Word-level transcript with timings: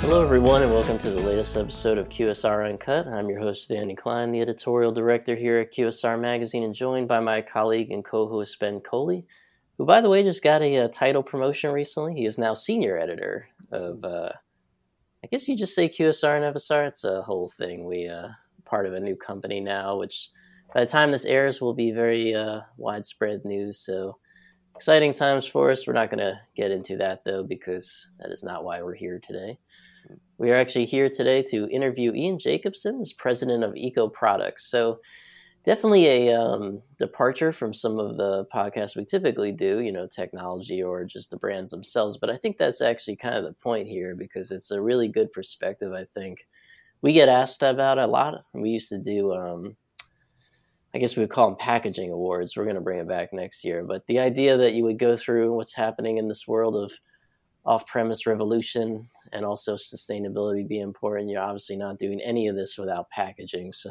Hello, 0.00 0.24
everyone, 0.24 0.62
and 0.62 0.72
welcome 0.72 0.98
to 0.98 1.10
the 1.10 1.20
latest 1.20 1.58
episode 1.58 1.98
of 1.98 2.08
QSR 2.08 2.66
Uncut. 2.66 3.06
I'm 3.06 3.28
your 3.28 3.38
host, 3.38 3.68
Danny 3.68 3.94
Klein, 3.94 4.32
the 4.32 4.40
editorial 4.40 4.92
director 4.92 5.36
here 5.36 5.58
at 5.58 5.74
QSR 5.74 6.18
Magazine, 6.18 6.62
and 6.62 6.74
joined 6.74 7.06
by 7.06 7.20
my 7.20 7.42
colleague 7.42 7.90
and 7.92 8.02
co 8.02 8.26
host, 8.26 8.58
Ben 8.58 8.80
Coley, 8.80 9.26
who, 9.76 9.84
by 9.84 10.00
the 10.00 10.08
way, 10.08 10.22
just 10.22 10.42
got 10.42 10.62
a, 10.62 10.76
a, 10.76 10.88
title 10.88 11.22
promotion 11.22 11.70
recently. 11.70 12.14
He 12.14 12.24
is 12.24 12.38
now 12.38 12.54
senior 12.54 12.98
editor 12.98 13.46
of, 13.72 14.02
uh, 14.02 14.30
I 15.22 15.26
guess 15.26 15.46
you 15.46 15.54
just 15.54 15.74
say 15.74 15.86
QSR 15.86 16.42
and 16.42 16.56
FSR. 16.56 16.88
It's 16.88 17.04
a 17.04 17.20
whole 17.20 17.50
thing. 17.50 17.84
We 17.84 18.08
uh, 18.08 18.28
part 18.64 18.86
of 18.86 18.94
a 18.94 19.00
new 19.00 19.16
company 19.16 19.60
now, 19.60 19.98
which 19.98 20.30
by 20.72 20.80
the 20.80 20.90
time 20.90 21.10
this 21.10 21.26
airs 21.26 21.60
will 21.60 21.74
be 21.74 21.92
very 21.92 22.34
uh, 22.34 22.60
widespread 22.78 23.44
news. 23.44 23.78
So 23.80 24.16
exciting 24.74 25.12
times 25.12 25.44
for 25.44 25.70
us. 25.70 25.86
We're 25.86 25.92
not 25.92 26.08
going 26.08 26.20
to 26.20 26.40
get 26.56 26.70
into 26.70 26.96
that 26.96 27.22
though, 27.22 27.42
because 27.42 28.08
that 28.18 28.30
is 28.30 28.42
not 28.42 28.64
why 28.64 28.80
we're 28.80 28.94
here 28.94 29.20
today. 29.22 29.58
We 30.38 30.50
are 30.50 30.56
actually 30.56 30.86
here 30.86 31.08
today 31.08 31.42
to 31.44 31.68
interview 31.70 32.12
Ian 32.12 32.38
Jacobson, 32.38 32.98
who's 32.98 33.12
president 33.12 33.64
of 33.64 33.76
Eco 33.76 34.08
Products. 34.08 34.66
So, 34.70 35.00
definitely 35.64 36.06
a 36.06 36.34
um, 36.34 36.80
departure 36.98 37.52
from 37.52 37.74
some 37.74 37.98
of 37.98 38.16
the 38.16 38.46
podcasts 38.46 38.96
we 38.96 39.04
typically 39.04 39.52
do, 39.52 39.80
you 39.80 39.92
know, 39.92 40.06
technology 40.06 40.82
or 40.82 41.04
just 41.04 41.30
the 41.30 41.36
brands 41.36 41.70
themselves. 41.70 42.16
But 42.16 42.30
I 42.30 42.36
think 42.36 42.56
that's 42.56 42.80
actually 42.80 43.16
kind 43.16 43.34
of 43.34 43.44
the 43.44 43.52
point 43.52 43.88
here 43.88 44.14
because 44.14 44.50
it's 44.50 44.70
a 44.70 44.80
really 44.80 45.08
good 45.08 45.30
perspective. 45.32 45.92
I 45.92 46.06
think 46.14 46.46
we 47.02 47.12
get 47.12 47.28
asked 47.28 47.62
about 47.62 47.98
a 47.98 48.06
lot. 48.06 48.42
We 48.52 48.70
used 48.70 48.88
to 48.90 48.98
do, 48.98 49.32
um, 49.34 49.76
I 50.94 50.98
guess 50.98 51.16
we 51.16 51.22
would 51.22 51.30
call 51.30 51.48
them 51.48 51.56
packaging 51.56 52.10
awards. 52.10 52.56
We're 52.56 52.64
going 52.64 52.76
to 52.76 52.82
bring 52.82 52.98
it 52.98 53.08
back 53.08 53.32
next 53.32 53.64
year. 53.64 53.84
But 53.84 54.06
the 54.06 54.18
idea 54.18 54.56
that 54.56 54.74
you 54.74 54.84
would 54.84 54.98
go 54.98 55.16
through 55.16 55.54
what's 55.54 55.74
happening 55.74 56.18
in 56.18 56.28
this 56.28 56.48
world 56.48 56.74
of 56.74 56.92
off-premise 57.66 58.26
revolution 58.26 59.08
and 59.32 59.44
also 59.44 59.76
sustainability 59.76 60.66
be 60.66 60.80
important 60.80 61.28
you're 61.28 61.42
obviously 61.42 61.76
not 61.76 61.98
doing 61.98 62.20
any 62.20 62.48
of 62.48 62.56
this 62.56 62.78
without 62.78 63.08
packaging. 63.10 63.72
So 63.80 63.90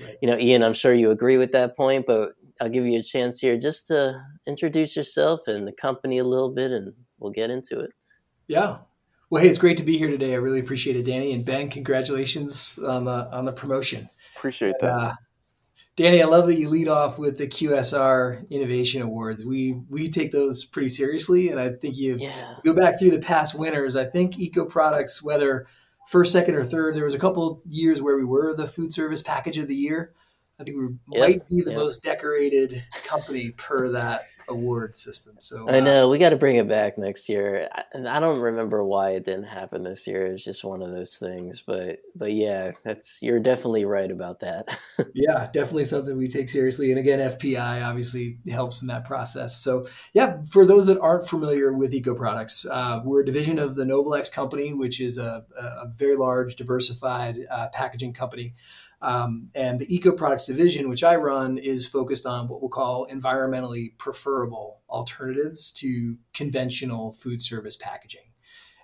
right. 0.00 0.16
you 0.20 0.28
know 0.28 0.38
ian 0.38 0.62
i'm 0.62 0.74
sure 0.74 0.94
you 0.94 1.10
agree 1.10 1.36
with 1.36 1.52
that 1.52 1.76
point 1.76 2.06
but 2.06 2.32
i'll 2.60 2.68
give 2.68 2.84
you 2.84 2.98
a 2.98 3.02
chance 3.02 3.38
here 3.40 3.58
just 3.58 3.86
to 3.88 4.20
introduce 4.46 4.96
yourself 4.96 5.40
and 5.46 5.66
the 5.66 5.72
company 5.72 6.18
a 6.18 6.24
little 6.24 6.50
bit 6.50 6.70
and 6.70 6.92
we'll 7.18 7.32
get 7.32 7.50
into 7.50 7.80
it. 7.80 7.90
Yeah. 8.48 8.78
Well 9.30 9.42
hey 9.42 9.48
it's 9.48 9.58
great 9.58 9.78
to 9.78 9.84
be 9.84 9.96
here 9.96 10.08
today. 10.08 10.32
I 10.32 10.36
really 10.36 10.60
appreciate 10.60 10.96
it 10.96 11.04
danny. 11.04 11.32
And 11.32 11.44
ben 11.44 11.68
congratulations 11.68 12.78
on 12.78 13.04
the 13.04 13.30
on 13.32 13.44
the 13.44 13.52
promotion. 13.52 14.08
Appreciate 14.36 14.74
that. 14.80 14.92
uh, 14.92 15.14
Danny, 15.94 16.22
I 16.22 16.26
love 16.26 16.46
that 16.46 16.58
you 16.58 16.70
lead 16.70 16.88
off 16.88 17.18
with 17.18 17.36
the 17.36 17.46
QSR 17.46 18.48
Innovation 18.48 19.02
Awards. 19.02 19.44
We 19.44 19.72
we 19.90 20.08
take 20.08 20.32
those 20.32 20.64
pretty 20.64 20.88
seriously, 20.88 21.50
and 21.50 21.60
I 21.60 21.70
think 21.70 21.98
you 21.98 22.16
yeah. 22.18 22.56
go 22.64 22.72
back 22.72 22.98
through 22.98 23.10
the 23.10 23.18
past 23.18 23.58
winners. 23.58 23.94
I 23.94 24.06
think 24.06 24.38
Eco 24.38 24.64
Products, 24.64 25.22
whether 25.22 25.66
first, 26.08 26.32
second, 26.32 26.54
or 26.54 26.64
third, 26.64 26.94
there 26.94 27.04
was 27.04 27.14
a 27.14 27.18
couple 27.18 27.62
years 27.68 28.00
where 28.00 28.16
we 28.16 28.24
were 28.24 28.54
the 28.54 28.66
food 28.66 28.90
service 28.90 29.20
package 29.20 29.58
of 29.58 29.68
the 29.68 29.74
year. 29.74 30.14
I 30.58 30.64
think 30.64 30.78
we 30.78 31.18
yep. 31.18 31.28
might 31.28 31.48
be 31.48 31.60
the 31.60 31.72
yep. 31.72 31.78
most 31.78 32.02
decorated 32.02 32.84
company 33.04 33.50
per 33.50 33.90
that 33.90 34.28
award 34.52 34.94
system. 34.94 35.36
So 35.40 35.68
I 35.68 35.80
know 35.80 36.06
uh, 36.06 36.10
we 36.10 36.18
got 36.18 36.30
to 36.30 36.36
bring 36.36 36.56
it 36.56 36.68
back 36.68 36.98
next 36.98 37.28
year. 37.28 37.68
And 37.92 38.08
I, 38.08 38.20
don't 38.20 38.40
remember 38.40 38.84
why 38.84 39.10
it 39.10 39.24
didn't 39.24 39.44
happen 39.44 39.82
this 39.82 40.06
year. 40.06 40.26
It 40.26 40.32
was 40.32 40.44
just 40.44 40.64
one 40.64 40.82
of 40.82 40.92
those 40.92 41.16
things. 41.16 41.62
But 41.66 42.00
but 42.14 42.32
yeah, 42.32 42.72
that's 42.84 43.18
you're 43.22 43.40
definitely 43.40 43.84
right 43.84 44.10
about 44.10 44.40
that. 44.40 44.78
yeah, 45.14 45.48
definitely 45.52 45.84
something 45.84 46.16
we 46.16 46.28
take 46.28 46.48
seriously. 46.48 46.90
And 46.90 47.00
again, 47.00 47.18
FPI 47.18 47.84
obviously 47.84 48.38
helps 48.50 48.82
in 48.82 48.88
that 48.88 49.04
process. 49.04 49.56
So 49.56 49.86
yeah, 50.12 50.42
for 50.42 50.64
those 50.64 50.86
that 50.86 51.00
aren't 51.00 51.28
familiar 51.28 51.72
with 51.72 51.94
Eco 51.94 52.14
Products, 52.14 52.66
uh, 52.66 53.00
we're 53.04 53.22
a 53.22 53.26
division 53.26 53.58
of 53.58 53.74
the 53.74 53.84
Novolex 53.84 54.30
company, 54.30 54.72
which 54.72 55.00
is 55.00 55.18
a, 55.18 55.44
a 55.56 55.86
very 55.96 56.16
large, 56.16 56.56
diversified 56.56 57.38
uh, 57.50 57.68
packaging 57.68 58.12
company. 58.12 58.54
Um, 59.02 59.50
and 59.54 59.80
the 59.80 59.94
eco 59.94 60.12
products 60.12 60.46
division, 60.46 60.88
which 60.88 61.02
I 61.02 61.16
run, 61.16 61.58
is 61.58 61.86
focused 61.86 62.24
on 62.24 62.46
what 62.46 62.62
we'll 62.62 62.70
call 62.70 63.08
environmentally 63.08 63.98
preferable 63.98 64.80
alternatives 64.88 65.72
to 65.72 66.18
conventional 66.32 67.12
food 67.12 67.42
service 67.42 67.76
packaging. 67.76 68.30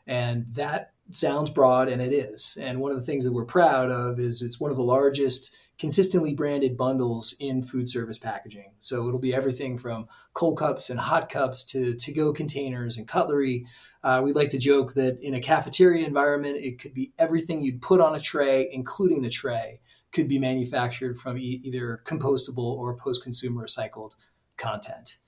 And 0.08 0.46
that 0.54 0.92
sounds 1.12 1.50
broad, 1.50 1.88
and 1.88 2.02
it 2.02 2.12
is. 2.12 2.58
And 2.60 2.80
one 2.80 2.90
of 2.90 2.96
the 2.96 3.04
things 3.04 3.24
that 3.24 3.32
we're 3.32 3.44
proud 3.44 3.90
of 3.90 4.18
is 4.18 4.42
it's 4.42 4.58
one 4.58 4.72
of 4.72 4.76
the 4.76 4.82
largest 4.82 5.56
consistently 5.78 6.34
branded 6.34 6.76
bundles 6.76 7.36
in 7.38 7.62
food 7.62 7.88
service 7.88 8.18
packaging. 8.18 8.72
So 8.80 9.06
it'll 9.06 9.20
be 9.20 9.34
everything 9.34 9.78
from 9.78 10.08
cold 10.34 10.58
cups 10.58 10.90
and 10.90 10.98
hot 10.98 11.28
cups 11.28 11.62
to 11.66 11.94
to 11.94 12.12
go 12.12 12.32
containers 12.32 12.96
and 12.96 13.06
cutlery. 13.06 13.66
Uh, 14.02 14.20
we'd 14.24 14.34
like 14.34 14.50
to 14.50 14.58
joke 14.58 14.94
that 14.94 15.20
in 15.20 15.34
a 15.34 15.40
cafeteria 15.40 16.04
environment, 16.04 16.56
it 16.56 16.80
could 16.80 16.94
be 16.94 17.12
everything 17.18 17.62
you'd 17.62 17.82
put 17.82 18.00
on 18.00 18.16
a 18.16 18.20
tray, 18.20 18.68
including 18.72 19.22
the 19.22 19.30
tray 19.30 19.80
could 20.12 20.28
be 20.28 20.38
manufactured 20.38 21.18
from 21.18 21.38
e- 21.38 21.60
either 21.64 22.02
compostable 22.04 22.76
or 22.76 22.96
post-consumer 22.96 23.64
recycled 23.64 24.12
content. 24.56 25.18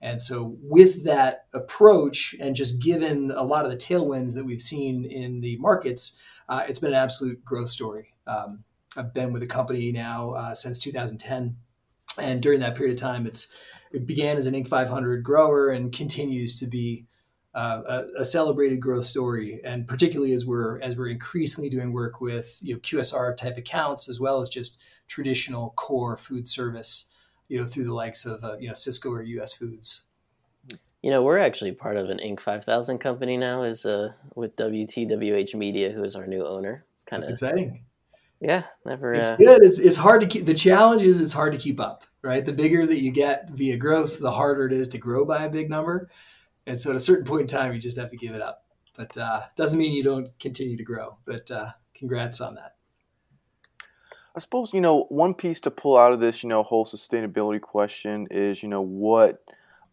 And 0.00 0.20
so, 0.20 0.56
with 0.60 1.04
that 1.04 1.46
approach, 1.54 2.34
and 2.40 2.56
just 2.56 2.82
given 2.82 3.30
a 3.30 3.44
lot 3.44 3.64
of 3.64 3.70
the 3.70 3.76
tailwinds 3.76 4.34
that 4.34 4.44
we've 4.44 4.60
seen 4.60 5.04
in 5.04 5.40
the 5.40 5.56
markets, 5.58 6.20
uh, 6.48 6.64
it's 6.68 6.80
been 6.80 6.90
an 6.90 6.96
absolute 6.96 7.44
growth 7.44 7.68
story. 7.68 8.14
Um, 8.26 8.64
I've 8.96 9.14
been 9.14 9.32
with 9.32 9.42
the 9.42 9.48
company 9.48 9.92
now 9.92 10.32
uh, 10.32 10.54
since 10.54 10.78
2010, 10.80 11.56
and 12.18 12.42
during 12.42 12.60
that 12.60 12.74
period 12.74 12.94
of 12.94 13.00
time, 13.00 13.26
it's 13.26 13.56
it 13.92 14.06
began 14.06 14.36
as 14.36 14.46
an 14.46 14.54
Inc. 14.54 14.66
500 14.68 15.22
grower 15.22 15.68
and 15.68 15.92
continues 15.92 16.54
to 16.56 16.66
be 16.66 17.06
uh, 17.54 17.82
a, 17.86 18.20
a, 18.20 18.24
celebrated 18.24 18.80
growth 18.80 19.04
story, 19.04 19.60
and 19.62 19.86
particularly 19.86 20.32
as 20.32 20.46
we're 20.46 20.80
as 20.80 20.96
we're 20.96 21.08
increasingly 21.08 21.68
doing 21.68 21.92
work 21.92 22.20
with 22.20 22.58
you 22.62 22.74
know 22.74 22.80
QSR 22.80 23.36
type 23.36 23.58
accounts 23.58 24.08
as 24.08 24.18
well 24.18 24.40
as 24.40 24.48
just 24.48 24.80
traditional 25.06 25.70
core 25.76 26.16
food 26.16 26.48
service, 26.48 27.10
you 27.48 27.60
know 27.60 27.66
through 27.66 27.84
the 27.84 27.94
likes 27.94 28.24
of 28.24 28.42
uh, 28.42 28.56
you 28.58 28.68
know 28.68 28.72
Sysco 28.72 29.10
or 29.10 29.22
US 29.22 29.52
Foods. 29.52 30.04
You 31.02 31.10
know, 31.10 31.24
we're 31.24 31.38
actually 31.38 31.72
part 31.72 31.96
of 31.96 32.10
an 32.10 32.18
Inc. 32.18 32.38
5000 32.38 32.98
company 32.98 33.36
now, 33.36 33.62
is 33.62 33.84
uh, 33.84 34.12
with 34.36 34.54
WTWH 34.54 35.52
Media, 35.56 35.90
who 35.90 36.04
is 36.04 36.14
our 36.14 36.28
new 36.28 36.46
owner. 36.46 36.84
It's 36.94 37.02
kind 37.02 37.24
of 37.24 37.28
exciting. 37.28 37.84
Yeah, 38.40 38.64
never. 38.84 39.12
It's 39.12 39.32
uh, 39.32 39.36
good. 39.36 39.64
It's 39.64 39.78
it's 39.78 39.96
hard 39.96 40.20
to 40.20 40.26
keep. 40.26 40.46
The 40.46 40.54
challenge 40.54 41.02
is 41.02 41.20
it's 41.20 41.32
hard 41.32 41.52
to 41.52 41.58
keep 41.58 41.78
up, 41.78 42.04
right? 42.22 42.44
The 42.44 42.52
bigger 42.52 42.86
that 42.86 43.00
you 43.00 43.10
get 43.10 43.50
via 43.50 43.76
growth, 43.76 44.20
the 44.20 44.32
harder 44.32 44.66
it 44.66 44.72
is 44.72 44.88
to 44.88 44.98
grow 44.98 45.24
by 45.24 45.44
a 45.44 45.50
big 45.50 45.70
number. 45.70 46.08
And 46.66 46.80
so 46.80 46.90
at 46.90 46.96
a 46.96 47.00
certain 47.00 47.24
point 47.24 47.42
in 47.42 47.46
time, 47.46 47.72
you 47.72 47.80
just 47.80 47.98
have 47.98 48.10
to 48.10 48.16
give 48.16 48.34
it 48.34 48.42
up. 48.42 48.64
But 48.96 49.16
uh, 49.16 49.42
doesn't 49.56 49.78
mean 49.78 49.92
you 49.92 50.02
don't 50.02 50.28
continue 50.38 50.76
to 50.76 50.84
grow. 50.84 51.16
But 51.24 51.50
uh, 51.50 51.70
congrats 51.94 52.40
on 52.40 52.54
that. 52.56 52.76
I 54.34 54.40
suppose 54.40 54.72
you 54.72 54.80
know 54.80 55.04
one 55.08 55.34
piece 55.34 55.60
to 55.60 55.70
pull 55.70 55.98
out 55.98 56.12
of 56.12 56.20
this, 56.20 56.42
you 56.42 56.48
know, 56.48 56.62
whole 56.62 56.86
sustainability 56.86 57.60
question 57.60 58.26
is, 58.30 58.62
you 58.62 58.68
know, 58.68 58.80
what 58.80 59.42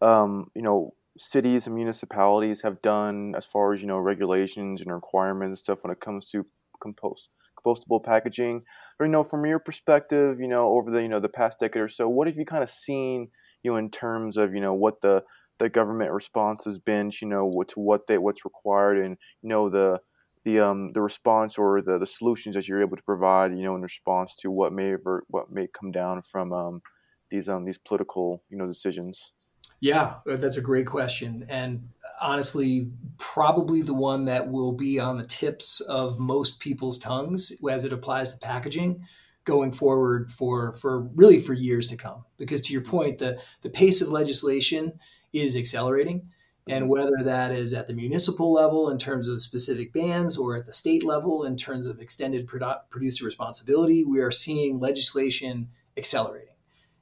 um, 0.00 0.50
you 0.54 0.62
know 0.62 0.94
cities 1.18 1.66
and 1.66 1.76
municipalities 1.76 2.62
have 2.62 2.80
done 2.80 3.34
as 3.36 3.44
far 3.44 3.74
as 3.74 3.80
you 3.80 3.86
know 3.86 3.98
regulations 3.98 4.80
and 4.80 4.92
requirements 4.92 5.50
and 5.50 5.58
stuff 5.58 5.82
when 5.82 5.92
it 5.92 6.00
comes 6.00 6.30
to 6.30 6.46
compost 6.80 7.28
compostable 7.62 8.02
packaging. 8.02 8.62
Or 8.98 9.06
you 9.06 9.12
know, 9.12 9.22
from 9.22 9.44
your 9.46 9.58
perspective, 9.58 10.40
you 10.40 10.48
know, 10.48 10.68
over 10.68 10.90
the 10.90 11.02
you 11.02 11.08
know 11.08 11.20
the 11.20 11.28
past 11.28 11.58
decade 11.60 11.82
or 11.82 11.88
so, 11.88 12.08
what 12.08 12.26
have 12.26 12.36
you 12.36 12.44
kind 12.44 12.62
of 12.62 12.70
seen, 12.70 13.28
you 13.62 13.72
know, 13.72 13.76
in 13.76 13.90
terms 13.90 14.36
of 14.36 14.54
you 14.54 14.60
know 14.60 14.74
what 14.74 15.00
the 15.00 15.22
the 15.60 15.68
government 15.68 16.10
response 16.10 16.64
has 16.64 16.78
been, 16.78 17.12
you 17.20 17.28
know, 17.28 17.62
to 17.68 17.80
what 17.80 18.06
they 18.06 18.18
what's 18.18 18.44
required, 18.44 18.98
and 18.98 19.16
you 19.42 19.48
know 19.48 19.68
the 19.68 20.00
the 20.44 20.58
um 20.58 20.88
the 20.92 21.02
response 21.02 21.58
or 21.58 21.82
the, 21.82 21.98
the 21.98 22.06
solutions 22.06 22.54
that 22.54 22.66
you're 22.66 22.82
able 22.82 22.96
to 22.96 23.02
provide, 23.02 23.52
you 23.52 23.62
know, 23.62 23.76
in 23.76 23.82
response 23.82 24.34
to 24.36 24.50
what 24.50 24.72
may 24.72 24.92
ever, 24.94 25.24
what 25.28 25.52
may 25.52 25.68
come 25.68 25.92
down 25.92 26.22
from 26.22 26.52
um 26.52 26.82
these 27.30 27.48
um 27.48 27.64
these 27.64 27.78
political 27.78 28.42
you 28.48 28.56
know 28.56 28.66
decisions. 28.66 29.32
Yeah, 29.80 30.16
uh, 30.30 30.36
that's 30.36 30.56
a 30.56 30.62
great 30.62 30.86
question, 30.86 31.46
and 31.48 31.88
honestly, 32.20 32.90
probably 33.18 33.82
the 33.82 33.94
one 33.94 34.26
that 34.26 34.50
will 34.50 34.72
be 34.72 34.98
on 34.98 35.18
the 35.18 35.26
tips 35.26 35.80
of 35.80 36.18
most 36.18 36.60
people's 36.60 36.98
tongues 36.98 37.52
as 37.70 37.84
it 37.84 37.92
applies 37.92 38.32
to 38.32 38.38
packaging 38.38 39.04
going 39.44 39.72
forward 39.72 40.30
for 40.30 40.72
for 40.72 41.00
really 41.00 41.38
for 41.38 41.54
years 41.54 41.86
to 41.88 41.96
come 41.96 42.24
because 42.36 42.60
to 42.60 42.72
your 42.72 42.82
point 42.82 43.18
the 43.18 43.40
the 43.62 43.70
pace 43.70 44.02
of 44.02 44.08
legislation 44.08 44.98
is 45.32 45.56
accelerating. 45.56 46.28
And 46.68 46.82
mm-hmm. 46.82 46.90
whether 46.90 47.16
that 47.24 47.52
is 47.52 47.72
at 47.72 47.86
the 47.86 47.94
municipal 47.94 48.52
level 48.52 48.90
in 48.90 48.98
terms 48.98 49.28
of 49.28 49.40
specific 49.40 49.92
bans 49.92 50.36
or 50.36 50.56
at 50.56 50.66
the 50.66 50.72
state 50.72 51.02
level 51.02 51.44
in 51.44 51.56
terms 51.56 51.86
of 51.86 52.00
extended 52.00 52.46
produ- 52.46 52.80
producer 52.90 53.24
responsibility, 53.24 54.04
we 54.04 54.20
are 54.20 54.30
seeing 54.30 54.78
legislation 54.78 55.68
accelerating. 55.96 56.54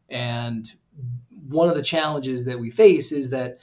And 0.08 0.72
one 1.48 1.69
of 1.69 1.75
the 1.75 1.82
challenges 1.82 2.44
that 2.44 2.58
we 2.58 2.70
face 2.70 3.12
is 3.12 3.30
that 3.30 3.58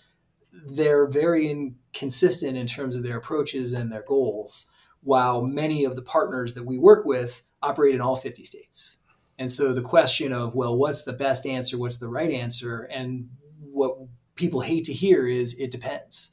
they're 0.52 1.08
very 1.08 1.50
inconsistent 1.50 2.58
in 2.58 2.68
terms 2.68 2.96
of 2.96 3.04
their 3.04 3.18
approaches 3.18 3.74
and 3.74 3.92
their 3.92 4.04
goals, 4.04 4.70
while 5.02 5.42
many 5.42 5.84
of 5.86 5.96
the 5.96 6.02
partners 6.02 6.54
that 6.54 6.66
we 6.66 6.78
work 6.78 7.06
with 7.06 7.44
operate 7.62 7.96
in 7.96 8.02
all 8.02 8.16
50 8.16 8.44
states. 8.44 8.98
And 9.38 9.52
so 9.52 9.74
the 9.74 9.82
question 9.82 10.32
of, 10.32 10.56
well, 10.56 10.76
what's 10.76 11.04
the 11.04 11.14
best 11.14 11.46
answer? 11.46 11.78
What's 11.78 11.98
the 11.98 12.08
right 12.08 12.32
answer? 12.32 12.84
And 12.84 13.30
what 13.60 13.98
people 14.36 14.62
hate 14.62 14.84
to 14.86 14.94
hear 14.94 15.28
is 15.28 15.54
it 15.56 15.72
depends. 15.72 16.32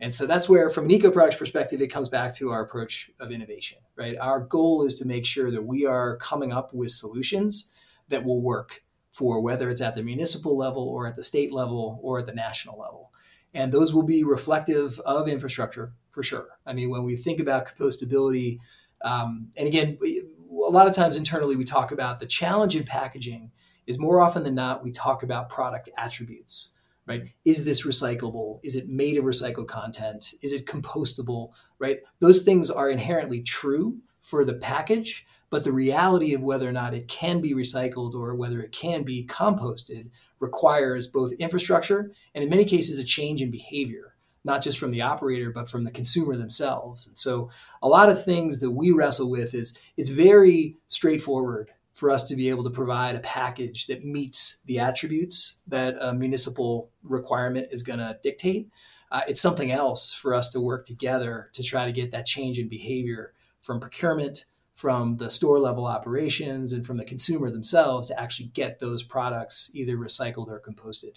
And 0.00 0.12
so 0.12 0.26
that's 0.26 0.48
where, 0.48 0.68
from 0.68 0.86
an 0.86 0.90
eco 0.90 1.12
products 1.12 1.36
perspective, 1.36 1.80
it 1.80 1.86
comes 1.86 2.08
back 2.08 2.34
to 2.34 2.50
our 2.50 2.60
approach 2.60 3.10
of 3.20 3.30
innovation, 3.30 3.78
right? 3.94 4.16
Our 4.18 4.40
goal 4.40 4.82
is 4.82 4.96
to 4.96 5.06
make 5.06 5.24
sure 5.24 5.50
that 5.52 5.62
we 5.62 5.86
are 5.86 6.16
coming 6.16 6.52
up 6.52 6.74
with 6.74 6.90
solutions 6.90 7.72
that 8.08 8.24
will 8.24 8.40
work 8.40 8.82
for 9.12 9.40
whether 9.40 9.70
it's 9.70 9.80
at 9.80 9.94
the 9.94 10.02
municipal 10.02 10.56
level 10.56 10.88
or 10.88 11.06
at 11.06 11.14
the 11.14 11.22
state 11.22 11.52
level 11.52 12.00
or 12.02 12.18
at 12.18 12.26
the 12.26 12.34
national 12.34 12.80
level. 12.80 13.12
And 13.54 13.70
those 13.70 13.94
will 13.94 14.02
be 14.02 14.24
reflective 14.24 14.98
of 15.00 15.28
infrastructure 15.28 15.92
for 16.10 16.24
sure. 16.24 16.48
I 16.66 16.72
mean, 16.72 16.90
when 16.90 17.04
we 17.04 17.14
think 17.14 17.38
about 17.38 17.66
compostability, 17.66 18.58
um, 19.04 19.52
and 19.56 19.68
again, 19.68 19.98
a 20.02 20.70
lot 20.70 20.88
of 20.88 20.94
times 20.94 21.16
internally 21.16 21.54
we 21.54 21.64
talk 21.64 21.92
about 21.92 22.18
the 22.18 22.26
challenge 22.26 22.74
in 22.74 22.84
packaging 22.84 23.52
is 23.86 23.98
more 23.98 24.20
often 24.20 24.42
than 24.42 24.54
not 24.54 24.82
we 24.82 24.90
talk 24.90 25.22
about 25.22 25.48
product 25.48 25.90
attributes 25.96 26.71
right? 27.06 27.32
Is 27.44 27.64
this 27.64 27.86
recyclable? 27.86 28.60
Is 28.62 28.76
it 28.76 28.88
made 28.88 29.16
of 29.16 29.24
recycled 29.24 29.68
content? 29.68 30.34
Is 30.42 30.52
it 30.52 30.66
compostable 30.66 31.52
right? 31.78 32.00
Those 32.20 32.42
things 32.42 32.70
are 32.70 32.90
inherently 32.90 33.42
true 33.42 33.98
for 34.20 34.44
the 34.44 34.54
package 34.54 35.26
but 35.52 35.64
the 35.64 35.72
reality 35.72 36.32
of 36.32 36.40
whether 36.40 36.66
or 36.66 36.72
not 36.72 36.94
it 36.94 37.08
can 37.08 37.42
be 37.42 37.52
recycled 37.52 38.14
or 38.14 38.34
whether 38.34 38.62
it 38.62 38.72
can 38.72 39.02
be 39.02 39.26
composted 39.26 40.08
requires 40.40 41.06
both 41.06 41.32
infrastructure 41.34 42.10
and 42.34 42.42
in 42.42 42.48
many 42.48 42.64
cases 42.64 42.98
a 42.98 43.04
change 43.04 43.42
in 43.42 43.50
behavior 43.50 44.14
not 44.44 44.62
just 44.62 44.78
from 44.78 44.90
the 44.90 45.02
operator 45.02 45.50
but 45.50 45.68
from 45.68 45.84
the 45.84 45.90
consumer 45.90 46.36
themselves. 46.36 47.06
And 47.06 47.18
so 47.18 47.50
a 47.82 47.88
lot 47.88 48.08
of 48.08 48.24
things 48.24 48.60
that 48.60 48.70
we 48.70 48.90
wrestle 48.90 49.30
with 49.30 49.54
is 49.54 49.76
it's 49.96 50.08
very 50.08 50.76
straightforward 50.88 51.70
for 51.92 52.10
us 52.10 52.26
to 52.28 52.36
be 52.36 52.48
able 52.48 52.64
to 52.64 52.70
provide 52.70 53.14
a 53.14 53.20
package 53.20 53.86
that 53.86 54.04
meets 54.04 54.62
the 54.64 54.78
attributes 54.78 55.62
that 55.66 55.94
a 56.00 56.14
municipal 56.14 56.90
requirement 57.02 57.68
is 57.70 57.82
going 57.82 57.98
to 57.98 58.18
dictate. 58.22 58.70
Uh, 59.10 59.20
it's 59.28 59.42
something 59.42 59.70
else 59.70 60.14
for 60.14 60.34
us 60.34 60.48
to 60.50 60.60
work 60.60 60.86
together 60.86 61.50
to 61.52 61.62
try 61.62 61.84
to 61.84 61.92
get 61.92 62.10
that 62.10 62.24
change 62.24 62.58
in 62.58 62.68
behavior 62.68 63.34
from 63.60 63.78
procurement, 63.78 64.46
from 64.74 65.16
the 65.16 65.28
store 65.28 65.58
level 65.58 65.86
operations, 65.86 66.72
and 66.72 66.86
from 66.86 66.96
the 66.96 67.04
consumer 67.04 67.50
themselves 67.50 68.08
to 68.08 68.18
actually 68.18 68.48
get 68.48 68.80
those 68.80 69.02
products 69.02 69.70
either 69.74 69.96
recycled 69.96 70.48
or 70.48 70.60
composted. 70.66 71.12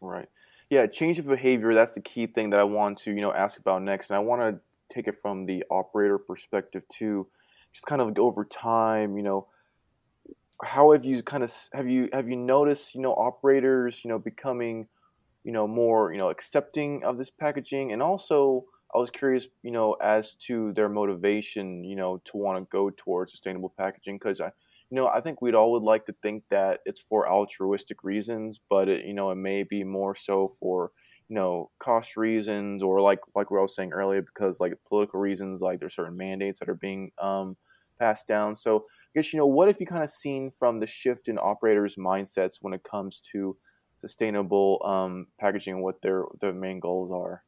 Right. 0.00 0.28
Yeah, 0.68 0.86
change 0.86 1.20
of 1.20 1.26
behavior. 1.26 1.72
That's 1.72 1.92
the 1.92 2.00
key 2.00 2.26
thing 2.26 2.50
that 2.50 2.58
I 2.58 2.64
want 2.64 2.98
to 2.98 3.12
you 3.12 3.20
know 3.20 3.32
ask 3.32 3.60
about 3.60 3.82
next, 3.82 4.10
and 4.10 4.16
I 4.16 4.20
want 4.20 4.42
to 4.42 4.60
take 4.92 5.06
it 5.06 5.16
from 5.16 5.46
the 5.46 5.62
operator 5.70 6.18
perspective 6.18 6.82
too. 6.88 7.28
Just 7.72 7.86
kind 7.86 8.02
of 8.02 8.18
over 8.18 8.44
time, 8.44 9.16
you 9.16 9.22
know 9.22 9.46
how 10.62 10.92
have 10.92 11.04
you 11.04 11.22
kind 11.22 11.42
of 11.42 11.52
have 11.72 11.88
you 11.88 12.08
have 12.12 12.28
you 12.28 12.36
noticed 12.36 12.94
you 12.94 13.00
know 13.00 13.12
operators 13.12 14.04
you 14.04 14.08
know 14.08 14.18
becoming 14.18 14.88
you 15.44 15.52
know 15.52 15.66
more 15.66 16.12
you 16.12 16.18
know 16.18 16.28
accepting 16.30 17.04
of 17.04 17.18
this 17.18 17.30
packaging? 17.30 17.92
And 17.92 18.02
also 18.02 18.64
i 18.94 18.98
was 18.98 19.10
curious 19.10 19.48
you 19.62 19.70
know 19.72 19.94
as 19.94 20.36
to 20.36 20.72
their 20.74 20.88
motivation 20.88 21.84
you 21.84 21.96
know 21.96 22.18
to 22.26 22.36
want 22.36 22.58
to 22.58 22.68
go 22.70 22.90
towards 22.90 23.32
sustainable 23.32 23.74
packaging 23.76 24.16
because 24.18 24.40
i 24.40 24.46
you 24.90 24.96
know 24.96 25.08
i 25.08 25.20
think 25.20 25.42
we'd 25.42 25.54
all 25.54 25.72
would 25.72 25.82
like 25.82 26.06
to 26.06 26.14
think 26.22 26.44
that 26.50 26.80
it's 26.86 27.00
for 27.00 27.28
altruistic 27.28 28.04
reasons 28.04 28.60
but 28.70 28.88
it 28.88 29.04
you 29.04 29.14
know 29.14 29.30
it 29.30 29.36
may 29.36 29.62
be 29.64 29.82
more 29.84 30.14
so 30.14 30.48
for 30.60 30.92
you 31.28 31.34
know 31.34 31.70
cost 31.80 32.16
reasons 32.16 32.82
or 32.82 33.00
like 33.00 33.20
like 33.34 33.50
we 33.50 33.58
were 33.58 33.68
saying 33.68 33.92
earlier 33.92 34.22
because 34.22 34.60
like 34.60 34.74
political 34.88 35.18
reasons 35.20 35.60
like 35.60 35.80
there's 35.80 35.94
certain 35.94 36.16
mandates 36.16 36.60
that 36.60 36.68
are 36.68 36.74
being 36.74 37.10
um, 37.18 37.56
passed 37.98 38.28
down 38.28 38.54
so 38.54 38.78
I 38.78 39.20
guess 39.20 39.32
you 39.32 39.38
know 39.38 39.46
what 39.46 39.68
have 39.68 39.80
you 39.80 39.86
kind 39.86 40.04
of 40.04 40.10
seen 40.10 40.50
from 40.50 40.80
the 40.80 40.86
shift 40.86 41.28
in 41.28 41.38
operators' 41.38 41.96
mindsets 41.96 42.58
when 42.60 42.74
it 42.74 42.82
comes 42.82 43.20
to 43.32 43.56
sustainable 43.98 44.80
um, 44.84 45.26
packaging 45.38 45.74
and 45.74 45.82
what 45.82 46.02
their 46.02 46.24
their 46.40 46.52
main 46.52 46.80
goals 46.80 47.10
are? 47.10 47.42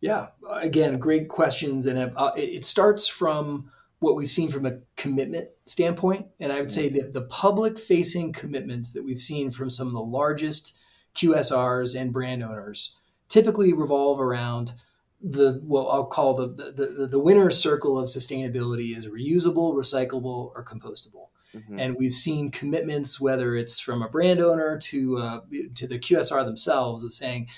Yeah, 0.00 0.28
again, 0.48 0.98
great 0.98 1.28
questions, 1.28 1.86
and 1.86 2.12
uh, 2.16 2.32
it 2.36 2.64
starts 2.64 3.08
from 3.08 3.72
what 3.98 4.14
we've 4.14 4.30
seen 4.30 4.48
from 4.48 4.64
a 4.64 4.78
commitment 4.96 5.48
standpoint, 5.66 6.26
and 6.38 6.52
I 6.52 6.60
would 6.60 6.70
say 6.70 6.86
mm-hmm. 6.86 6.96
that 6.96 7.12
the 7.14 7.22
public-facing 7.22 8.32
commitments 8.32 8.92
that 8.92 9.04
we've 9.04 9.18
seen 9.18 9.50
from 9.50 9.70
some 9.70 9.88
of 9.88 9.92
the 9.92 10.00
largest 10.00 10.78
QSRs 11.16 12.00
and 12.00 12.12
brand 12.12 12.44
owners 12.44 12.94
typically 13.28 13.72
revolve 13.72 14.20
around 14.20 14.74
the 15.20 15.60
what 15.64 15.86
I'll 15.86 16.06
call 16.06 16.34
the, 16.34 16.48
the 16.48 16.86
the, 16.86 17.06
the 17.06 17.18
winner 17.18 17.50
circle 17.50 17.98
of 17.98 18.08
sustainability 18.08 18.96
is 18.96 19.06
reusable, 19.06 19.74
recyclable, 19.74 20.52
or 20.54 20.64
compostable. 20.64 21.28
Mm-hmm. 21.54 21.78
And 21.78 21.96
we've 21.96 22.12
seen 22.12 22.50
commitments, 22.50 23.20
whether 23.20 23.56
it's 23.56 23.80
from 23.80 24.02
a 24.02 24.08
brand 24.08 24.40
owner 24.40 24.78
to 24.78 25.18
uh, 25.18 25.40
to 25.74 25.86
the 25.86 25.98
QSR 25.98 26.44
themselves, 26.44 27.04
of 27.04 27.12
saying 27.12 27.48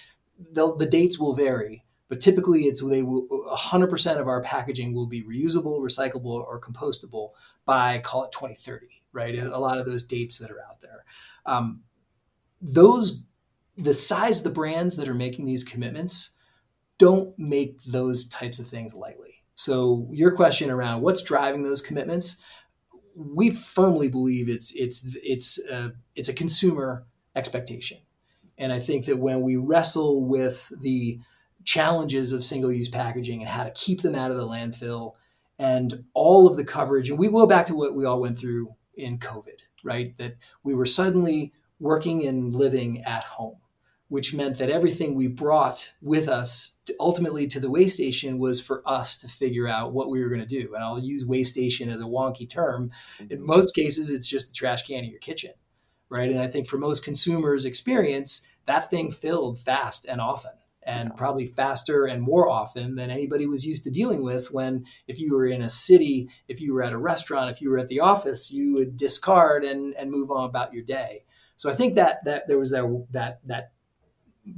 the 0.52 0.88
dates 0.90 1.18
will 1.18 1.34
vary, 1.34 1.84
but 2.08 2.20
typically 2.20 2.62
it's 2.62 2.82
they 2.82 3.02
will 3.02 3.26
100% 3.28 4.18
of 4.18 4.28
our 4.28 4.42
packaging 4.42 4.94
will 4.94 5.06
be 5.06 5.22
reusable, 5.22 5.80
recyclable, 5.80 6.26
or 6.26 6.60
compostable 6.60 7.30
by 7.64 7.98
call 7.98 8.24
it 8.24 8.32
2030. 8.32 8.86
Right, 9.12 9.36
a 9.36 9.58
lot 9.58 9.78
of 9.78 9.86
those 9.86 10.04
dates 10.04 10.38
that 10.38 10.52
are 10.52 10.60
out 10.60 10.80
there. 10.80 11.04
Um, 11.44 11.82
those 12.62 13.24
the 13.76 13.94
size 13.94 14.38
of 14.38 14.44
the 14.44 14.50
brands 14.50 14.96
that 14.96 15.08
are 15.08 15.14
making 15.14 15.46
these 15.46 15.64
commitments 15.64 16.38
don't 17.00 17.37
make 17.38 17.82
those 17.85 18.29
types 18.29 18.58
of 18.58 18.69
things 18.69 18.94
lightly. 18.94 19.43
So 19.55 20.06
your 20.12 20.37
question 20.37 20.70
around 20.70 21.00
what's 21.00 21.23
driving 21.23 21.62
those 21.62 21.81
commitments, 21.81 22.43
we 23.17 23.50
firmly 23.50 24.08
believe 24.08 24.49
it's 24.50 24.73
it's 24.75 25.08
it's 25.23 25.58
a, 25.69 25.93
it's 26.14 26.29
a 26.29 26.35
consumer 26.35 27.06
expectation, 27.35 27.99
and 28.58 28.73
I 28.73 28.81
think 28.81 29.06
that 29.06 29.19
when 29.19 29.41
we 29.41 29.56
wrestle 29.56 30.23
with 30.23 30.70
the 30.81 31.20
challenges 31.64 32.32
of 32.32 32.44
single-use 32.44 32.88
packaging 32.88 33.41
and 33.41 33.50
how 33.50 33.64
to 33.64 33.70
keep 33.70 34.03
them 34.03 34.14
out 34.14 34.31
of 34.31 34.37
the 34.37 34.46
landfill, 34.46 35.14
and 35.58 36.05
all 36.14 36.46
of 36.46 36.56
the 36.56 36.64
coverage, 36.64 37.11
and 37.11 37.19
we 37.19 37.29
go 37.29 37.46
back 37.46 37.67
to 37.67 37.75
what 37.75 37.94
we 37.94 38.05
all 38.05 38.20
went 38.20 38.38
through 38.38 38.75
in 38.94 39.19
COVID, 39.19 39.61
right? 39.85 40.17
That 40.19 40.37
we 40.62 40.75
were 40.75 40.87
suddenly 40.87 41.53
working 41.79 42.26
and 42.26 42.55
living 42.55 43.03
at 43.05 43.25
home 43.25 43.59
which 44.10 44.34
meant 44.34 44.58
that 44.58 44.68
everything 44.68 45.14
we 45.14 45.28
brought 45.28 45.92
with 46.02 46.28
us 46.28 46.78
to 46.84 46.92
ultimately 46.98 47.46
to 47.46 47.60
the 47.60 47.70
waste 47.70 47.94
station 47.94 48.40
was 48.40 48.60
for 48.60 48.82
us 48.84 49.16
to 49.16 49.28
figure 49.28 49.68
out 49.68 49.92
what 49.92 50.10
we 50.10 50.20
were 50.20 50.28
going 50.28 50.40
to 50.40 50.46
do. 50.46 50.74
And 50.74 50.82
I'll 50.82 50.98
use 50.98 51.24
waste 51.24 51.52
station 51.52 51.88
as 51.88 52.00
a 52.00 52.04
wonky 52.04 52.50
term. 52.50 52.90
In 53.20 53.28
mm-hmm. 53.28 53.46
most 53.46 53.72
cases, 53.72 54.10
it's 54.10 54.26
just 54.26 54.48
the 54.48 54.54
trash 54.54 54.82
can 54.82 55.04
in 55.04 55.10
your 55.10 55.20
kitchen, 55.20 55.52
right? 56.08 56.28
And 56.28 56.40
I 56.40 56.48
think 56.48 56.66
for 56.66 56.76
most 56.76 57.04
consumers' 57.04 57.64
experience, 57.64 58.48
that 58.66 58.90
thing 58.90 59.12
filled 59.12 59.60
fast 59.60 60.04
and 60.04 60.20
often. 60.20 60.52
And 60.82 61.14
probably 61.14 61.46
faster 61.46 62.06
and 62.06 62.20
more 62.20 62.48
often 62.48 62.96
than 62.96 63.10
anybody 63.10 63.46
was 63.46 63.66
used 63.66 63.84
to 63.84 63.90
dealing 63.90 64.24
with. 64.24 64.50
When, 64.50 64.86
if 65.06 65.20
you 65.20 65.34
were 65.34 65.46
in 65.46 65.62
a 65.62 65.68
city, 65.68 66.31
if 66.48 66.60
you 66.60 66.74
were 66.74 66.82
at 66.82 66.93
a 66.93 66.98
restaurant, 66.98 67.50
if 67.50 67.60
you 67.60 67.70
were 67.70 67.79
at 67.79 67.88
the 67.88 68.00
office, 68.00 68.50
you 68.50 68.72
would 68.72 68.96
discard 68.96 69.62
and, 69.62 69.94
and 69.94 70.10
move 70.10 70.32
on 70.32 70.48
about 70.48 70.72
your 70.72 70.82
day. 70.82 71.24
So 71.56 71.70
I 71.70 71.74
think 71.74 71.94
that 71.96 72.24
that 72.24 72.48
there 72.48 72.58
was 72.58 72.70
that 72.70 73.06
that 73.10 73.40
that 73.44 73.72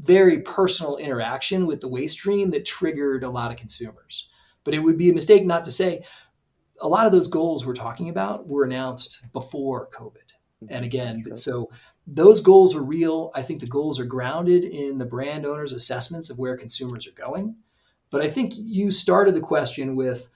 very 0.01 0.41
personal 0.41 0.97
interaction 0.97 1.67
with 1.67 1.81
the 1.81 1.89
waste 1.89 2.19
stream 2.19 2.51
that 2.51 2.65
triggered 2.65 3.25
a 3.25 3.31
lot 3.31 3.51
of 3.51 3.57
consumers. 3.57 4.29
But 4.65 4.75
it 4.75 4.81
would 4.81 4.99
be 4.99 5.11
a 5.11 5.15
mistake 5.15 5.45
not 5.45 5.65
to 5.65 5.71
say 5.71 6.05
a 6.81 6.89
lot 6.89 7.07
of 7.07 7.13
those 7.13 7.29
goals 7.29 7.65
we're 7.65 7.75
talking 7.75 8.09
about 8.09 8.49
were 8.49 8.65
announced 8.65 9.33
before 9.33 9.89
COVID. 9.91 10.17
And 10.69 10.85
again, 10.85 11.25
sure. 11.27 11.37
so 11.37 11.71
those 12.07 12.41
goals 12.41 12.75
are 12.75 12.83
real. 12.83 13.31
I 13.35 13.43
think 13.43 13.61
the 13.61 13.67
goals 13.67 13.99
are 13.99 14.05
grounded 14.05 14.65
in 14.65 14.99
the 14.99 15.05
brand 15.05 15.45
owners' 15.45 15.73
assessments 15.73 16.31
of 16.31 16.39
where 16.39 16.57
consumers 16.57 17.07
are 17.07 17.13
going. 17.13 17.57
But 18.11 18.23
I 18.23 18.31
think 18.31 18.55
you 18.57 18.91
started 18.91 19.35
the 19.35 19.41
question 19.41 19.97
with 19.97 20.29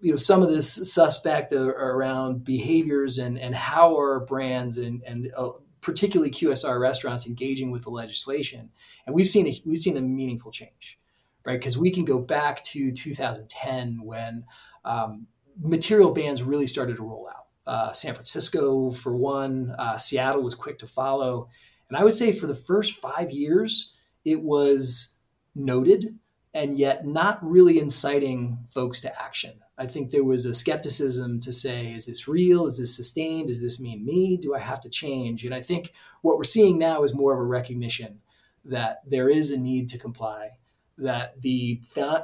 you 0.00 0.10
know 0.10 0.16
some 0.16 0.42
of 0.42 0.50
this 0.50 0.92
suspect 0.92 1.52
around 1.52 2.44
behaviors 2.44 3.16
and 3.18 3.38
and 3.38 3.54
how 3.54 3.98
are 3.98 4.20
brands 4.20 4.76
and 4.76 5.02
and 5.04 5.32
uh, 5.36 5.50
particularly 5.84 6.30
QSR 6.30 6.80
restaurants 6.80 7.26
engaging 7.26 7.70
with 7.70 7.82
the 7.82 7.90
legislation, 7.90 8.70
and 9.06 9.14
we've 9.14 9.28
seen 9.28 9.46
a, 9.46 9.54
we've 9.66 9.78
seen 9.78 9.96
a 9.96 10.00
meaningful 10.00 10.50
change, 10.50 10.98
right? 11.46 11.60
Because 11.60 11.76
we 11.76 11.90
can 11.90 12.04
go 12.04 12.18
back 12.18 12.64
to 12.64 12.90
2010 12.90 14.00
when 14.02 14.44
um, 14.84 15.26
material 15.60 16.12
bans 16.12 16.42
really 16.42 16.66
started 16.66 16.96
to 16.96 17.02
roll 17.02 17.30
out. 17.30 17.44
Uh, 17.66 17.92
San 17.92 18.14
Francisco, 18.14 18.92
for 18.92 19.14
one, 19.14 19.74
uh, 19.78 19.96
Seattle 19.98 20.42
was 20.42 20.54
quick 20.54 20.78
to 20.78 20.86
follow, 20.86 21.48
and 21.88 21.98
I 21.98 22.02
would 22.02 22.14
say 22.14 22.32
for 22.32 22.46
the 22.46 22.54
first 22.54 22.94
five 22.94 23.30
years, 23.30 23.94
it 24.24 24.42
was 24.42 25.18
noted 25.54 26.18
and 26.54 26.78
yet 26.78 27.04
not 27.04 27.38
really 27.44 27.78
inciting 27.78 28.58
folks 28.70 29.00
to 29.02 29.22
action. 29.22 29.60
I 29.76 29.86
think 29.86 30.10
there 30.10 30.24
was 30.24 30.46
a 30.46 30.54
skepticism 30.54 31.40
to 31.40 31.50
say, 31.50 31.92
is 31.92 32.06
this 32.06 32.28
real? 32.28 32.66
Is 32.66 32.78
this 32.78 32.94
sustained? 32.94 33.48
Does 33.48 33.60
this 33.60 33.80
mean 33.80 34.04
me? 34.04 34.36
Do 34.36 34.54
I 34.54 34.60
have 34.60 34.80
to 34.82 34.88
change? 34.88 35.44
And 35.44 35.54
I 35.54 35.62
think 35.62 35.92
what 36.22 36.36
we're 36.36 36.44
seeing 36.44 36.78
now 36.78 37.02
is 37.02 37.14
more 37.14 37.32
of 37.32 37.40
a 37.40 37.44
recognition 37.44 38.20
that 38.64 39.02
there 39.06 39.28
is 39.28 39.50
a 39.50 39.58
need 39.58 39.88
to 39.88 39.98
comply, 39.98 40.50
that 40.96 41.42
the 41.42 41.80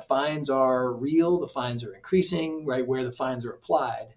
fines 0.08 0.48
are 0.48 0.92
real, 0.92 1.40
the 1.40 1.48
fines 1.48 1.82
are 1.84 1.94
increasing, 1.94 2.64
right, 2.64 2.86
where 2.86 3.04
the 3.04 3.12
fines 3.12 3.44
are 3.44 3.52
applied. 3.52 4.14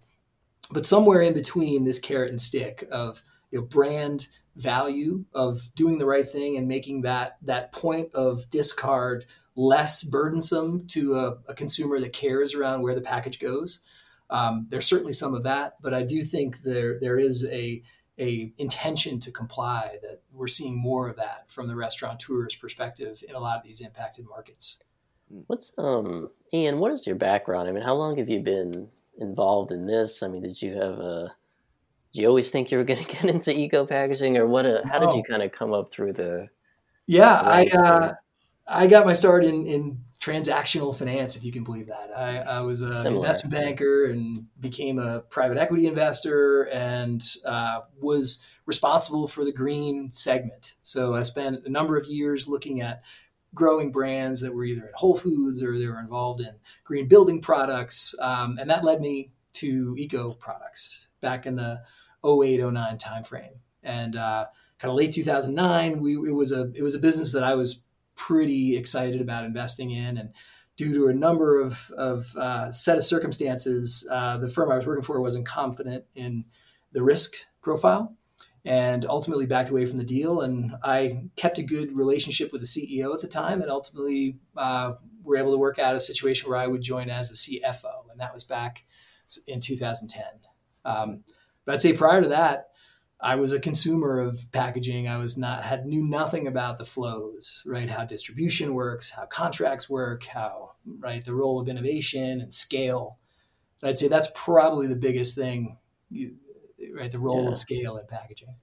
But 0.72 0.86
somewhere 0.86 1.22
in 1.22 1.34
between 1.34 1.86
this 1.86 2.00
carrot 2.00 2.30
and 2.30 2.42
stick 2.42 2.88
of 2.92 3.24
you 3.52 3.60
know, 3.60 3.66
brand 3.66 4.28
value 4.56 5.26
of 5.34 5.74
doing 5.76 5.98
the 5.98 6.06
right 6.06 6.28
thing 6.28 6.56
and 6.58 6.68
making 6.68 7.02
that 7.02 7.38
that 7.42 7.72
point 7.72 8.14
of 8.14 8.50
discard 8.50 9.26
less 9.56 10.04
burdensome 10.04 10.88
to 10.88 11.16
a, 11.16 11.38
a 11.48 11.54
consumer 11.54 12.00
that 12.00 12.14
cares 12.14 12.54
around 12.54 12.82
where 12.82 12.96
the 12.96 13.02
package 13.02 13.40
goes. 13.40 13.82
Um, 14.30 14.68
there's 14.70 14.88
certainly 14.88 15.14
some 15.14 15.34
of 15.34 15.44
that, 15.44 15.76
but 15.82 15.94
I 15.94 16.04
do 16.04 16.22
think 16.24 16.64
there 16.64 17.00
there 17.00 17.20
is 17.20 17.48
a 17.52 17.84
a 18.20 18.54
intention 18.58 19.20
to 19.20 19.32
comply 19.32 19.98
that 20.02 20.22
we're 20.32 20.48
seeing 20.48 20.78
more 20.78 21.10
of 21.10 21.16
that 21.18 21.46
from 21.50 21.68
the 21.68 21.76
restaurateur's 21.76 22.56
perspective 22.56 23.24
in 23.28 23.36
a 23.36 23.40
lot 23.40 23.58
of 23.58 23.64
these 23.64 23.82
impacted 23.82 24.26
markets. 24.28 24.80
What's 25.48 25.72
um 25.78 26.30
Ian? 26.54 26.80
What 26.80 26.92
is 26.92 27.06
your 27.06 27.16
background? 27.16 27.68
I 27.68 27.72
mean, 27.72 27.84
how 27.84 27.96
long 27.96 28.18
have 28.18 28.30
you 28.30 28.42
been 28.42 28.90
involved 29.20 29.72
in 29.72 29.86
this? 29.86 30.24
I 30.24 30.28
mean, 30.28 30.44
did 30.44 30.62
you 30.62 30.74
have 30.74 31.00
a 31.00 31.36
did 32.14 32.22
you 32.22 32.28
always 32.28 32.52
think 32.52 32.72
you 32.72 32.78
were 32.78 32.84
going 32.84 33.04
to 33.06 33.12
get 33.12 33.26
into 33.26 33.58
eco 33.58 33.86
packaging, 33.86 34.38
or 34.38 34.48
what? 34.48 34.66
A, 34.66 34.84
how 34.90 35.00
did 35.00 35.16
you 35.16 35.24
kind 35.24 35.42
of 35.42 35.52
come 35.52 35.74
up 35.74 35.92
through 35.92 36.14
the? 36.14 36.48
Yeah, 37.06 37.34
I 37.34 37.66
uh, 37.66 38.14
I 38.68 38.88
got 38.88 39.06
my 39.06 39.14
start 39.14 39.44
in 39.44 39.68
in 39.68 40.00
transactional 40.24 40.96
finance, 40.96 41.36
if 41.36 41.44
you 41.44 41.52
can 41.52 41.66
believe 41.66 41.88
that. 41.88 42.10
I, 42.16 42.38
I 42.38 42.62
was 42.62 42.82
an 42.82 43.14
investment 43.14 43.54
banker 43.54 44.06
and 44.06 44.46
became 44.58 44.98
a 44.98 45.20
private 45.20 45.58
equity 45.58 45.86
investor 45.86 46.64
and 46.64 47.22
uh, 47.46 47.82
was 48.00 48.48
responsible 48.66 49.28
for 49.28 49.44
the 49.44 49.52
green 49.52 50.14
segment. 50.14 50.76
So 50.82 51.14
I 51.14 51.24
spent 51.24 51.66
a 51.66 51.70
number 51.70 51.98
of 51.98 52.08
years 52.08 52.48
looking 52.48 52.80
at 52.80 53.04
growing 53.54 53.92
brands 53.92 54.40
that 54.40 54.54
were 54.54 54.64
either 54.64 54.86
at 54.86 54.96
Whole 54.96 55.18
Foods 55.18 55.62
or 55.62 55.78
they 55.78 55.88
were 55.88 56.00
involved 56.00 56.40
in 56.40 56.54
green 56.86 57.10
building 57.10 57.42
products. 57.42 58.16
Um, 58.22 58.58
and 58.58 58.70
that 58.70 58.86
led 58.86 59.02
me 59.02 59.32
to 59.54 59.94
eco 59.98 60.34
products 60.34 61.10
back 61.20 61.46
in 61.46 61.58
the 61.58 61.82
08, 62.26 62.62
09 62.62 62.98
timeframe. 62.98 63.58
And 63.84 64.16
uh, 64.16 64.46
kind 64.80 64.90
of 64.90 64.96
late 64.96 65.12
2009, 65.12 66.00
we, 66.00 66.14
it 66.14 66.34
was 66.34 66.54
a 66.54 66.72
it 66.74 66.82
was 66.82 66.96
a 66.96 67.00
business 67.00 67.34
that 67.34 67.44
I 67.44 67.56
was 67.56 67.83
pretty 68.16 68.78
excited 68.78 69.22
about 69.22 69.46
investing 69.46 69.92
in. 69.92 70.18
And 70.18 70.30
due 70.78 70.94
to 70.94 71.08
a 71.08 71.14
number 71.14 71.60
of, 71.60 71.92
of 71.98 72.36
uh, 72.36 72.72
set 72.72 72.98
of 72.98 73.04
circumstances, 73.04 74.08
uh, 74.10 74.38
the 74.38 74.50
firm 74.50 74.72
I 74.72 74.78
was 74.78 74.88
working 74.88 75.04
for 75.04 75.22
wasn't 75.22 75.48
confident 75.48 76.06
in 76.16 76.46
the 76.92 77.04
risk 77.04 77.34
profile 77.62 78.16
and 78.66 79.06
ultimately 79.06 79.46
backed 79.46 79.70
away 79.70 79.86
from 79.86 79.98
the 79.98 80.04
deal. 80.04 80.42
And 80.42 80.76
I 80.84 81.26
kept 81.36 81.60
a 81.60 81.64
good 81.64 81.96
relationship 81.96 82.52
with 82.52 82.62
the 82.62 82.68
CEO 82.68 83.14
at 83.14 83.22
the 83.22 83.28
time 83.28 83.62
and 83.62 83.70
ultimately 83.70 84.38
uh, 84.56 84.94
were 85.24 85.38
able 85.38 85.52
to 85.52 85.58
work 85.58 85.80
out 85.80 85.96
a 85.96 86.00
situation 86.00 86.50
where 86.50 86.60
I 86.60 86.68
would 86.68 86.82
join 86.82 87.10
as 87.10 87.30
the 87.30 87.36
CFO. 87.36 88.10
And 88.12 88.20
that 88.20 88.34
was 88.34 88.44
back 88.44 88.86
in 89.48 89.60
2010. 89.60 90.24
Um, 90.86 91.24
but 91.66 91.76
I'd 91.76 91.82
say 91.82 91.94
prior 91.94 92.22
to 92.22 92.30
that, 92.30 92.70
I 93.24 93.36
was 93.36 93.54
a 93.54 93.60
consumer 93.60 94.20
of 94.20 94.52
packaging. 94.52 95.08
I 95.08 95.16
was 95.16 95.38
not 95.38 95.64
had 95.64 95.86
knew 95.86 96.04
nothing 96.04 96.46
about 96.46 96.78
the 96.78 96.84
flows, 96.84 97.64
right? 97.66 97.90
How 97.90 98.04
distribution 98.04 98.74
works, 98.74 99.12
how 99.12 99.26
contracts 99.26 99.90
work, 99.90 100.26
how 100.26 100.74
right 101.00 101.24
the 101.24 101.34
role 101.34 101.60
of 101.60 101.70
innovation 101.70 102.42
and 102.42 102.54
scale. 102.54 103.20
And 103.82 103.90
I'd 103.90 103.98
say 103.98 104.10
that's 104.10 104.30
probably 104.36 104.88
the 104.88 104.98
biggest 104.98 105.36
thing, 105.36 105.78
right? 106.94 107.12
The 107.12 107.20
role 107.20 107.46
yeah. 107.46 107.52
of 107.52 107.58
scale 107.58 107.96
in 107.96 108.06
packaging. 108.08 108.56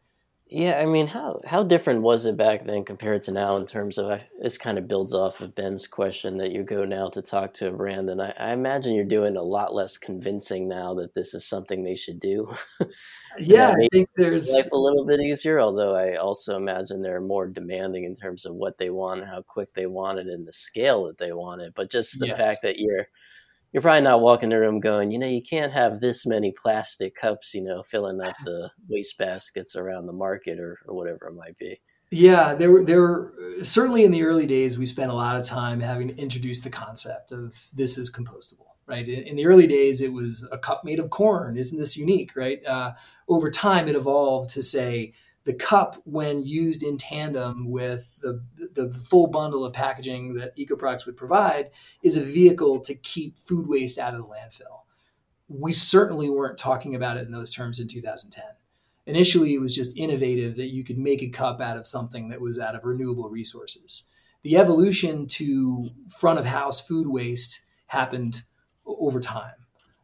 Yeah, 0.53 0.81
I 0.81 0.87
mean, 0.87 1.07
how 1.07 1.41
how 1.47 1.63
different 1.63 2.03
was 2.03 2.27
it 2.27 2.37
back 2.37 2.67
then 2.67 2.85
compared 2.85 3.23
to 3.23 3.31
now 3.31 3.57
in 3.57 3.67
terms 3.67 3.99
of 3.99 4.11
uh, 4.11 4.19
this 4.43 4.59
kind 4.59 4.79
of 4.79 4.89
builds 4.89 5.15
off 5.15 5.41
of 5.41 5.55
Ben's 5.55 5.87
question 5.87 6.39
that 6.39 6.51
you 6.51 6.65
go 6.65 6.85
now 6.85 7.09
to 7.11 7.23
talk 7.23 7.55
to 7.55 7.69
a 7.69 7.73
brand, 7.73 8.11
and 8.11 8.21
I, 8.21 8.35
I 8.37 8.53
imagine 8.53 8.97
you're 8.97 9.05
doing 9.05 9.37
a 9.37 9.43
lot 9.43 9.73
less 9.73 9.97
convincing 9.97 10.67
now 10.67 10.93
that 10.95 11.15
this 11.15 11.35
is 11.35 11.47
something 11.47 11.85
they 11.85 11.95
should 11.95 12.19
do. 12.19 12.53
yeah, 13.39 13.71
I 13.81 13.89
think 13.93 14.09
there's 14.17 14.53
life 14.53 14.73
a 14.73 14.77
little 14.77 15.07
bit 15.07 15.21
easier. 15.21 15.61
Although 15.61 15.95
I 15.95 16.17
also 16.17 16.57
imagine 16.57 17.01
they're 17.01 17.21
more 17.21 17.47
demanding 17.47 18.03
in 18.03 18.17
terms 18.17 18.45
of 18.45 18.57
what 18.57 18.77
they 18.77 18.91
want, 18.91 19.29
how 19.29 19.43
quick 19.43 19.73
they 19.75 19.87
want 19.87 20.19
it, 20.19 20.27
and 20.27 20.49
the 20.49 20.53
scale 20.53 21.05
that 21.05 21.19
they 21.19 21.33
want 21.33 21.63
it. 21.63 21.75
But 21.77 21.93
just 21.93 22.19
the 22.19 22.27
yes. 22.27 22.37
fact 22.37 22.63
that 22.63 22.81
you're 22.81 23.07
you're 23.73 23.83
probably 23.83 24.03
not 24.03 24.21
walking 24.21 24.49
the 24.49 24.59
room 24.59 24.81
going, 24.81 25.11
you 25.11 25.19
know, 25.19 25.27
you 25.27 25.43
can't 25.43 25.73
have 25.73 26.01
this 26.01 26.27
many 26.27 26.53
plastic 26.53 27.15
cups, 27.15 27.55
you 27.55 27.63
know, 27.63 27.83
filling 27.83 28.21
up 28.21 28.35
the 28.45 28.71
waste 28.89 29.17
baskets 29.19 29.77
around 29.77 30.07
the 30.07 30.13
market 30.13 30.59
or, 30.59 30.79
or 30.87 30.95
whatever 30.95 31.29
it 31.29 31.35
might 31.35 31.57
be. 31.59 31.81
Yeah, 32.11 32.55
there 32.55 32.73
were 32.73 32.83
there 32.83 33.01
were 33.01 33.33
certainly 33.63 34.05
in 34.05 34.11
the 34.11 34.25
early 34.25 34.47
days 34.47 34.77
we 34.77 34.87
spent 34.87 35.13
a 35.13 35.15
lot 35.15 35.37
of 35.37 35.45
time 35.45 35.79
having 35.79 36.09
to 36.09 36.17
introduce 36.17 36.61
the 36.61 36.71
concept 36.71 37.31
of 37.31 37.69
this 37.73 37.97
is 37.97 38.13
compostable. 38.13 38.67
Right 38.87 39.09
in, 39.09 39.23
in 39.23 39.37
the 39.37 39.47
early 39.47 39.69
days, 39.69 40.03
it 40.03 40.13
was 40.13 40.49
a 40.51 40.59
cup 40.59 40.85
made 40.85 40.99
of 40.99 41.11
corn. 41.11 41.57
Isn't 41.57 41.79
this 41.79 41.97
unique? 41.97 42.35
Right. 42.35 42.65
Uh, 42.67 42.95
over 43.29 43.49
time, 43.49 43.87
it 43.87 43.95
evolved 43.95 44.51
to 44.51 44.63
say 44.63 45.13
the 45.45 45.55
cup, 45.55 45.97
when 46.05 46.45
used 46.45 46.83
in 46.83 46.99
tandem 46.99 47.71
with 47.71 48.19
the, 48.21 48.45
the 48.75 48.93
full 48.93 49.27
bundle 49.27 49.65
of 49.65 49.73
packaging 49.73 50.35
that 50.35 50.57
EcoProducts 50.57 51.07
would 51.07 51.17
provide, 51.17 51.71
is 52.03 52.17
a 52.17 52.23
vehicle 52.23 52.81
to 52.81 52.95
keep 52.95 53.39
food 53.39 53.67
waste 53.67 53.99
out 53.99 54.15
of 54.15 54.21
the 54.21 54.27
landfill. 54.27 54.83
We 55.49 55.73
certainly 55.73 56.29
weren't 56.29 56.59
talking 56.59 56.95
about 56.95 57.17
it 57.17 57.27
in 57.27 57.33
those 57.33 57.51
terms 57.51 57.81
in 57.81 57.89
2010. 57.89 58.45
Initially, 59.07 59.55
it 59.55 59.61
was 59.61 59.75
just 59.75 59.97
innovative 59.97 60.57
that 60.57 60.73
you 60.73 60.85
could 60.85 60.99
make 60.99 61.23
a 61.23 61.29
cup 61.29 61.61
out 61.61 61.77
of 61.77 61.87
something 61.87 62.29
that 62.29 62.41
was 62.41 62.59
out 62.59 62.77
of 62.77 62.85
renewable 62.85 63.31
resources. 63.31 64.05
The 64.43 64.57
evolution 64.57 65.27
to 65.27 65.91
front 66.09 66.39
of 66.39 66.45
house 66.47 66.81
food 66.81 67.09
waste 67.09 67.65
happened 67.87 68.45
over 68.87 69.21
time. 69.21 69.60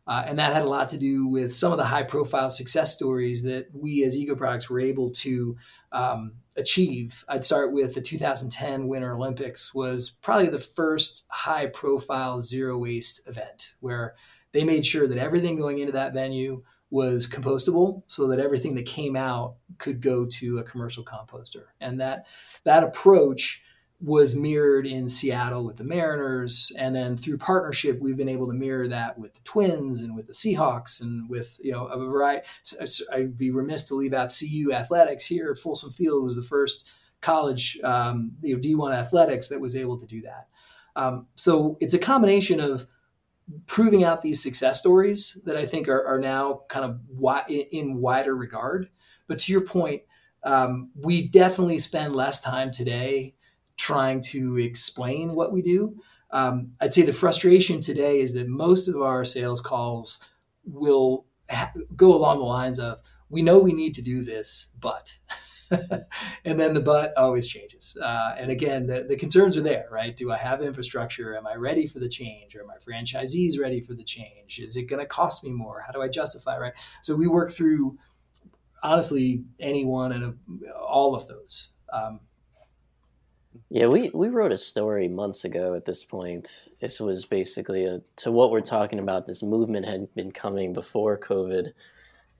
Uh, 0.06 0.24
and 0.26 0.38
that 0.38 0.52
had 0.52 0.62
a 0.62 0.68
lot 0.68 0.88
to 0.90 0.98
do 0.98 1.26
with 1.26 1.52
some 1.52 1.72
of 1.72 1.78
the 1.78 1.84
high 1.84 2.04
profile 2.04 2.48
success 2.48 2.94
stories 2.94 3.42
that 3.42 3.68
we 3.74 4.04
as 4.04 4.16
EcoProducts 4.16 4.68
were 4.68 4.78
able 4.78 5.10
to 5.10 5.56
um, 5.90 6.32
achieve. 6.56 7.24
I'd 7.28 7.44
start 7.44 7.72
with 7.72 7.94
the 7.94 8.00
2010 8.00 8.86
Winter 8.86 9.14
Olympics 9.14 9.74
was 9.74 10.10
probably 10.10 10.48
the 10.48 10.58
first 10.58 11.24
high 11.28 11.66
profile 11.66 12.40
zero 12.40 12.78
waste 12.78 13.26
event 13.28 13.74
where 13.80 14.14
they 14.52 14.64
made 14.64 14.86
sure 14.86 15.08
that 15.08 15.18
everything 15.18 15.56
going 15.56 15.78
into 15.78 15.92
that 15.92 16.14
venue 16.14 16.62
was 16.88 17.26
compostable 17.26 18.02
so 18.06 18.28
that 18.28 18.38
everything 18.38 18.76
that 18.76 18.86
came 18.86 19.16
out 19.16 19.56
could 19.78 20.00
go 20.00 20.24
to 20.24 20.58
a 20.58 20.62
commercial 20.62 21.04
composter. 21.04 21.64
And 21.80 22.00
that 22.00 22.26
that 22.64 22.84
approach 22.84 23.62
was 24.00 24.34
mirrored 24.34 24.86
in 24.86 25.08
Seattle 25.08 25.64
with 25.64 25.76
the 25.76 25.84
Mariners, 25.84 26.70
and 26.78 26.94
then 26.94 27.16
through 27.16 27.38
partnership, 27.38 27.98
we've 27.98 28.16
been 28.16 28.28
able 28.28 28.46
to 28.46 28.52
mirror 28.52 28.88
that 28.88 29.18
with 29.18 29.34
the 29.34 29.40
Twins 29.40 30.02
and 30.02 30.14
with 30.14 30.26
the 30.26 30.34
Seahawks 30.34 31.00
and 31.00 31.28
with 31.30 31.58
you 31.62 31.72
know 31.72 31.86
a 31.86 31.98
variety. 31.98 32.46
I'd 33.12 33.38
be 33.38 33.50
remiss 33.50 33.84
to 33.84 33.94
leave 33.94 34.12
out 34.12 34.34
CU 34.38 34.72
athletics 34.72 35.26
here. 35.26 35.54
Folsom 35.54 35.90
Field 35.90 36.22
was 36.22 36.36
the 36.36 36.42
first 36.42 36.92
college 37.22 37.78
um, 37.82 38.32
you 38.42 38.54
know 38.54 38.60
D1 38.60 38.94
athletics 38.94 39.48
that 39.48 39.60
was 39.60 39.74
able 39.74 39.98
to 39.98 40.06
do 40.06 40.20
that. 40.22 40.48
Um, 40.94 41.26
so 41.34 41.76
it's 41.80 41.94
a 41.94 41.98
combination 41.98 42.60
of 42.60 42.86
proving 43.66 44.04
out 44.04 44.22
these 44.22 44.42
success 44.42 44.80
stories 44.80 45.40
that 45.44 45.56
I 45.56 45.66
think 45.66 45.88
are, 45.88 46.04
are 46.04 46.18
now 46.18 46.62
kind 46.68 46.84
of 46.84 47.00
wi- 47.08 47.46
in 47.70 48.00
wider 48.00 48.34
regard. 48.34 48.90
But 49.26 49.38
to 49.40 49.52
your 49.52 49.60
point, 49.60 50.02
um, 50.42 50.90
we 50.96 51.28
definitely 51.28 51.78
spend 51.78 52.14
less 52.14 52.40
time 52.40 52.70
today 52.70 53.35
trying 53.86 54.20
to 54.20 54.58
explain 54.58 55.36
what 55.36 55.52
we 55.52 55.62
do. 55.62 55.94
Um, 56.32 56.72
I'd 56.80 56.92
say 56.92 57.02
the 57.02 57.12
frustration 57.12 57.80
today 57.80 58.20
is 58.20 58.34
that 58.34 58.48
most 58.48 58.88
of 58.88 59.00
our 59.00 59.24
sales 59.24 59.60
calls 59.60 60.28
will 60.64 61.24
ha- 61.48 61.70
go 61.94 62.12
along 62.12 62.38
the 62.38 62.44
lines 62.46 62.80
of, 62.80 62.98
we 63.28 63.42
know 63.42 63.60
we 63.60 63.72
need 63.72 63.94
to 63.94 64.02
do 64.02 64.24
this, 64.24 64.70
but. 64.76 65.18
and 66.44 66.58
then 66.58 66.74
the 66.74 66.80
but 66.80 67.16
always 67.16 67.46
changes. 67.46 67.96
Uh, 68.02 68.34
and 68.36 68.50
again, 68.50 68.88
the, 68.88 69.04
the 69.08 69.14
concerns 69.14 69.56
are 69.56 69.62
there, 69.62 69.86
right? 69.88 70.16
Do 70.16 70.32
I 70.32 70.36
have 70.36 70.62
infrastructure? 70.62 71.36
Am 71.36 71.46
I 71.46 71.54
ready 71.54 71.86
for 71.86 72.00
the 72.00 72.08
change? 72.08 72.56
Are 72.56 72.64
my 72.64 72.78
franchisees 72.78 73.56
ready 73.56 73.80
for 73.80 73.94
the 73.94 74.02
change? 74.02 74.58
Is 74.58 74.76
it 74.76 74.88
going 74.90 75.00
to 75.00 75.06
cost 75.06 75.44
me 75.44 75.52
more? 75.52 75.84
How 75.86 75.92
do 75.92 76.02
I 76.02 76.08
justify, 76.08 76.58
right? 76.58 76.72
So 77.02 77.14
we 77.14 77.28
work 77.28 77.52
through, 77.52 77.98
honestly, 78.82 79.44
anyone 79.60 80.10
and 80.10 80.38
all 80.76 81.14
of 81.14 81.28
those. 81.28 81.70
Um, 81.92 82.18
yeah, 83.68 83.86
we, 83.86 84.10
we 84.14 84.28
wrote 84.28 84.52
a 84.52 84.58
story 84.58 85.08
months 85.08 85.44
ago 85.44 85.74
at 85.74 85.84
this 85.84 86.04
point. 86.04 86.68
This 86.80 87.00
was 87.00 87.24
basically 87.24 87.84
a, 87.84 88.00
to 88.16 88.30
what 88.30 88.52
we're 88.52 88.60
talking 88.60 89.00
about. 89.00 89.26
This 89.26 89.42
movement 89.42 89.86
had 89.86 90.12
been 90.14 90.30
coming 90.30 90.72
before 90.72 91.18
COVID. 91.18 91.72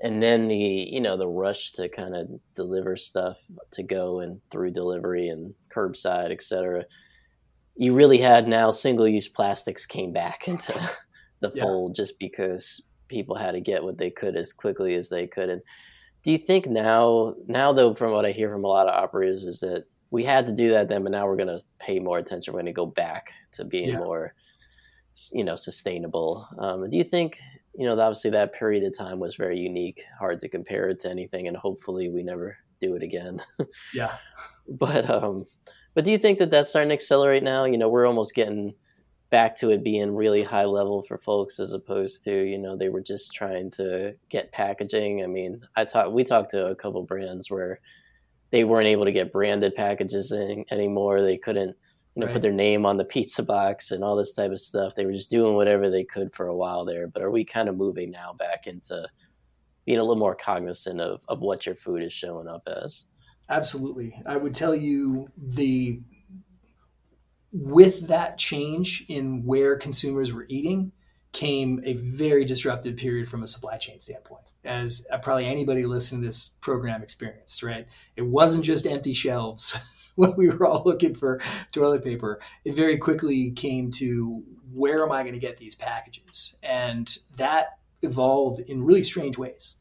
And 0.00 0.22
then 0.22 0.46
the, 0.46 0.56
you 0.56 1.00
know, 1.00 1.16
the 1.16 1.26
rush 1.26 1.72
to 1.72 1.88
kind 1.88 2.14
of 2.14 2.28
deliver 2.54 2.96
stuff 2.96 3.42
to 3.72 3.82
go 3.82 4.20
and 4.20 4.40
through 4.50 4.70
delivery 4.70 5.28
and 5.28 5.54
curbside, 5.74 6.30
et 6.30 6.42
cetera. 6.42 6.84
You 7.74 7.94
really 7.94 8.18
had 8.18 8.46
now 8.46 8.70
single 8.70 9.08
use 9.08 9.26
plastics 9.26 9.84
came 9.84 10.12
back 10.12 10.46
into 10.48 10.72
the 11.40 11.50
yeah. 11.52 11.62
fold 11.62 11.96
just 11.96 12.20
because 12.20 12.82
people 13.08 13.36
had 13.36 13.52
to 13.52 13.60
get 13.60 13.82
what 13.82 13.98
they 13.98 14.10
could 14.10 14.36
as 14.36 14.52
quickly 14.52 14.94
as 14.94 15.08
they 15.08 15.26
could. 15.26 15.48
And 15.48 15.62
do 16.22 16.30
you 16.30 16.38
think 16.38 16.66
now, 16.66 17.34
now 17.48 17.72
though, 17.72 17.94
from 17.94 18.12
what 18.12 18.26
I 18.26 18.30
hear 18.30 18.50
from 18.50 18.64
a 18.64 18.68
lot 18.68 18.88
of 18.88 18.94
operators, 18.94 19.44
is 19.44 19.60
that 19.60 19.86
we 20.16 20.24
had 20.24 20.46
to 20.46 20.52
do 20.52 20.70
that 20.70 20.88
then, 20.88 21.02
but 21.02 21.12
now 21.12 21.26
we're 21.26 21.36
going 21.36 21.58
to 21.58 21.60
pay 21.78 21.98
more 22.00 22.16
attention. 22.16 22.54
We're 22.54 22.60
going 22.60 22.66
to 22.66 22.72
go 22.72 22.86
back 22.86 23.32
to 23.52 23.66
being 23.66 23.90
yeah. 23.90 23.98
more, 23.98 24.34
you 25.30 25.44
know, 25.44 25.56
sustainable. 25.56 26.48
Um, 26.58 26.88
do 26.88 26.96
you 26.96 27.04
think, 27.04 27.38
you 27.74 27.86
know, 27.86 27.92
obviously 27.92 28.30
that 28.30 28.54
period 28.54 28.82
of 28.84 28.96
time 28.96 29.18
was 29.18 29.36
very 29.36 29.58
unique, 29.58 30.02
hard 30.18 30.40
to 30.40 30.48
compare 30.48 30.88
it 30.88 31.00
to 31.00 31.10
anything, 31.10 31.48
and 31.48 31.56
hopefully 31.56 32.08
we 32.08 32.22
never 32.22 32.56
do 32.80 32.94
it 32.94 33.02
again. 33.02 33.42
yeah. 33.92 34.14
But 34.66 35.10
um, 35.10 35.46
But 35.92 36.06
do 36.06 36.12
you 36.12 36.18
think 36.18 36.38
that 36.38 36.50
that's 36.50 36.70
starting 36.70 36.88
to 36.88 36.94
accelerate 36.94 37.42
now? 37.42 37.66
You 37.66 37.76
know, 37.76 37.90
we're 37.90 38.06
almost 38.06 38.34
getting 38.34 38.72
back 39.28 39.54
to 39.56 39.70
it 39.70 39.84
being 39.84 40.14
really 40.14 40.42
high 40.42 40.64
level 40.64 41.02
for 41.02 41.18
folks 41.18 41.60
as 41.60 41.72
opposed 41.72 42.24
to 42.24 42.48
you 42.48 42.56
know 42.56 42.76
they 42.76 42.88
were 42.88 43.02
just 43.02 43.34
trying 43.34 43.68
to 43.68 44.14
get 44.28 44.52
packaging 44.52 45.24
i 45.24 45.26
mean 45.26 45.60
i 45.74 45.84
talked 45.84 46.12
we 46.12 46.22
talked 46.22 46.52
to 46.52 46.66
a 46.66 46.76
couple 46.76 47.02
brands 47.02 47.50
where 47.50 47.80
they 48.50 48.64
weren't 48.64 48.88
able 48.88 49.04
to 49.04 49.12
get 49.12 49.32
branded 49.32 49.74
packages 49.74 50.32
in, 50.32 50.64
anymore. 50.70 51.20
They 51.20 51.36
couldn't 51.36 51.76
you 52.14 52.20
know 52.20 52.26
right. 52.26 52.32
put 52.32 52.42
their 52.42 52.52
name 52.52 52.86
on 52.86 52.96
the 52.96 53.04
pizza 53.16 53.42
box 53.42 53.90
and 53.90 54.02
all 54.02 54.16
this 54.16 54.34
type 54.34 54.52
of 54.52 54.60
stuff. 54.60 54.94
They 54.94 55.06
were 55.06 55.12
just 55.12 55.30
doing 55.30 55.54
whatever 55.54 55.90
they 55.90 56.04
could 56.04 56.34
for 56.34 56.46
a 56.46 56.56
while 56.56 56.84
there. 56.84 57.06
But 57.06 57.22
are 57.22 57.30
we 57.30 57.44
kind 57.44 57.68
of 57.68 57.76
moving 57.76 58.10
now 58.10 58.32
back 58.32 58.66
into 58.66 59.08
being 59.84 59.98
a 59.98 60.02
little 60.02 60.16
more 60.16 60.34
cognizant 60.34 61.00
of, 61.00 61.20
of 61.28 61.40
what 61.40 61.66
your 61.66 61.76
food 61.76 62.02
is 62.02 62.12
showing 62.12 62.48
up 62.48 62.66
as? 62.66 63.04
Absolutely. 63.48 64.20
I 64.26 64.36
would 64.36 64.54
tell 64.54 64.74
you 64.74 65.26
the 65.36 66.00
with 67.52 68.08
that 68.08 68.36
change 68.38 69.04
in 69.08 69.44
where 69.44 69.76
consumers 69.76 70.32
were 70.32 70.46
eating 70.48 70.92
came 71.32 71.80
a 71.84 71.94
very 71.94 72.44
disruptive 72.44 72.96
period 72.96 73.28
from 73.28 73.42
a 73.42 73.46
supply 73.46 73.76
chain 73.76 73.98
standpoint, 73.98 74.52
as 74.64 75.06
probably 75.22 75.46
anybody 75.46 75.84
listening 75.84 76.22
to 76.22 76.28
this 76.28 76.54
program 76.60 77.02
experienced, 77.02 77.62
right? 77.62 77.86
It 78.16 78.22
wasn't 78.22 78.64
just 78.64 78.86
empty 78.86 79.12
shelves 79.12 79.76
when 80.14 80.34
we 80.36 80.48
were 80.48 80.66
all 80.66 80.82
looking 80.84 81.14
for 81.14 81.40
toilet 81.72 82.04
paper. 82.04 82.40
It 82.64 82.74
very 82.74 82.96
quickly 82.98 83.50
came 83.50 83.90
to 83.92 84.42
where 84.72 85.02
am 85.04 85.12
I 85.12 85.22
going 85.22 85.34
to 85.34 85.40
get 85.40 85.58
these 85.58 85.74
packages? 85.74 86.56
And 86.62 87.16
that 87.36 87.78
evolved 88.02 88.60
in 88.60 88.84
really 88.84 89.02
strange 89.02 89.38
ways 89.38 89.76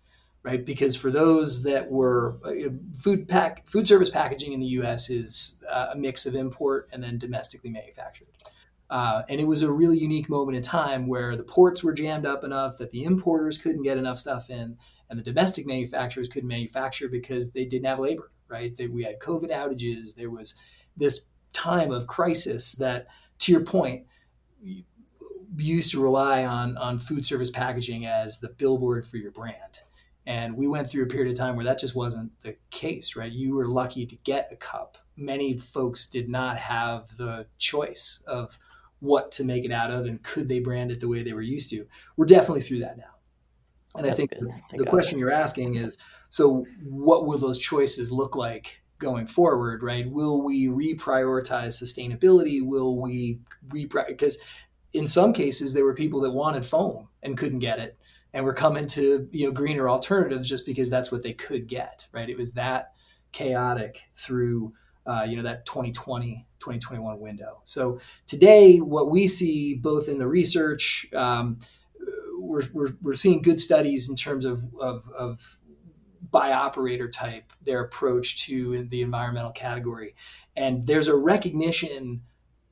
right? 0.46 0.64
Because 0.64 0.96
for 0.96 1.10
those 1.10 1.64
that 1.64 1.90
were 1.90 2.38
uh, 2.46 2.70
food 2.96 3.28
pack 3.28 3.68
food 3.68 3.88
service 3.88 4.12
packaging 4.12 4.54
in 4.54 4.60
the 4.60 4.68
U.S. 4.68 5.10
is 5.10 5.64
uh, 5.70 5.88
a 5.94 5.98
mix 5.98 6.28
of 6.28 6.36
import 6.36 6.88
and 6.94 7.04
then 7.04 7.18
domestically 7.18 7.72
manufactured. 7.72 8.28
Uh, 8.90 9.24
and 9.28 9.40
it 9.40 9.48
was 9.48 9.62
a 9.62 9.72
really 9.72 9.98
unique 9.98 10.30
moment 10.30 10.56
in 10.56 10.62
time 10.62 11.08
where 11.08 11.36
the 11.36 11.44
ports 11.44 11.84
were 11.84 11.94
jammed 11.94 12.26
up 12.26 12.44
enough 12.44 12.78
that 12.78 12.92
the 12.92 13.04
importers 13.04 13.58
couldn't 13.58 13.84
get 13.84 13.98
enough 13.98 14.20
stuff 14.20 14.50
in, 14.50 14.78
and 15.10 15.20
the 15.20 15.24
domestic 15.24 15.68
manufacturers 15.68 16.28
couldn't 16.28 16.48
manufacture 16.50 17.08
because 17.08 17.52
they 17.52 17.66
didn't 17.66 17.88
have 17.88 18.00
labor. 18.00 18.30
Right? 18.48 18.76
They, 18.76 18.88
we 18.88 19.04
had 19.04 19.20
COVID 19.20 19.52
outages. 19.52 20.16
There 20.16 20.30
was 20.30 20.54
this 20.96 21.22
time 21.52 21.92
of 21.92 22.08
crisis 22.08 22.74
that, 22.74 23.08
to 23.40 23.52
your 23.52 23.62
point, 23.62 24.06
used 25.58 25.92
to 25.92 26.02
rely 26.02 26.44
on 26.44 26.78
on 26.78 27.00
food 27.00 27.26
service 27.26 27.50
packaging 27.50 28.06
as 28.06 28.40
the 28.40 28.50
billboard 28.50 29.08
for 29.08 29.18
your 29.18 29.32
brand 29.32 29.80
and 30.28 30.58
we 30.58 30.68
went 30.68 30.90
through 30.90 31.04
a 31.04 31.08
period 31.08 31.32
of 31.32 31.38
time 31.38 31.56
where 31.56 31.66
that 31.66 31.80
just 31.80 31.96
wasn't 31.96 32.32
the 32.42 32.56
case, 32.72 33.16
right? 33.16 33.32
You 33.32 33.56
were 33.56 33.68
lucky 33.68 34.06
to 34.08 34.16
get 34.18 34.50
a 34.52 34.56
cup. 34.56 34.98
Many 35.16 35.58
folks 35.58 36.10
did 36.10 36.28
not 36.28 36.58
have 36.58 37.18
the 37.18 37.46
choice 37.58 38.24
of 38.26 38.58
what 39.06 39.32
to 39.34 39.44
make 39.44 39.66
it 39.66 39.72
out 39.72 39.92
of 39.92 40.06
and 40.06 40.22
could 40.24 40.50
they 40.50 40.60
brand 40.60 40.92
it 40.92 41.00
the 41.00 41.08
way 41.08 41.24
they 41.24 41.34
were 41.34 41.42
used 41.42 41.70
to. 41.70 41.86
We're 42.18 42.26
definitely 42.26 42.62
through 42.62 42.80
that 42.80 42.98
now. 42.98 43.04
And 43.96 44.06
That's 44.06 44.14
I 44.14 44.16
think 44.16 44.32
good. 44.32 44.54
the, 44.74 44.86
question 44.86 45.20
you're 45.20 45.32
asking 45.32 45.76
is 45.76 45.98
so 46.30 46.66
what 46.84 47.26
will 47.26 47.38
those 47.38 47.58
choices 47.58 48.12
look 48.12 48.36
like 48.36 48.82
going 48.98 49.28
forward, 49.28 49.84
right? 49.84 50.10
Will 50.10 50.44
we 50.44 50.68
reprioritize 50.68 51.82
sustainability? 51.82 52.66
Will 52.66 53.00
we 53.00 53.40
repri 53.70 54.08
because 54.08 54.38
in 54.92 55.08
some 55.08 55.34
cases 55.34 55.74
there 55.74 55.86
were 55.86 55.94
people 55.94 56.22
that 56.22 56.32
wanted 56.32 56.66
foam 56.66 57.10
and 57.24 57.38
couldn't 57.38 57.60
get 57.60 57.80
it 57.80 57.98
and 58.34 58.44
we're 58.44 58.54
coming 58.54 58.86
to 58.86 59.28
you 59.32 59.46
know 59.46 59.52
greener 59.52 59.90
alternatives 59.90 60.48
just 60.48 60.66
because 60.66 60.90
that's 60.90 61.12
what 61.12 61.24
they 61.24 61.34
could 61.34 61.68
get 61.68 62.08
right 62.12 62.30
it 62.30 62.38
was 62.38 62.54
that 62.54 62.92
chaotic 63.32 64.04
through 64.16 64.74
uh, 65.06 65.26
you 65.28 65.38
know 65.38 65.44
that 65.44 65.66
2020 65.66 66.48
2021 66.60 67.20
window. 67.20 67.62
So 67.64 68.00
today 68.26 68.78
what 68.78 69.10
we 69.10 69.28
see 69.28 69.76
both 69.76 70.10
in 70.10 70.18
the 70.18 70.28
research 70.28 71.06
um, 71.14 71.58
we're, 72.46 72.64
we're, 72.74 72.94
we're 73.02 73.14
seeing 73.14 73.42
good 73.42 73.60
studies 73.60 74.10
in 74.10 74.16
terms 74.16 74.46
of, 74.46 74.64
of, 74.80 75.10
of 75.12 75.58
by 76.32 76.52
operator 76.52 77.10
type 77.10 77.54
their 77.62 77.82
approach 77.82 78.46
to 78.46 78.86
the 78.86 79.02
environmental 79.02 79.52
category. 79.52 80.16
And 80.56 80.88
there's 80.88 81.08
a 81.08 81.16
recognition 81.16 82.22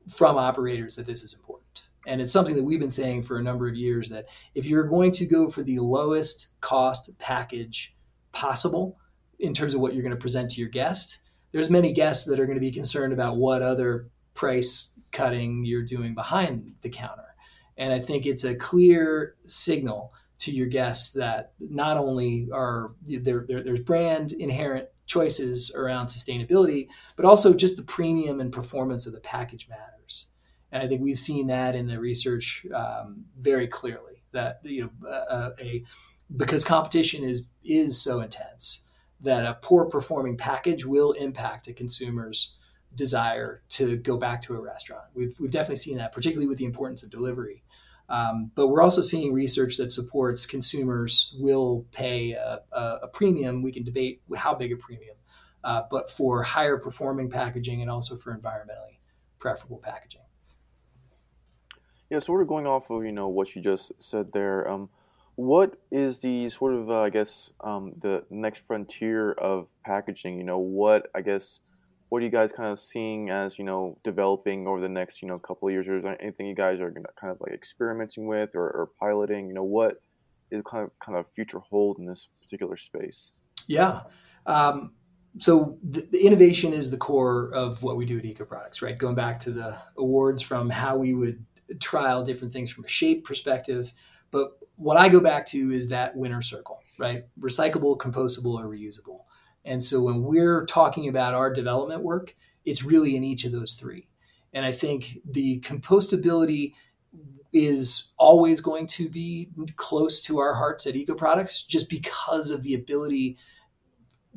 from 0.10 0.38
operators 0.38 0.96
that 0.96 1.06
this 1.06 1.24
is 1.24 1.34
important. 1.34 1.84
And 2.06 2.22
it's 2.22 2.34
something 2.34 2.56
that 2.56 2.64
we've 2.64 2.80
been 2.80 2.92
saying 2.92 3.24
for 3.24 3.38
a 3.38 3.44
number 3.44 3.68
of 3.68 3.76
years 3.76 4.10
that 4.10 4.28
if 4.54 4.66
you're 4.66 4.84
going 4.84 5.12
to 5.12 5.26
go 5.26 5.50
for 5.50 5.64
the 5.64 5.80
lowest 5.80 6.60
cost 6.60 7.18
package 7.18 7.96
possible 8.34 9.00
in 9.40 9.54
terms 9.54 9.74
of 9.74 9.80
what 9.80 9.94
you're 9.94 10.04
going 10.04 10.12
to 10.12 10.18
present 10.18 10.52
to 10.52 10.60
your 10.60 10.70
guest, 10.70 11.20
there's 11.54 11.70
many 11.70 11.94
guests 11.94 12.26
that 12.26 12.40
are 12.40 12.46
going 12.46 12.58
to 12.58 12.62
be 12.62 12.72
concerned 12.72 13.14
about 13.14 13.38
what 13.38 13.62
other 13.62 14.10
price 14.34 15.00
cutting 15.12 15.64
you're 15.64 15.86
doing 15.86 16.14
behind 16.14 16.74
the 16.82 16.90
counter. 16.90 17.36
And 17.78 17.94
I 17.94 18.00
think 18.00 18.26
it's 18.26 18.44
a 18.44 18.56
clear 18.56 19.36
signal 19.46 20.14
to 20.40 20.52
your 20.52 20.68
guests 20.68 21.14
that 21.14 21.54
not 21.60 21.96
only 21.98 22.50
are 22.52 22.92
there, 23.04 23.46
there 23.48 23.64
there's 23.64 23.80
brand 23.80 24.34
inherent 24.34 24.90
choices 25.06 25.72
around 25.76 26.08
sustainability, 26.08 26.88
but 27.16 27.26
also 27.26 27.54
just 27.54 27.78
the 27.78 27.84
premium 27.84 28.40
and 28.40 28.52
performance 28.52 29.06
of 29.06 29.14
the 29.14 29.20
package 29.20 29.70
matters. 29.70 30.28
And 30.72 30.82
I 30.82 30.88
think 30.88 31.02
we've 31.02 31.20
seen 31.20 31.48
that 31.48 31.76
in 31.76 31.88
the 31.88 32.00
research 32.00 32.66
um, 32.74 33.26
very 33.40 33.68
clearly 33.68 34.24
that 34.32 34.60
you 34.64 34.82
know 34.82 35.10
a, 35.10 35.52
a 35.60 35.84
because 36.36 36.64
competition 36.64 37.24
is 37.24 37.48
is 37.64 38.02
so 38.02 38.20
intense 38.20 38.84
that 39.24 39.46
a 39.46 39.58
poor 39.62 39.86
performing 39.86 40.38
package 40.38 40.86
will 40.86 41.14
impact 41.14 41.68
a 41.68 41.74
consumer's 41.74 42.56
desire 42.94 43.64
to 43.70 43.98
go 43.98 44.18
back 44.18 44.42
to 44.44 44.54
a 44.54 44.60
restaurant. 44.60 45.06
We've, 45.14 45.36
we've 45.40 45.50
definitely 45.50 45.78
seen 45.78 45.98
that, 45.98 46.12
particularly 46.12 46.48
with 46.48 46.58
the 46.58 46.66
importance 46.66 47.04
of 47.04 47.10
delivery. 47.10 47.64
Um, 48.10 48.52
but 48.54 48.68
we're 48.68 48.82
also 48.82 49.02
seeing 49.02 49.34
research 49.34 49.78
that 49.78 49.92
supports 49.92 50.46
consumers 50.46 51.36
will 51.40 51.88
pay 51.92 52.34
a, 52.34 52.62
a, 52.72 53.00
a 53.04 53.08
premium. 53.08 53.64
We 53.64 53.72
can 53.72 53.84
debate 53.84 54.22
how 54.36 54.54
big 54.54 54.72
a 54.72 54.76
premium, 54.76 55.16
uh, 55.64 55.84
but 55.90 56.12
for 56.12 56.44
higher 56.44 56.78
performing 56.78 57.30
packaging 57.30 57.82
and 57.82 57.90
also 57.90 58.18
for 58.18 58.36
environmentally 58.36 59.00
preferable 59.40 59.78
packaging. 59.78 60.22
Yeah, 62.10 62.20
sort 62.20 62.42
of 62.42 62.48
going 62.48 62.68
off 62.68 62.92
of 62.92 63.04
you 63.06 63.12
know 63.12 63.30
what 63.30 63.56
you 63.56 63.62
just 63.62 63.94
said 63.98 64.34
there. 64.34 64.70
Um, 64.70 64.90
what 65.36 65.78
is 65.92 66.20
the 66.20 66.50
sort 66.50 66.74
of 66.74 66.90
uh, 66.90 67.02
I 67.02 67.10
guess 67.10 67.50
um, 67.62 67.94
the 68.02 68.24
next 68.30 68.66
frontier 68.66 69.32
of 69.32 69.68
packaging? 69.86 70.38
You 70.38 70.44
know, 70.44 70.60
what 70.60 71.08
I 71.16 71.22
guess 71.22 71.60
what 72.10 72.22
are 72.22 72.26
you 72.26 72.32
guys 72.32 72.52
kind 72.52 72.72
of 72.72 72.80
seeing 72.80 73.30
as 73.30 73.58
you 73.58 73.66
know 73.66 73.98
developing 74.04 74.68
over 74.68 74.80
the 74.80 74.90
next 74.90 75.22
you 75.22 75.28
know 75.28 75.40
couple 75.40 75.68
of 75.68 75.74
years? 75.74 75.88
Or 75.88 75.98
is 75.98 76.04
there 76.04 76.22
anything 76.22 76.46
you 76.46 76.56
guys 76.56 76.80
are 76.80 76.92
kind 76.92 77.32
of 77.32 77.38
like 77.42 77.54
experimenting 77.54 78.28
with 78.28 78.52
or, 78.56 78.70
or 78.70 78.90
piloting? 79.00 79.48
You 79.48 79.56
know, 79.56 79.64
what 79.64 80.02
is 80.52 80.62
kind 80.70 80.84
of 80.84 80.92
kind 81.04 81.18
of 81.18 81.26
future 81.34 81.60
hold 81.60 81.98
in 81.98 82.06
this 82.06 82.28
particular 82.42 82.78
space? 82.78 83.32
Yeah. 83.68 84.02
Um, 84.46 84.94
so 85.40 85.80
the, 85.82 86.02
the, 86.12 86.26
innovation 86.26 86.74
is 86.74 86.92
the 86.92 86.98
core 86.98 87.50
of 87.54 87.82
what 87.82 87.98
we 87.98 88.06
do 88.06 88.20
at 88.20 88.26
Eco 88.26 88.46
Products, 88.46 88.82
right? 88.82 88.98
Going 88.98 89.16
back 89.16 89.40
to 89.40 89.52
the 89.52 89.78
awards 89.98 90.42
from 90.42 90.70
how 90.70 90.98
we 90.98 91.14
would 91.14 91.46
trial 91.80 92.24
different 92.24 92.54
things 92.54 92.72
from 92.72 92.86
a 92.86 92.88
shape 92.88 93.26
perspective. 93.26 93.94
But 94.34 94.58
what 94.78 94.98
I 94.98 95.10
go 95.10 95.20
back 95.20 95.46
to 95.48 95.72
is 95.72 95.90
that 95.90 96.18
winner 96.18 96.42
circle, 96.42 96.82
right? 96.98 97.26
Recyclable, 97.40 97.98
compostable, 97.98 98.60
or 98.60 98.66
reusable. 98.66 99.26
And 99.64 99.82
so 99.82 100.02
when 100.02 100.24
we're 100.24 100.66
talking 100.66 101.08
about 101.08 101.36
our 101.36 101.54
development 101.54 102.02
work, 102.02 102.36
it's 102.66 102.84
really 102.84 103.16
in 103.16 103.24
each 103.24 103.46
of 103.46 103.52
those 103.52 103.76
three. 103.76 104.10
And 104.52 104.66
I 104.66 104.72
think 104.72 105.20
the 105.24 105.60
compostability 105.62 106.74
is 107.54 108.14
always 108.18 108.60
going 108.60 108.88
to 108.88 109.08
be 109.08 109.50
close 109.76 110.20
to 110.22 110.40
our 110.40 110.56
hearts 110.56 110.88
at 110.88 110.96
Eco 110.96 111.14
Products 111.14 111.62
just 111.62 111.88
because 111.88 112.50
of 112.50 112.64
the 112.64 112.74
ability. 112.74 113.38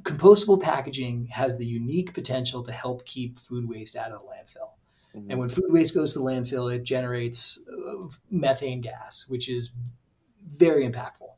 Compostable 0.03 0.63
packaging 0.63 1.29
has 1.29 1.57
the 1.57 1.65
unique 1.65 2.13
potential 2.13 2.63
to 2.63 2.73
help 2.73 3.07
keep 3.07 3.39
food 3.39 3.67
waste 3.67 3.97
out 3.97 4.13
of 4.13 4.21
the 4.21 4.27
landfill. 4.27 4.73
Mm-hmm. 5.17 5.31
And 5.31 5.41
when 5.41 5.49
food 5.49 5.71
waste 5.71 5.95
goes 5.95 6.13
to 6.15 6.21
landfill, 6.21 6.75
it 6.75 6.85
generates 6.85 7.67
uh, 7.69 8.07
methane 8.31 8.81
gas, 8.81 9.27
which 9.29 9.49
is 9.49 9.71
very 10.47 10.89
impactful. 10.89 11.31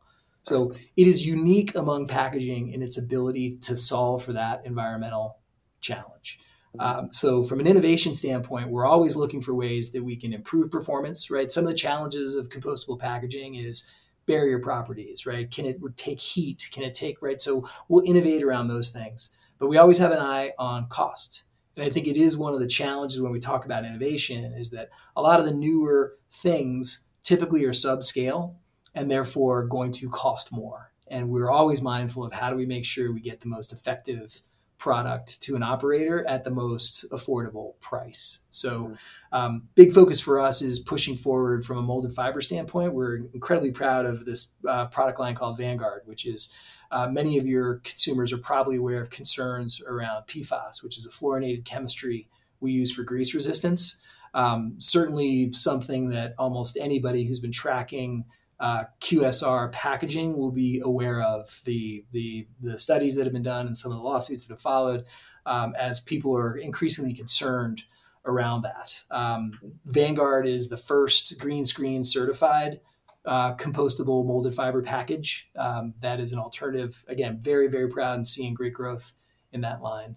So 0.42 0.72
it 0.96 1.06
is 1.06 1.26
unique 1.26 1.74
among 1.74 2.06
packaging 2.06 2.72
in 2.72 2.82
its 2.82 2.98
ability 2.98 3.58
to 3.62 3.76
solve 3.76 4.24
for 4.24 4.32
that 4.32 4.62
environmental 4.64 5.38
challenge. 5.80 6.38
Mm-hmm. 6.76 6.98
Um, 7.00 7.12
so 7.12 7.42
from 7.42 7.60
an 7.60 7.66
innovation 7.66 8.14
standpoint, 8.14 8.70
we're 8.70 8.86
always 8.86 9.16
looking 9.16 9.42
for 9.42 9.54
ways 9.54 9.92
that 9.92 10.04
we 10.04 10.16
can 10.16 10.32
improve 10.32 10.70
performance. 10.70 11.30
Right. 11.30 11.52
Some 11.52 11.64
of 11.64 11.70
the 11.70 11.76
challenges 11.76 12.34
of 12.34 12.48
compostable 12.48 12.98
packaging 12.98 13.54
is 13.54 13.88
barrier 14.26 14.58
properties. 14.58 15.26
Right. 15.26 15.50
Can 15.50 15.66
it 15.66 15.78
take 15.96 16.20
heat? 16.20 16.68
Can 16.72 16.82
it 16.82 16.94
take 16.94 17.22
right? 17.22 17.40
So 17.40 17.68
we'll 17.88 18.04
innovate 18.04 18.42
around 18.42 18.68
those 18.68 18.90
things. 18.90 19.30
But 19.58 19.66
we 19.68 19.76
always 19.76 19.98
have 19.98 20.12
an 20.12 20.20
eye 20.20 20.52
on 20.58 20.86
cost. 20.88 21.44
And 21.78 21.86
I 21.86 21.90
think 21.90 22.08
it 22.08 22.16
is 22.16 22.36
one 22.36 22.54
of 22.54 22.58
the 22.58 22.66
challenges 22.66 23.20
when 23.20 23.30
we 23.30 23.38
talk 23.38 23.64
about 23.64 23.84
innovation 23.84 24.44
is 24.44 24.70
that 24.70 24.88
a 25.14 25.22
lot 25.22 25.38
of 25.38 25.46
the 25.46 25.52
newer 25.52 26.16
things 26.28 27.06
typically 27.22 27.64
are 27.64 27.70
subscale 27.70 28.56
and 28.96 29.08
therefore 29.08 29.64
going 29.64 29.92
to 29.92 30.10
cost 30.10 30.50
more. 30.50 30.90
And 31.06 31.30
we're 31.30 31.48
always 31.48 31.80
mindful 31.80 32.24
of 32.24 32.32
how 32.32 32.50
do 32.50 32.56
we 32.56 32.66
make 32.66 32.84
sure 32.84 33.12
we 33.12 33.20
get 33.20 33.42
the 33.42 33.48
most 33.48 33.72
effective 33.72 34.42
product 34.76 35.40
to 35.42 35.54
an 35.54 35.62
operator 35.62 36.26
at 36.26 36.42
the 36.42 36.50
most 36.50 37.08
affordable 37.12 37.78
price. 37.80 38.40
So, 38.50 38.94
um, 39.30 39.68
big 39.76 39.92
focus 39.92 40.18
for 40.18 40.40
us 40.40 40.62
is 40.62 40.80
pushing 40.80 41.16
forward 41.16 41.64
from 41.64 41.78
a 41.78 41.82
molded 41.82 42.12
fiber 42.12 42.40
standpoint. 42.40 42.92
We're 42.92 43.16
incredibly 43.34 43.70
proud 43.70 44.04
of 44.04 44.24
this 44.24 44.50
uh, 44.66 44.86
product 44.86 45.20
line 45.20 45.36
called 45.36 45.58
Vanguard, 45.58 46.02
which 46.06 46.26
is 46.26 46.52
uh, 46.90 47.08
many 47.08 47.38
of 47.38 47.46
your 47.46 47.76
consumers 47.84 48.32
are 48.32 48.38
probably 48.38 48.76
aware 48.76 49.00
of 49.00 49.10
concerns 49.10 49.82
around 49.86 50.26
PFAS, 50.26 50.82
which 50.82 50.96
is 50.96 51.06
a 51.06 51.10
fluorinated 51.10 51.64
chemistry 51.64 52.28
we 52.60 52.72
use 52.72 52.92
for 52.92 53.02
grease 53.02 53.34
resistance. 53.34 54.02
Um, 54.34 54.74
certainly, 54.78 55.52
something 55.52 56.10
that 56.10 56.34
almost 56.38 56.76
anybody 56.76 57.26
who's 57.26 57.40
been 57.40 57.52
tracking 57.52 58.24
uh, 58.60 58.84
QSR 59.00 59.70
packaging 59.70 60.36
will 60.36 60.50
be 60.50 60.80
aware 60.84 61.22
of 61.22 61.60
the, 61.64 62.04
the, 62.12 62.48
the 62.60 62.76
studies 62.76 63.14
that 63.14 63.24
have 63.24 63.32
been 63.32 63.42
done 63.42 63.66
and 63.66 63.78
some 63.78 63.92
of 63.92 63.98
the 63.98 64.02
lawsuits 64.02 64.46
that 64.46 64.54
have 64.54 64.60
followed 64.60 65.04
um, 65.46 65.74
as 65.78 66.00
people 66.00 66.36
are 66.36 66.56
increasingly 66.56 67.14
concerned 67.14 67.82
around 68.24 68.62
that. 68.62 69.02
Um, 69.10 69.52
Vanguard 69.84 70.46
is 70.46 70.68
the 70.68 70.76
first 70.76 71.38
green 71.38 71.64
screen 71.64 72.02
certified 72.02 72.80
uh, 73.24 73.54
compostable 73.56 74.24
molded 74.24 74.54
fiber 74.54 74.82
package. 74.82 75.50
Um, 75.56 75.94
that 76.00 76.20
is 76.20 76.32
an 76.32 76.38
alternative. 76.38 77.04
Again, 77.08 77.38
very, 77.40 77.68
very 77.68 77.88
proud 77.88 78.14
and 78.14 78.26
seeing 78.26 78.54
great 78.54 78.74
growth 78.74 79.14
in 79.52 79.60
that 79.62 79.82
line. 79.82 80.16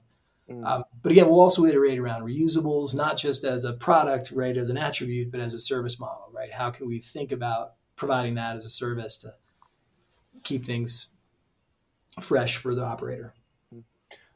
Mm. 0.49 0.65
Um, 0.65 0.83
but 1.01 1.11
again, 1.11 1.27
we'll 1.27 1.39
also 1.39 1.65
iterate 1.65 1.99
around 1.99 2.23
reusables, 2.23 2.93
not 2.93 3.17
just 3.17 3.43
as 3.43 3.65
a 3.65 3.73
product, 3.73 4.31
right, 4.31 4.57
as 4.57 4.69
an 4.69 4.77
attribute, 4.77 5.31
but 5.31 5.39
as 5.39 5.53
a 5.53 5.59
service 5.59 5.99
model, 5.99 6.29
right? 6.33 6.53
How 6.53 6.71
can 6.71 6.87
we 6.87 6.99
think 6.99 7.31
about 7.31 7.73
providing 7.95 8.35
that 8.35 8.55
as 8.55 8.65
a 8.65 8.69
service 8.69 9.17
to 9.17 9.33
keep 10.43 10.65
things 10.65 11.09
fresh 12.19 12.57
for 12.57 12.75
the 12.75 12.83
operator. 12.83 13.33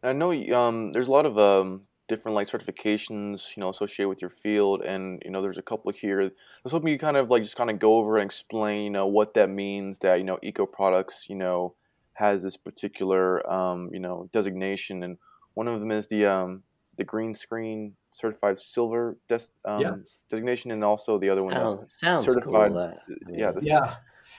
I 0.04 0.13
know 0.13 0.32
um, 0.56 0.91
there's 0.91 1.08
a 1.08 1.12
lot 1.12 1.25
of 1.25 1.38
um, 1.38 1.82
different 2.07 2.35
like 2.35 2.49
certifications, 2.49 3.55
you 3.55 3.61
know, 3.61 3.69
associated 3.69 4.09
with 4.09 4.21
your 4.21 4.29
field, 4.29 4.81
and 4.81 5.21
you 5.25 5.31
know, 5.31 5.41
there's 5.41 5.57
a 5.57 5.63
couple 5.63 5.91
here. 5.91 6.21
I 6.21 6.29
was 6.63 6.71
hoping 6.71 6.89
you 6.89 6.99
kind 6.99 7.17
of 7.17 7.29
like 7.29 7.43
just 7.43 7.55
kind 7.55 7.69
of 7.69 7.79
go 7.79 7.97
over 7.97 8.17
and 8.17 8.25
explain, 8.25 8.83
you 8.83 8.89
know, 8.89 9.07
what 9.07 9.33
that 9.35 9.49
means 9.49 9.97
that 9.99 10.15
you 10.15 10.23
know, 10.23 10.39
Eco 10.43 10.65
Products, 10.65 11.25
you 11.27 11.35
know, 11.35 11.73
has 12.13 12.43
this 12.43 12.57
particular, 12.57 13.47
um, 13.51 13.89
you 13.93 13.99
know, 13.99 14.29
designation, 14.33 15.03
and 15.03 15.17
one 15.53 15.67
of 15.67 15.79
them 15.79 15.91
is 15.91 16.07
the 16.07 16.25
um, 16.25 16.63
the 16.97 17.03
green 17.03 17.35
screen 17.35 17.95
certified 18.11 18.57
silver 18.57 19.17
des- 19.27 19.39
um, 19.65 19.81
yeah. 19.81 19.95
designation, 20.29 20.71
and 20.71 20.83
also 20.83 21.19
the 21.19 21.29
other 21.29 21.43
one 21.43 21.53
sounds, 21.53 21.97
sounds 21.99 22.25
certified. 22.25 22.71
Cool, 22.71 22.93
yeah, 23.31 23.51
yeah. 23.61 23.95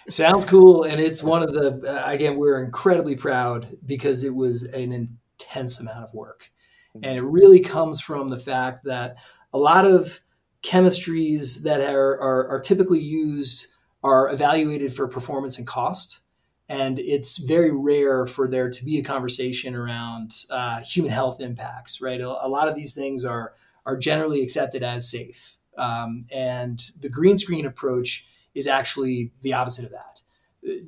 Sounds 0.08 0.44
cool, 0.44 0.84
and 0.84 1.00
it's 1.00 1.22
one 1.22 1.42
of 1.42 1.52
the 1.52 1.82
uh, 1.84 2.08
again 2.08 2.36
we're 2.36 2.62
incredibly 2.62 3.16
proud 3.16 3.76
because 3.84 4.22
it 4.22 4.34
was 4.34 4.62
an 4.62 4.92
intense 4.92 5.80
amount 5.80 6.04
of 6.04 6.14
work. 6.14 6.52
And 7.02 7.16
it 7.16 7.22
really 7.22 7.60
comes 7.60 8.00
from 8.00 8.28
the 8.28 8.36
fact 8.36 8.84
that 8.84 9.16
a 9.52 9.58
lot 9.58 9.84
of 9.84 10.20
chemistries 10.62 11.62
that 11.62 11.80
are, 11.80 12.20
are, 12.20 12.48
are 12.48 12.60
typically 12.60 13.00
used 13.00 13.68
are 14.02 14.30
evaluated 14.30 14.92
for 14.92 15.08
performance 15.08 15.58
and 15.58 15.66
cost, 15.66 16.20
and 16.68 16.98
it's 16.98 17.38
very 17.38 17.70
rare 17.70 18.26
for 18.26 18.48
there 18.48 18.68
to 18.70 18.84
be 18.84 18.98
a 18.98 19.02
conversation 19.04 19.74
around 19.74 20.32
uh, 20.50 20.80
human 20.80 21.12
health 21.12 21.40
impacts. 21.40 22.00
Right, 22.00 22.20
a, 22.20 22.28
a 22.28 22.48
lot 22.48 22.68
of 22.68 22.74
these 22.74 22.92
things 22.92 23.24
are 23.24 23.54
are 23.84 23.96
generally 23.96 24.42
accepted 24.42 24.82
as 24.82 25.08
safe. 25.10 25.58
Um, 25.78 26.26
and 26.32 26.82
the 26.98 27.08
green 27.08 27.36
screen 27.36 27.66
approach 27.66 28.26
is 28.54 28.66
actually 28.66 29.32
the 29.42 29.52
opposite 29.52 29.84
of 29.84 29.92
that. 29.92 30.22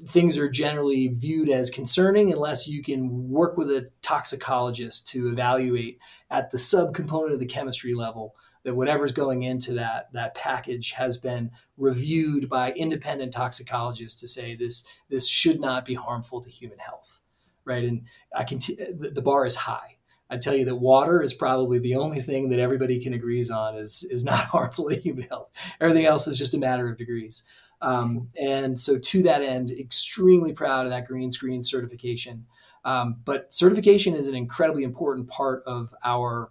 Things 0.06 0.38
are 0.38 0.48
generally 0.48 1.08
viewed 1.08 1.48
as 1.48 1.70
concerning 1.70 2.32
unless 2.32 2.68
you 2.68 2.82
can 2.82 3.28
work 3.28 3.56
with 3.56 3.70
a 3.70 3.90
toxicologist 4.02 5.06
to 5.08 5.28
evaluate 5.28 5.98
at 6.30 6.50
the 6.50 6.58
subcomponent 6.58 7.32
of 7.32 7.40
the 7.40 7.46
chemistry 7.46 7.94
level 7.94 8.34
that 8.64 8.74
whatever's 8.74 9.12
going 9.12 9.42
into 9.42 9.72
that 9.72 10.12
that 10.12 10.34
package 10.34 10.92
has 10.92 11.16
been 11.16 11.50
reviewed 11.76 12.48
by 12.48 12.72
independent 12.72 13.32
toxicologists 13.32 14.20
to 14.20 14.26
say 14.26 14.54
this 14.54 14.84
this 15.08 15.26
should 15.26 15.60
not 15.60 15.84
be 15.84 15.94
harmful 15.94 16.40
to 16.40 16.50
human 16.50 16.78
health 16.78 17.20
right 17.64 17.84
and 17.84 18.02
i 18.36 18.44
can 18.44 18.58
t- 18.58 18.76
the 18.76 19.22
bar 19.22 19.46
is 19.46 19.54
high 19.54 19.98
I 20.30 20.36
tell 20.36 20.54
you 20.54 20.66
that 20.66 20.76
water 20.76 21.22
is 21.22 21.32
probably 21.32 21.78
the 21.78 21.96
only 21.96 22.20
thing 22.20 22.50
that 22.50 22.58
everybody 22.58 23.00
can 23.00 23.14
agrees 23.14 23.50
on 23.50 23.76
is 23.76 24.04
is 24.10 24.24
not 24.24 24.44
harmful 24.52 24.88
to 24.90 24.96
human 24.96 25.26
health. 25.28 25.50
Everything 25.80 26.04
else 26.04 26.26
is 26.26 26.38
just 26.38 26.54
a 26.54 26.58
matter 26.58 26.88
of 26.88 26.98
degrees. 26.98 27.44
Um, 27.80 28.28
and 28.40 28.78
so, 28.78 28.98
to 28.98 29.22
that 29.22 29.42
end, 29.42 29.70
extremely 29.70 30.52
proud 30.52 30.86
of 30.86 30.90
that 30.90 31.06
green 31.06 31.30
screen 31.30 31.62
certification. 31.62 32.46
Um, 32.84 33.16
but 33.24 33.52
certification 33.54 34.14
is 34.14 34.26
an 34.26 34.34
incredibly 34.34 34.82
important 34.82 35.28
part 35.28 35.62
of 35.66 35.94
our 36.04 36.50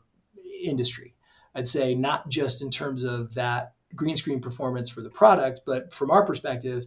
industry. 0.64 1.16
I'd 1.56 1.68
say 1.68 1.96
not 1.96 2.30
just 2.30 2.62
in 2.62 2.70
terms 2.70 3.04
of 3.04 3.34
that 3.34 3.74
green 3.96 4.16
screen 4.16 4.40
performance 4.40 4.90
for 4.90 5.02
the 5.02 5.10
product, 5.10 5.62
but 5.66 5.94
from 5.94 6.12
our 6.12 6.26
perspective, 6.26 6.86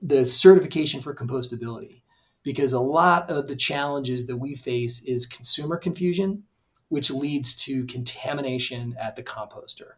the 0.00 0.24
certification 0.24 1.00
for 1.00 1.14
compostability 1.14 2.00
because 2.42 2.72
a 2.72 2.80
lot 2.80 3.28
of 3.28 3.46
the 3.46 3.56
challenges 3.56 4.26
that 4.26 4.38
we 4.38 4.54
face 4.54 5.04
is 5.04 5.26
consumer 5.26 5.76
confusion, 5.76 6.44
which 6.88 7.10
leads 7.10 7.54
to 7.54 7.84
contamination 7.84 8.96
at 8.98 9.16
the 9.16 9.22
composter. 9.22 9.92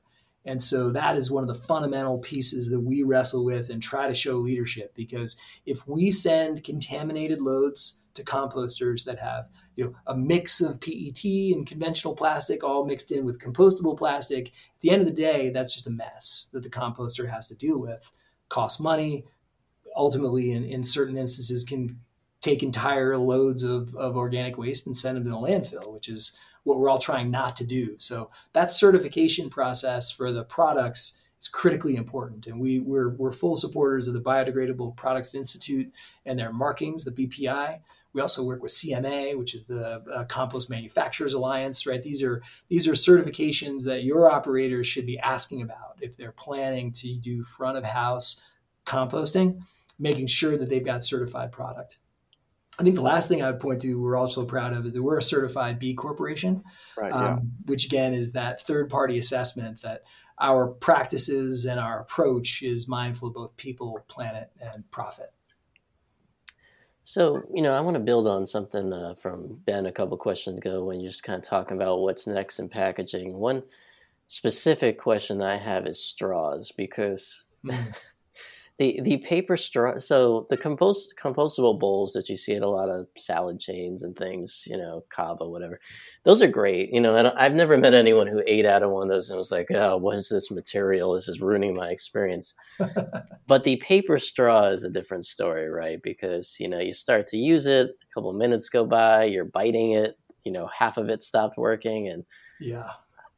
And 0.45 0.61
so 0.61 0.91
that 0.91 1.17
is 1.17 1.31
one 1.31 1.45
of 1.45 1.49
the 1.49 1.67
fundamental 1.67 2.19
pieces 2.19 2.71
that 2.71 2.81
we 2.81 3.03
wrestle 3.03 3.45
with 3.45 3.71
and 3.71 3.83
try 3.83 4.09
to 4.09 4.15
show 4.15 4.37
leadership 4.37 4.93
because 4.95 5.37
if 5.67 5.87
we 5.87 6.11
send 6.11 6.65
contaminated 6.65 7.41
loads 7.41 8.09
to 8.15 8.25
composters 8.25 9.05
that 9.05 9.21
have 9.21 9.49
you 9.77 9.85
know 9.85 9.95
a 10.07 10.17
mix 10.17 10.61
of 10.61 10.81
PET 10.81 11.25
and 11.25 11.67
conventional 11.67 12.15
plastic 12.15 12.63
all 12.65 12.85
mixed 12.85 13.13
in 13.13 13.25
with 13.25 13.39
compostable 13.39 13.97
plastic, 13.97 14.49
at 14.49 14.81
the 14.81 14.91
end 14.91 15.01
of 15.01 15.07
the 15.07 15.15
day 15.15 15.51
that's 15.51 15.73
just 15.73 15.87
a 15.87 15.91
mess 15.91 16.49
that 16.53 16.63
the 16.63 16.71
composter 16.71 17.31
has 17.31 17.49
to 17.49 17.55
deal 17.55 17.81
with. 17.81 18.11
Costs 18.49 18.81
money, 18.81 19.25
ultimately 19.97 20.53
in, 20.53 20.65
in 20.65 20.83
certain 20.83 21.17
instances 21.17 21.65
can 21.65 22.01
take 22.41 22.63
entire 22.63 23.17
loads 23.17 23.63
of, 23.63 23.95
of 23.95 24.17
organic 24.17 24.59
waste 24.59 24.87
and 24.87 24.97
send 24.97 25.17
them 25.17 25.25
to 25.25 25.31
the 25.31 25.37
landfill, 25.37 25.93
which 25.93 26.09
is 26.09 26.37
what 26.65 26.79
we're 26.79 26.89
all 26.89 26.99
trying 26.99 27.31
not 27.31 27.57
to 27.57 27.67
do. 27.67 27.95
So 27.99 28.31
that 28.53 28.71
certification 28.71 29.51
process 29.51 30.11
for 30.11 30.33
the 30.33 30.45
products 30.45 31.23
is 31.41 31.49
critically 31.49 31.97
important. 31.97 32.47
And 32.47 32.61
we, 32.61 32.79
we're, 32.79 33.11
we're 33.11 33.33
full 33.33 33.57
supporters 33.57 34.07
of 34.07 34.15
the 34.15 34.21
Biodegradable 34.21 34.97
Products 34.97 35.35
Institute 35.35 35.93
and 36.25 36.39
their 36.39 36.53
markings, 36.53 37.05
the 37.05 37.11
BPI. 37.11 37.81
We 38.13 38.21
also 38.21 38.45
work 38.45 38.63
with 38.63 38.73
CMA, 38.73 39.39
which 39.39 39.55
is 39.55 39.67
the 39.67 40.03
uh, 40.15 40.25
Compost 40.25 40.69
Manufacturers 40.69 41.33
Alliance, 41.33 41.87
right? 41.87 42.03
These 42.03 42.23
are 42.23 42.43
these 42.69 42.87
are 42.87 42.93
certifications 42.93 43.85
that 43.85 44.05
your 44.05 44.31
operators 44.31 44.87
should 44.87 45.07
be 45.07 45.19
asking 45.19 45.63
about 45.63 45.97
if 46.01 46.17
they're 46.17 46.33
planning 46.33 46.93
to 46.93 47.17
do 47.17 47.43
front 47.43 47.79
of 47.79 47.85
house 47.85 48.47
composting, 48.87 49.63
making 49.99 50.27
sure 50.27 50.59
that 50.59 50.69
they've 50.69 50.85
got 50.85 51.05
certified 51.05 51.53
product. 51.53 51.99
I 52.79 52.85
think 52.85 52.97
the 52.97 53.03
last 53.03 53.29
thing 53.29 53.43
I 53.43 53.51
would 53.51 53.61
point 53.61 53.83
to, 53.83 54.01
we're 54.01 54.17
also 54.17 54.45
proud 54.45 54.73
of, 54.73 54.87
is 54.87 54.95
that 54.95 55.03
we're 55.03 55.19
a 55.19 55.23
certified 55.23 55.79
B 55.79 55.95
Corporation, 55.95 56.65
right, 56.97 57.13
um, 57.13 57.23
yeah. 57.23 57.39
which 57.67 57.85
again 57.85 58.15
is 58.15 58.33
that 58.33 58.63
third 58.63 58.89
party 58.89 59.19
assessment 59.19 59.83
that 59.83 60.03
our 60.39 60.69
practices 60.69 61.67
and 61.67 61.79
our 61.79 62.01
approach 62.01 62.63
is 62.63 62.89
mindful 62.89 63.29
of 63.29 63.35
both 63.35 63.57
people, 63.57 64.05
planet, 64.09 64.51
and 64.61 64.91
profit. 64.91 65.33
So, 67.03 67.43
you 67.53 67.63
know, 67.63 67.75
I 67.75 67.81
want 67.81 67.95
to 67.97 68.01
build 68.01 68.27
on 68.27 68.47
something 68.47 68.93
uh, 68.93 69.15
from 69.15 69.61
Ben 69.67 69.87
a 69.87 69.93
couple 69.93 70.17
questions 70.17 70.59
ago 70.59 70.85
when 70.85 71.01
you're 71.01 71.11
just 71.11 71.25
kind 71.25 71.43
of 71.43 71.49
talking 71.49 71.77
about 71.77 72.01
what's 72.01 72.27
next 72.27 72.59
in 72.59 72.69
packaging. 72.69 73.35
One 73.35 73.65
specific 74.29 74.99
question 74.99 75.39
that 75.39 75.49
I 75.49 75.57
have 75.57 75.87
is 75.87 76.03
straws 76.03 76.73
because. 76.73 77.45
Mm 77.65 77.95
the 78.83 79.01
the 79.03 79.19
paper 79.19 79.57
straw 79.57 79.99
so 79.99 80.47
the 80.51 80.57
compost 80.57 81.15
compostable 81.17 81.79
bowls 81.79 82.13
that 82.13 82.29
you 82.29 82.37
see 82.37 82.55
at 82.55 82.63
a 82.63 82.69
lot 82.69 82.89
of 82.89 83.07
salad 83.17 83.61
chains 83.61 84.03
and 84.03 84.17
things 84.17 84.65
you 84.67 84.77
know 84.77 85.05
cava 85.09 85.49
whatever 85.49 85.79
those 86.25 86.43
are 86.43 86.49
great 86.49 86.93
you 86.93 87.01
know 87.01 87.33
i've 87.37 87.55
never 87.55 87.77
met 87.79 87.95
anyone 87.95 88.27
who 88.27 88.43
ate 88.47 88.67
out 88.67 88.83
of 88.83 88.91
one 88.91 89.03
of 89.03 89.09
those 89.09 89.31
and 89.31 89.39
was 89.39 89.53
like 89.53 89.71
oh 89.71 89.97
what 89.97 90.17
is 90.17 90.29
this 90.29 90.51
material? 90.51 91.15
This 91.15 91.29
is 91.29 91.41
ruining 91.41 91.75
my 91.75 91.91
experience. 91.91 92.55
But 93.47 93.65
the 93.65 93.77
paper 93.77 94.19
straw 94.19 94.69
is 94.69 94.85
a 94.85 94.91
different 94.91 95.27
story 95.27 95.69
right? 95.69 96.03
Because 96.03 96.57
you 96.59 96.69
know 96.69 96.79
you 96.79 96.95
start 96.95 97.27
to 97.29 97.37
use 97.37 97.67
it 97.67 97.91
a 97.91 98.15
couple 98.15 98.33
minutes 98.33 98.69
go 98.69 98.87
by 98.87 99.25
you're 99.25 99.45
biting 99.45 99.93
it 99.93 100.19
you 100.45 100.53
know 100.53 100.69
half 100.75 100.97
of 100.97 101.09
it 101.09 101.23
stopped 101.23 101.59
working 101.59 102.09
and 102.09 102.25
yeah. 102.61 102.91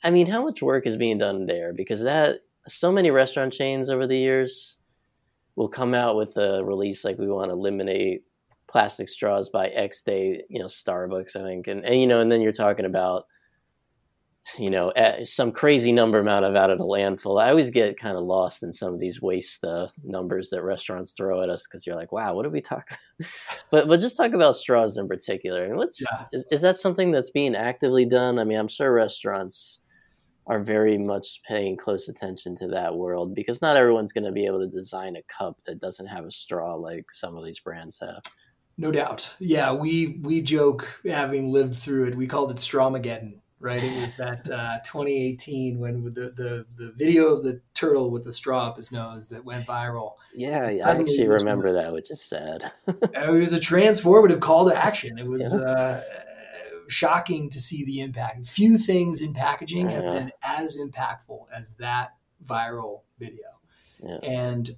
I 0.05 0.11
mean 0.11 0.27
how 0.27 0.45
much 0.45 0.63
work 0.63 0.87
is 0.87 0.97
being 0.97 1.19
done 1.19 1.47
there? 1.47 1.73
Because 1.73 2.03
that 2.03 2.41
so 2.69 2.93
many 2.93 3.11
restaurant 3.11 3.53
chains 3.53 3.91
over 3.91 4.07
the 4.07 4.17
years 4.17 4.79
will 5.57 5.69
come 5.69 5.95
out 5.95 6.17
with 6.17 6.37
a 6.37 6.65
release 6.65 7.05
like 7.05 7.19
we 7.19 7.29
want 7.29 7.51
to 7.51 7.57
eliminate 7.57 8.23
plastic 8.67 9.09
straws 9.09 9.49
by 9.49 9.69
X 9.69 10.03
day, 10.03 10.43
you 10.49 10.59
know, 10.59 10.67
Starbucks, 10.67 11.37
I 11.37 11.43
think. 11.43 11.67
And, 11.67 11.85
and 11.85 12.01
you 12.01 12.07
know, 12.07 12.21
and 12.21 12.31
then 12.31 12.41
you're 12.41 12.53
talking 12.53 12.87
about 12.87 13.27
you 14.59 14.71
know, 14.71 14.93
some 15.25 15.51
crazy 15.51 15.91
number 15.91 16.19
amount 16.19 16.45
of 16.45 16.55
out 16.55 16.71
of 16.71 16.79
the 16.79 16.85
landfill. 16.85 17.43
I 17.43 17.49
always 17.49 17.71
get 17.71 17.99
kind 17.99 18.17
of 18.17 18.25
lost 18.25 18.63
in 18.63 18.73
some 18.73 18.93
of 18.93 19.01
these 19.01 19.21
waste 19.21 19.65
uh, 19.65 19.89
numbers 20.05 20.51
that 20.51 20.63
restaurants 20.63 21.13
throw 21.13 21.43
at 21.43 21.49
us 21.49 21.67
because 21.67 21.87
you're 21.87 21.97
like, 21.97 22.13
wow, 22.13 22.35
what 22.35 22.43
did 22.43 22.53
we 22.53 22.61
talk? 22.61 22.99
but 23.71 23.89
but 23.89 24.01
just 24.01 24.17
talk 24.17 24.33
about 24.33 24.57
straws 24.57 24.99
in 24.99 25.09
particular. 25.09 25.65
And 25.65 25.77
let's 25.77 26.01
yeah. 26.01 26.27
is, 26.33 26.45
is 26.51 26.61
that 26.61 26.77
something 26.77 27.11
that's 27.11 27.31
being 27.31 27.57
actively 27.57 28.05
done? 28.05 28.39
I 28.39 28.45
mean, 28.45 28.59
I'm 28.59 28.69
sure 28.69 28.93
restaurants 28.93 29.81
are 30.47 30.61
very 30.61 30.99
much 30.99 31.41
paying 31.49 31.77
close 31.77 32.09
attention 32.09 32.57
to 32.57 32.69
that 32.69 32.95
world 32.95 33.35
because 33.35 33.63
not 33.63 33.77
everyone's 33.77 34.13
going 34.13 34.25
to 34.25 34.33
be 34.33 34.47
able 34.47 34.61
to 34.61 34.69
design 34.69 35.17
a 35.17 35.23
cup 35.23 35.63
that 35.67 35.81
doesn't 35.81 36.07
have 36.07 36.25
a 36.25 36.31
straw 36.31 36.75
like 36.75 37.11
some 37.11 37.37
of 37.37 37.45
these 37.45 37.61
brands 37.61 37.99
have. 38.01 38.23
No 38.77 38.91
doubt. 38.91 39.35
Yeah, 39.39 39.73
we 39.73 40.19
we 40.23 40.43
joke 40.43 41.01
having 41.05 41.51
lived 41.51 41.77
through 41.77 42.09
it. 42.09 42.17
We 42.17 42.27
called 42.27 42.51
it 42.51 42.57
Strawmageddon 42.57 43.41
right? 43.65 43.83
It 43.83 44.01
was 44.01 44.17
that 44.17 44.51
uh, 44.51 44.79
2018 44.85 45.79
when 45.79 46.05
the, 46.05 46.11
the 46.11 46.67
the 46.77 46.93
video 46.93 47.29
of 47.29 47.43
the 47.43 47.61
turtle 47.73 48.11
with 48.11 48.25
the 48.25 48.33
straw 48.33 48.69
up 48.69 48.77
his 48.77 48.93
nose 48.93 49.29
that 49.29 49.45
went 49.45 49.67
viral. 49.67 50.13
Yeah, 50.35 50.71
I 50.85 50.91
actually 50.91 51.27
remember 51.27 51.73
that, 51.73 51.93
which 51.93 52.11
is 52.11 52.23
sad. 52.23 52.71
it 52.87 53.31
was 53.31 53.55
a 53.55 53.61
transformative 53.61 54.41
call 54.41 54.69
to 54.69 54.77
action. 54.77 55.19
It 55.19 55.27
was 55.27 55.55
yeah. 55.55 55.61
uh, 55.61 56.03
shocking 56.89 57.51
to 57.51 57.59
see 57.59 57.85
the 57.85 58.01
impact. 58.01 58.47
Few 58.47 58.79
things 58.79 59.21
in 59.21 59.33
packaging 59.33 59.91
yeah. 59.91 59.93
have 59.93 60.05
been 60.05 60.33
as 60.43 60.79
impactful 60.79 61.47
as 61.53 61.71
that 61.79 62.15
viral 62.45 63.03
video. 63.19 63.59
Yeah. 64.03 64.19
And 64.23 64.71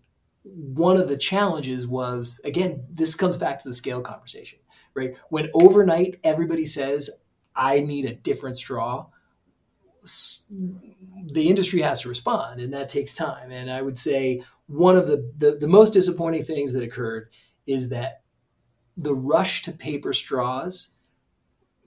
one 0.43 0.97
of 0.97 1.09
the 1.09 1.17
challenges 1.17 1.87
was 1.87 2.41
again, 2.45 2.85
this 2.91 3.15
comes 3.15 3.37
back 3.37 3.59
to 3.61 3.69
the 3.69 3.75
scale 3.75 4.01
conversation, 4.01 4.61
right? 4.95 5.17
When 5.29 5.51
overnight 5.55 6.21
everybody 6.23 6.65
says, 6.65 7.11
I 7.55 7.81
need 7.81 8.05
a 8.05 8.15
different 8.15 8.57
straw, 8.57 9.07
the 10.05 11.49
industry 11.49 11.81
has 11.81 12.03
to 12.03 12.09
respond, 12.09 12.61
and 12.61 12.73
that 12.73 12.89
takes 12.89 13.13
time. 13.13 13.51
And 13.51 13.71
I 13.71 13.83
would 13.83 13.99
say 13.99 14.43
one 14.67 14.97
of 14.97 15.07
the, 15.09 15.33
the, 15.37 15.53
the 15.53 15.69
most 15.69 15.93
disappointing 15.93 16.45
things 16.45 16.73
that 16.73 16.83
occurred 16.83 17.31
is 17.67 17.89
that 17.89 18.23
the 18.97 19.15
rush 19.15 19.63
to 19.63 19.73
paper 19.73 20.13
straws 20.13 20.93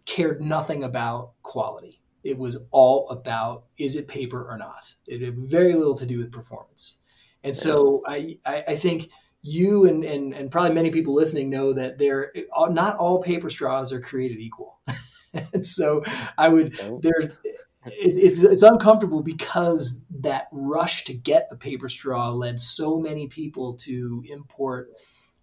cared 0.10 0.42
nothing 0.42 0.84
about 0.84 1.34
quality. 1.44 2.02
It 2.24 2.38
was 2.38 2.66
all 2.72 3.08
about 3.10 3.66
is 3.78 3.96
it 3.96 4.08
paper 4.08 4.44
or 4.50 4.58
not. 4.58 4.96
It 5.06 5.22
had 5.22 5.38
very 5.38 5.74
little 5.74 5.96
to 5.96 6.06
do 6.06 6.18
with 6.18 6.32
performance. 6.32 6.98
And 7.44 7.56
so 7.56 8.04
I, 8.08 8.40
I, 8.46 8.64
I 8.70 8.76
think 8.76 9.12
you 9.42 9.86
and, 9.86 10.04
and, 10.04 10.34
and 10.34 10.52
probably 10.52 10.74
many 10.74 10.90
people 10.90 11.14
listening 11.14 11.50
know 11.50 11.74
that 11.74 12.00
they're 12.00 12.34
not 12.70 12.98
all 12.98 13.22
paper 13.22 13.50
straws 13.50 13.94
are 13.94 14.02
created 14.02 14.40
equal. 14.40 14.80
and 15.54 15.66
so 15.66 16.04
I 16.38 16.50
would 16.50 16.74
there. 17.02 17.22
It, 17.22 18.18
it's 18.18 18.44
it's 18.44 18.64
uncomfortable 18.64 19.24
because 19.24 20.04
that 20.10 20.48
rush 20.52 21.06
to 21.06 21.14
get 21.14 21.48
a 21.50 21.56
paper 21.56 21.88
straw 21.88 22.30
led 22.32 22.60
so 22.60 23.00
many 23.00 23.28
people 23.28 23.76
to 23.78 24.22
import 24.28 24.90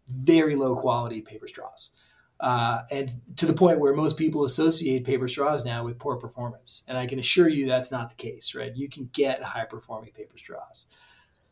very 0.08 0.54
low 0.54 0.76
quality 0.76 1.22
paper 1.22 1.48
straws. 1.48 1.92
Uh, 2.38 2.82
and 2.90 3.10
to 3.36 3.46
the 3.46 3.52
point 3.52 3.80
where 3.80 3.94
most 3.94 4.16
people 4.16 4.44
associate 4.44 5.04
paper 5.04 5.26
straws 5.26 5.64
now 5.64 5.84
with 5.84 5.98
poor 5.98 6.16
performance. 6.16 6.82
And 6.86 6.98
I 6.98 7.06
can 7.06 7.18
assure 7.18 7.48
you 7.48 7.66
that's 7.66 7.90
not 7.90 8.10
the 8.10 8.16
case, 8.16 8.54
right? 8.54 8.74
You 8.76 8.88
can 8.88 9.08
get 9.12 9.42
high 9.42 9.64
performing 9.64 10.12
paper 10.12 10.36
straws. 10.36 10.86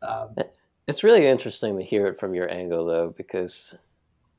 Um, 0.03 0.35
it's 0.87 1.03
really 1.03 1.27
interesting 1.27 1.79
to 1.79 1.83
hear 1.83 2.07
it 2.07 2.19
from 2.19 2.35
your 2.35 2.51
angle, 2.51 2.85
though, 2.85 3.15
because 3.17 3.79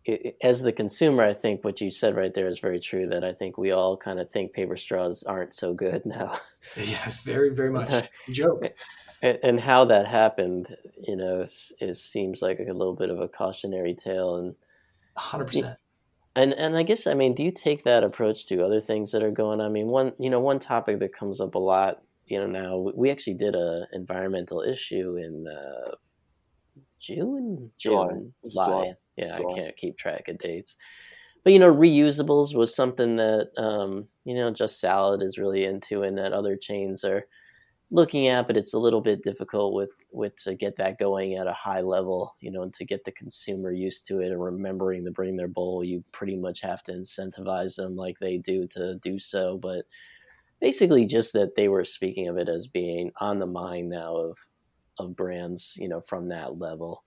it, 0.05 0.38
as 0.41 0.62
the 0.62 0.71
consumer, 0.71 1.23
I 1.23 1.34
think 1.34 1.63
what 1.63 1.81
you 1.81 1.89
said 1.89 2.15
right 2.15 2.34
there 2.34 2.47
is 2.47 2.60
very 2.60 2.79
true. 2.79 3.08
That 3.08 3.23
I 3.23 3.34
think 3.34 3.58
we 3.58 3.71
all 3.71 3.97
kind 3.97 4.19
of 4.19 4.29
think 4.29 4.53
paper 4.53 4.77
straws 4.77 5.23
aren't 5.23 5.53
so 5.53 5.73
good 5.73 6.05
now. 6.05 6.38
Yeah, 6.77 7.10
very, 7.23 7.53
very 7.53 7.71
much. 7.71 7.89
It's 8.19 8.29
a 8.29 8.31
joke. 8.31 8.73
And, 9.21 9.39
and 9.41 9.60
how 9.60 9.86
that 9.86 10.05
happened, 10.05 10.75
you 11.01 11.15
know, 11.15 11.41
is, 11.41 11.73
is, 11.79 12.03
seems 12.03 12.41
like 12.41 12.60
a 12.60 12.73
little 12.73 12.93
bit 12.93 13.10
of 13.10 13.19
a 13.19 13.27
cautionary 13.27 13.95
tale. 13.95 14.36
And 14.36 14.55
hundred 15.15 15.45
percent. 15.45 15.77
And 16.35 16.53
and 16.53 16.75
I 16.75 16.83
guess 16.83 17.07
I 17.07 17.13
mean, 17.13 17.33
do 17.33 17.43
you 17.43 17.51
take 17.51 17.83
that 17.83 18.03
approach 18.03 18.47
to 18.47 18.63
other 18.63 18.81
things 18.81 19.11
that 19.11 19.23
are 19.23 19.31
going? 19.31 19.61
on? 19.61 19.67
I 19.67 19.69
mean, 19.69 19.87
one 19.87 20.13
you 20.19 20.29
know 20.29 20.39
one 20.39 20.59
topic 20.59 20.99
that 20.99 21.13
comes 21.13 21.39
up 21.39 21.55
a 21.55 21.59
lot, 21.59 22.01
you 22.27 22.39
know, 22.39 22.47
now 22.47 22.91
we 22.95 23.09
actually 23.09 23.35
did 23.35 23.55
a 23.55 23.87
environmental 23.93 24.61
issue 24.61 25.17
in 25.17 25.47
uh, 25.47 25.95
June, 26.99 27.71
June, 27.77 28.33
July. 28.49 28.51
July 28.51 28.95
yeah, 29.17 29.35
I 29.35 29.53
can't 29.53 29.77
keep 29.77 29.97
track 29.97 30.27
of 30.27 30.37
dates. 30.37 30.75
But 31.43 31.53
you 31.53 31.59
know, 31.59 31.73
reusables 31.73 32.55
was 32.55 32.75
something 32.75 33.15
that 33.17 33.51
um, 33.57 34.07
you 34.23 34.35
know 34.35 34.51
Just 34.51 34.79
Salad 34.79 35.21
is 35.21 35.37
really 35.37 35.65
into, 35.65 36.01
and 36.01 36.17
that 36.17 36.33
other 36.33 36.55
chains 36.55 37.03
are 37.03 37.27
looking 37.91 38.27
at. 38.27 38.47
But 38.47 38.57
it's 38.57 38.73
a 38.73 38.79
little 38.79 39.01
bit 39.01 39.23
difficult 39.23 39.73
with 39.73 39.91
with 40.11 40.35
to 40.43 40.55
get 40.55 40.77
that 40.77 40.99
going 40.99 41.35
at 41.35 41.47
a 41.47 41.53
high 41.53 41.81
level. 41.81 42.35
You 42.39 42.51
know, 42.51 42.63
and 42.63 42.73
to 42.75 42.85
get 42.85 43.03
the 43.03 43.11
consumer 43.11 43.71
used 43.71 44.07
to 44.07 44.19
it 44.19 44.31
and 44.31 44.43
remembering 44.43 45.05
to 45.05 45.11
bring 45.11 45.35
their 45.35 45.47
bowl, 45.47 45.83
you 45.83 46.03
pretty 46.11 46.35
much 46.35 46.61
have 46.61 46.83
to 46.83 46.93
incentivize 46.93 47.75
them 47.75 47.95
like 47.95 48.19
they 48.19 48.37
do 48.37 48.67
to 48.67 48.95
do 49.01 49.19
so. 49.19 49.57
But 49.57 49.85
basically, 50.59 51.05
just 51.05 51.33
that 51.33 51.55
they 51.55 51.67
were 51.67 51.85
speaking 51.85 52.27
of 52.27 52.37
it 52.37 52.49
as 52.49 52.67
being 52.67 53.11
on 53.19 53.39
the 53.39 53.47
mind 53.47 53.89
now 53.89 54.15
of 54.15 54.37
of 54.97 55.15
brands, 55.15 55.77
you 55.79 55.89
know, 55.89 56.01
from 56.01 56.29
that 56.29 56.57
level. 56.59 57.03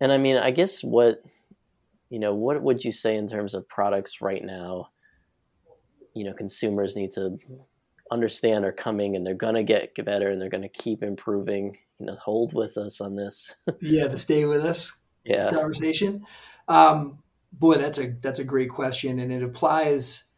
And 0.00 0.12
I 0.12 0.18
mean, 0.18 0.36
I 0.36 0.50
guess 0.50 0.82
what 0.82 1.22
you 2.10 2.18
know, 2.18 2.34
what 2.34 2.62
would 2.62 2.84
you 2.84 2.92
say 2.92 3.16
in 3.16 3.26
terms 3.26 3.54
of 3.54 3.68
products 3.68 4.20
right 4.20 4.44
now? 4.44 4.90
You 6.14 6.24
know, 6.24 6.32
consumers 6.32 6.96
need 6.96 7.10
to 7.12 7.38
understand 8.10 8.64
are 8.64 8.72
coming 8.72 9.16
and 9.16 9.26
they're 9.26 9.34
gonna 9.34 9.62
get 9.62 9.94
better 10.04 10.30
and 10.30 10.40
they're 10.40 10.48
gonna 10.48 10.68
keep 10.68 11.02
improving. 11.02 11.78
You 11.98 12.06
know, 12.06 12.16
hold 12.16 12.52
with 12.52 12.76
us 12.76 13.00
on 13.00 13.16
this. 13.16 13.54
yeah, 13.80 14.08
the 14.08 14.18
stay 14.18 14.44
with 14.44 14.64
us 14.64 15.00
yeah. 15.24 15.50
conversation. 15.50 16.26
Um, 16.68 17.18
boy, 17.52 17.76
that's 17.76 17.98
a 17.98 18.12
that's 18.20 18.38
a 18.38 18.44
great 18.44 18.70
question, 18.70 19.18
and 19.18 19.32
it 19.32 19.42
applies, 19.42 20.30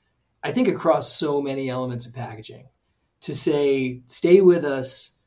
I 0.42 0.52
think, 0.52 0.68
across 0.68 1.12
so 1.12 1.40
many 1.40 1.68
elements 1.68 2.06
of 2.06 2.14
packaging. 2.14 2.68
To 3.22 3.34
say 3.34 4.02
stay 4.06 4.40
with 4.40 4.64
us 4.64 5.18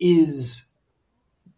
is 0.00 0.70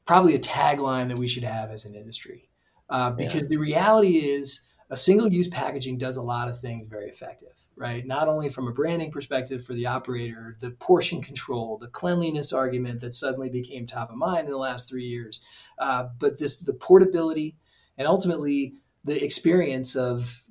probably 0.04 0.34
a 0.34 0.38
tagline 0.38 1.08
that 1.08 1.18
we 1.18 1.28
should 1.28 1.44
have 1.44 1.70
as 1.70 1.84
an 1.84 1.94
industry. 1.94 2.48
Uh, 2.88 3.10
because 3.10 3.42
yeah. 3.42 3.48
the 3.50 3.56
reality 3.56 4.18
is, 4.18 4.66
a 4.88 4.96
single 4.96 5.32
use 5.32 5.48
packaging 5.48 5.98
does 5.98 6.16
a 6.16 6.22
lot 6.22 6.48
of 6.48 6.60
things 6.60 6.86
very 6.86 7.08
effective, 7.08 7.68
right? 7.76 8.06
Not 8.06 8.28
only 8.28 8.48
from 8.48 8.68
a 8.68 8.72
branding 8.72 9.10
perspective 9.10 9.64
for 9.64 9.72
the 9.72 9.86
operator, 9.86 10.56
the 10.60 10.70
portion 10.70 11.20
control, 11.20 11.76
the 11.76 11.88
cleanliness 11.88 12.52
argument 12.52 13.00
that 13.00 13.14
suddenly 13.14 13.50
became 13.50 13.86
top 13.86 14.10
of 14.10 14.16
mind 14.16 14.46
in 14.46 14.52
the 14.52 14.58
last 14.58 14.88
three 14.88 15.04
years, 15.04 15.40
uh, 15.78 16.08
but 16.18 16.38
this 16.38 16.56
the 16.58 16.72
portability 16.72 17.56
and 17.98 18.06
ultimately 18.06 18.74
the 19.04 19.22
experience 19.22 19.96
of 19.96 20.44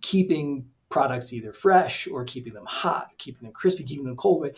keeping 0.00 0.68
products 0.88 1.32
either 1.32 1.52
fresh 1.52 2.06
or 2.06 2.24
keeping 2.24 2.54
them 2.54 2.66
hot, 2.66 3.10
keeping 3.18 3.42
them 3.42 3.52
crispy, 3.52 3.82
keeping 3.82 4.06
them 4.06 4.16
cold. 4.16 4.48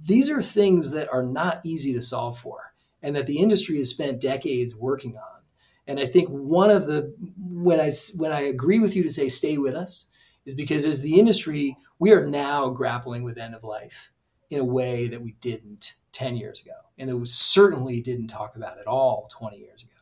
These 0.00 0.30
are 0.30 0.42
things 0.42 0.90
that 0.90 1.08
are 1.12 1.22
not 1.22 1.60
easy 1.64 1.92
to 1.92 2.02
solve 2.02 2.38
for 2.38 2.72
and 3.02 3.14
that 3.14 3.26
the 3.26 3.38
industry 3.38 3.76
has 3.76 3.90
spent 3.90 4.20
decades 4.20 4.74
working 4.74 5.16
on. 5.16 5.37
And 5.88 5.98
I 5.98 6.04
think 6.04 6.28
one 6.28 6.70
of 6.70 6.86
the 6.86 7.14
when 7.38 7.80
I 7.80 7.90
when 8.16 8.30
I 8.30 8.42
agree 8.42 8.78
with 8.78 8.94
you 8.94 9.02
to 9.02 9.10
say 9.10 9.30
stay 9.30 9.56
with 9.56 9.74
us 9.74 10.06
is 10.44 10.54
because 10.54 10.84
as 10.84 11.00
the 11.00 11.18
industry 11.18 11.76
we 11.98 12.12
are 12.12 12.24
now 12.24 12.68
grappling 12.68 13.24
with 13.24 13.38
end 13.38 13.54
of 13.54 13.64
life 13.64 14.12
in 14.50 14.60
a 14.60 14.64
way 14.64 15.08
that 15.08 15.22
we 15.22 15.32
didn't 15.40 15.94
10 16.12 16.36
years 16.36 16.60
ago 16.60 16.74
and 16.98 17.08
that 17.08 17.16
we 17.16 17.24
certainly 17.24 18.00
didn't 18.00 18.28
talk 18.28 18.54
about 18.54 18.78
at 18.78 18.86
all 18.86 19.28
20 19.32 19.58
years 19.58 19.82
ago. 19.82 19.92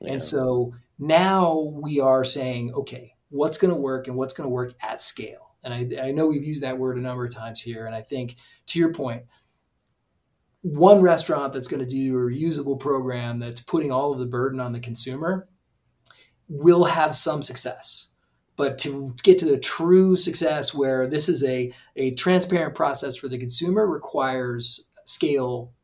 Yeah. 0.00 0.12
And 0.12 0.22
so 0.22 0.74
now 0.98 1.58
we 1.58 1.98
are 2.00 2.24
saying 2.24 2.72
okay, 2.74 3.14
what's 3.30 3.58
going 3.58 3.74
to 3.74 3.80
work 3.80 4.06
and 4.06 4.16
what's 4.16 4.34
going 4.34 4.48
to 4.48 4.54
work 4.54 4.74
at 4.80 5.00
scale. 5.00 5.56
And 5.64 5.74
I, 5.74 6.08
I 6.08 6.10
know 6.12 6.26
we've 6.26 6.44
used 6.44 6.62
that 6.62 6.78
word 6.78 6.96
a 6.96 7.00
number 7.00 7.24
of 7.24 7.34
times 7.34 7.60
here 7.60 7.86
and 7.86 7.94
I 7.94 8.02
think 8.02 8.36
to 8.66 8.78
your 8.78 8.92
point 8.92 9.24
one 10.64 11.02
restaurant 11.02 11.52
that's 11.52 11.68
going 11.68 11.86
to 11.86 11.86
do 11.86 12.16
a 12.16 12.18
reusable 12.18 12.80
program 12.80 13.38
that's 13.38 13.60
putting 13.60 13.92
all 13.92 14.14
of 14.14 14.18
the 14.18 14.24
burden 14.24 14.60
on 14.60 14.72
the 14.72 14.80
consumer 14.80 15.46
will 16.48 16.84
have 16.84 17.14
some 17.14 17.42
success. 17.42 18.08
But 18.56 18.78
to 18.78 19.14
get 19.22 19.38
to 19.40 19.44
the 19.44 19.58
true 19.58 20.16
success 20.16 20.72
where 20.72 21.06
this 21.06 21.28
is 21.28 21.44
a, 21.44 21.70
a 21.96 22.12
transparent 22.12 22.74
process 22.74 23.14
for 23.14 23.28
the 23.28 23.36
consumer 23.36 23.86
requires 23.86 24.88
scale 25.04 25.74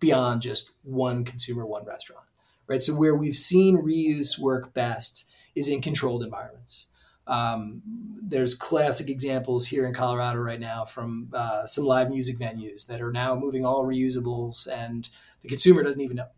beyond 0.00 0.42
just 0.42 0.72
one 0.82 1.24
consumer, 1.24 1.64
one 1.64 1.84
restaurant. 1.84 2.24
Right. 2.66 2.82
So 2.82 2.94
where 2.94 3.14
we've 3.14 3.36
seen 3.36 3.84
reuse 3.84 4.36
work 4.36 4.74
best 4.74 5.30
is 5.54 5.68
in 5.68 5.80
controlled 5.80 6.24
environments. 6.24 6.88
Um, 7.26 7.82
there's 8.22 8.54
classic 8.54 9.08
examples 9.08 9.66
here 9.66 9.86
in 9.86 9.94
Colorado 9.94 10.40
right 10.40 10.60
now 10.60 10.84
from 10.84 11.28
uh, 11.32 11.66
some 11.66 11.84
live 11.84 12.10
music 12.10 12.38
venues 12.38 12.86
that 12.86 13.00
are 13.00 13.12
now 13.12 13.34
moving 13.34 13.64
all 13.64 13.84
reusables, 13.84 14.66
and 14.66 15.08
the 15.42 15.48
consumer 15.48 15.82
doesn't 15.82 16.00
even 16.00 16.16
know. 16.16 16.28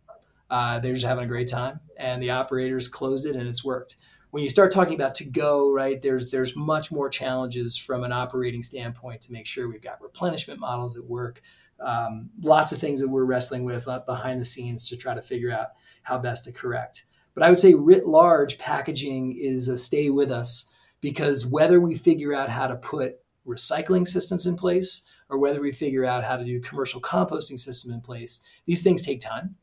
Uh, 0.49 0.79
they're 0.79 0.93
just 0.93 1.05
having 1.05 1.25
a 1.25 1.27
great 1.27 1.47
time, 1.47 1.79
and 1.97 2.21
the 2.21 2.29
operators 2.29 2.87
closed 2.87 3.25
it, 3.25 3.35
and 3.35 3.47
it's 3.47 3.63
worked. 3.65 3.95
when 4.31 4.43
you 4.43 4.49
start 4.49 4.71
talking 4.71 4.93
about 4.93 5.15
to 5.15 5.25
go, 5.25 5.71
right, 5.71 6.01
there's 6.01 6.31
there's 6.31 6.55
much 6.55 6.91
more 6.91 7.09
challenges 7.09 7.77
from 7.77 8.03
an 8.03 8.11
operating 8.11 8.63
standpoint 8.63 9.21
to 9.21 9.33
make 9.33 9.45
sure 9.45 9.67
we've 9.69 9.81
got 9.81 10.01
replenishment 10.01 10.59
models 10.59 10.95
that 10.95 11.05
work. 11.05 11.41
Um, 11.79 12.31
lots 12.41 12.71
of 12.71 12.79
things 12.79 13.01
that 13.01 13.07
we're 13.09 13.23
wrestling 13.23 13.63
with 13.63 13.87
uh, 13.87 13.99
behind 13.99 14.41
the 14.41 14.45
scenes 14.45 14.87
to 14.89 14.97
try 14.97 15.13
to 15.13 15.21
figure 15.21 15.51
out 15.51 15.69
how 16.03 16.17
best 16.17 16.45
to 16.45 16.51
correct. 16.51 17.05
But 17.33 17.43
I 17.43 17.49
would 17.49 17.59
say, 17.59 17.73
writ 17.75 18.07
large, 18.07 18.57
packaging 18.57 19.37
is 19.37 19.67
a 19.67 19.77
stay 19.77 20.09
with 20.09 20.31
us 20.31 20.73
because 21.07 21.45
whether 21.45 21.79
we 21.79 21.95
figure 21.95 22.35
out 22.35 22.49
how 22.49 22.67
to 22.67 22.75
put 22.75 23.19
recycling 23.47 24.05
systems 24.05 24.45
in 24.45 24.57
place 24.57 25.07
or 25.29 25.37
whether 25.37 25.61
we 25.61 25.71
figure 25.71 26.03
out 26.03 26.25
how 26.25 26.35
to 26.35 26.43
do 26.43 26.59
commercial 26.59 26.99
composting 26.99 27.57
system 27.57 27.93
in 27.93 28.01
place, 28.01 28.43
these 28.65 28.83
things 28.83 29.01
take 29.01 29.21
time. 29.21 29.55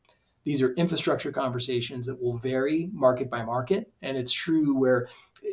These 0.43 0.63
are 0.63 0.73
infrastructure 0.73 1.31
conversations 1.31 2.07
that 2.07 2.19
will 2.19 2.39
vary 2.39 2.89
market 2.91 3.29
by 3.29 3.43
market. 3.43 3.91
And 4.01 4.17
it's 4.17 4.33
true 4.33 4.75
where 4.75 5.07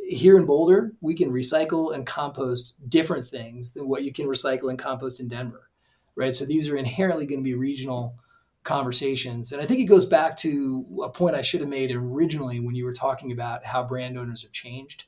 here 0.08 0.38
in 0.38 0.46
Boulder, 0.46 0.94
we 1.02 1.14
can 1.14 1.30
recycle 1.30 1.94
and 1.94 2.06
compost 2.06 2.88
different 2.88 3.26
things 3.26 3.74
than 3.74 3.86
what 3.86 4.02
you 4.02 4.14
can 4.14 4.24
recycle 4.24 4.70
and 4.70 4.78
compost 4.78 5.20
in 5.20 5.28
Denver, 5.28 5.68
right? 6.16 6.34
So 6.34 6.46
these 6.46 6.70
are 6.70 6.76
inherently 6.78 7.26
going 7.26 7.40
to 7.40 7.44
be 7.44 7.52
regional 7.52 8.16
conversations. 8.64 9.52
And 9.52 9.60
I 9.60 9.66
think 9.66 9.80
it 9.80 9.84
goes 9.84 10.06
back 10.06 10.38
to 10.38 11.02
a 11.04 11.10
point 11.10 11.36
I 11.36 11.42
should 11.42 11.60
have 11.60 11.68
made 11.68 11.90
originally 11.90 12.60
when 12.60 12.74
you 12.74 12.86
were 12.86 12.94
talking 12.94 13.30
about 13.30 13.66
how 13.66 13.84
brand 13.84 14.16
owners 14.16 14.40
have 14.40 14.52
changed. 14.52 15.04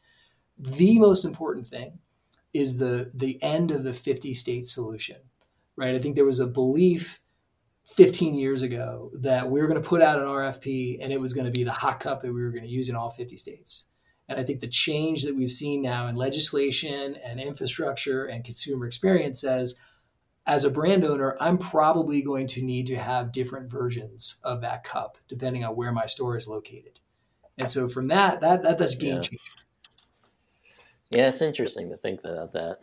The 0.58 0.98
most 0.98 1.24
important 1.24 1.66
thing 1.66 1.98
is 2.52 2.78
the 2.78 3.10
the 3.12 3.42
end 3.42 3.70
of 3.70 3.84
the 3.84 3.92
50 3.92 4.32
state 4.34 4.66
solution. 4.66 5.16
Right? 5.76 5.94
I 5.94 5.98
think 5.98 6.14
there 6.14 6.24
was 6.24 6.40
a 6.40 6.46
belief 6.46 7.20
15 7.86 8.34
years 8.34 8.62
ago 8.62 9.10
that 9.14 9.50
we 9.50 9.60
were 9.60 9.66
going 9.66 9.82
to 9.82 9.86
put 9.86 10.00
out 10.00 10.18
an 10.18 10.24
RFP 10.24 10.98
and 11.02 11.12
it 11.12 11.20
was 11.20 11.34
going 11.34 11.44
to 11.46 11.50
be 11.50 11.64
the 11.64 11.72
hot 11.72 12.00
cup 12.00 12.22
that 12.22 12.32
we 12.32 12.42
were 12.42 12.50
going 12.50 12.62
to 12.62 12.68
use 12.68 12.88
in 12.88 12.96
all 12.96 13.10
50 13.10 13.36
states. 13.36 13.88
And 14.28 14.38
I 14.38 14.44
think 14.44 14.60
the 14.60 14.68
change 14.68 15.24
that 15.24 15.36
we've 15.36 15.50
seen 15.50 15.82
now 15.82 16.06
in 16.06 16.16
legislation 16.16 17.16
and 17.16 17.40
infrastructure 17.40 18.24
and 18.24 18.42
consumer 18.42 18.86
experience 18.86 19.40
says, 19.40 19.78
as 20.46 20.64
a 20.64 20.70
brand 20.70 21.04
owner, 21.04 21.36
I'm 21.40 21.58
probably 21.58 22.22
going 22.22 22.46
to 22.48 22.62
need 22.62 22.86
to 22.86 22.96
have 22.96 23.32
different 23.32 23.70
versions 23.70 24.40
of 24.44 24.60
that 24.62 24.84
cup 24.84 25.18
depending 25.28 25.64
on 25.64 25.76
where 25.76 25.92
my 25.92 26.06
store 26.06 26.36
is 26.36 26.48
located. 26.48 27.00
And 27.58 27.68
so 27.68 27.88
from 27.88 28.08
that, 28.08 28.40
that, 28.40 28.62
that 28.62 28.78
that's 28.78 28.94
game 28.94 29.16
Yeah. 29.16 29.20
changer. 29.20 29.38
Yeah, 31.14 31.28
it's 31.28 31.42
interesting 31.42 31.90
to 31.90 31.96
think 31.96 32.20
about 32.24 32.52
that. 32.54 32.78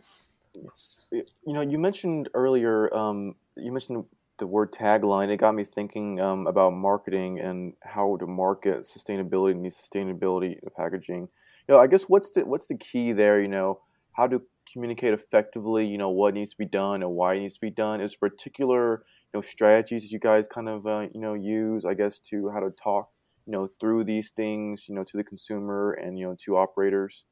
It's 0.54 1.02
you 1.10 1.24
know, 1.46 1.60
you 1.60 1.78
mentioned 1.78 2.28
earlier, 2.34 2.94
um, 2.94 3.34
you 3.56 3.72
mentioned 3.72 4.04
the 4.38 4.46
word 4.46 4.72
tagline. 4.72 5.28
It 5.30 5.36
got 5.38 5.54
me 5.54 5.64
thinking 5.64 6.20
um, 6.20 6.46
about 6.46 6.72
marketing 6.72 7.40
and 7.40 7.74
how 7.82 8.16
to 8.18 8.26
market 8.26 8.80
sustainability 8.82 9.52
and 9.52 9.64
sustainability 9.66 10.56
packaging. 10.76 11.28
You 11.68 11.74
know, 11.74 11.78
I 11.78 11.86
guess 11.86 12.04
what's 12.04 12.30
the 12.30 12.44
what's 12.46 12.66
the 12.66 12.76
key 12.76 13.12
there? 13.12 13.40
You 13.40 13.48
know, 13.48 13.80
how 14.12 14.26
to 14.26 14.42
communicate 14.72 15.14
effectively. 15.14 15.86
You 15.86 15.98
know, 15.98 16.10
what 16.10 16.34
needs 16.34 16.50
to 16.52 16.58
be 16.58 16.66
done 16.66 17.02
and 17.02 17.12
why 17.12 17.34
it 17.34 17.40
needs 17.40 17.54
to 17.54 17.60
be 17.60 17.70
done. 17.70 18.00
Is 18.00 18.16
particular 18.16 19.04
you 19.32 19.38
know 19.38 19.40
strategies 19.42 20.02
that 20.04 20.12
you 20.12 20.18
guys 20.18 20.46
kind 20.46 20.68
of 20.68 20.86
uh, 20.86 21.06
you 21.12 21.20
know 21.20 21.34
use? 21.34 21.84
I 21.84 21.94
guess 21.94 22.18
to 22.30 22.50
how 22.50 22.60
to 22.60 22.70
talk 22.70 23.10
you 23.46 23.52
know 23.52 23.68
through 23.80 24.04
these 24.04 24.30
things 24.30 24.86
you 24.88 24.94
know 24.94 25.04
to 25.04 25.16
the 25.16 25.24
consumer 25.24 25.92
and 25.92 26.18
you 26.18 26.26
know 26.26 26.36
to 26.40 26.56
operators. 26.56 27.24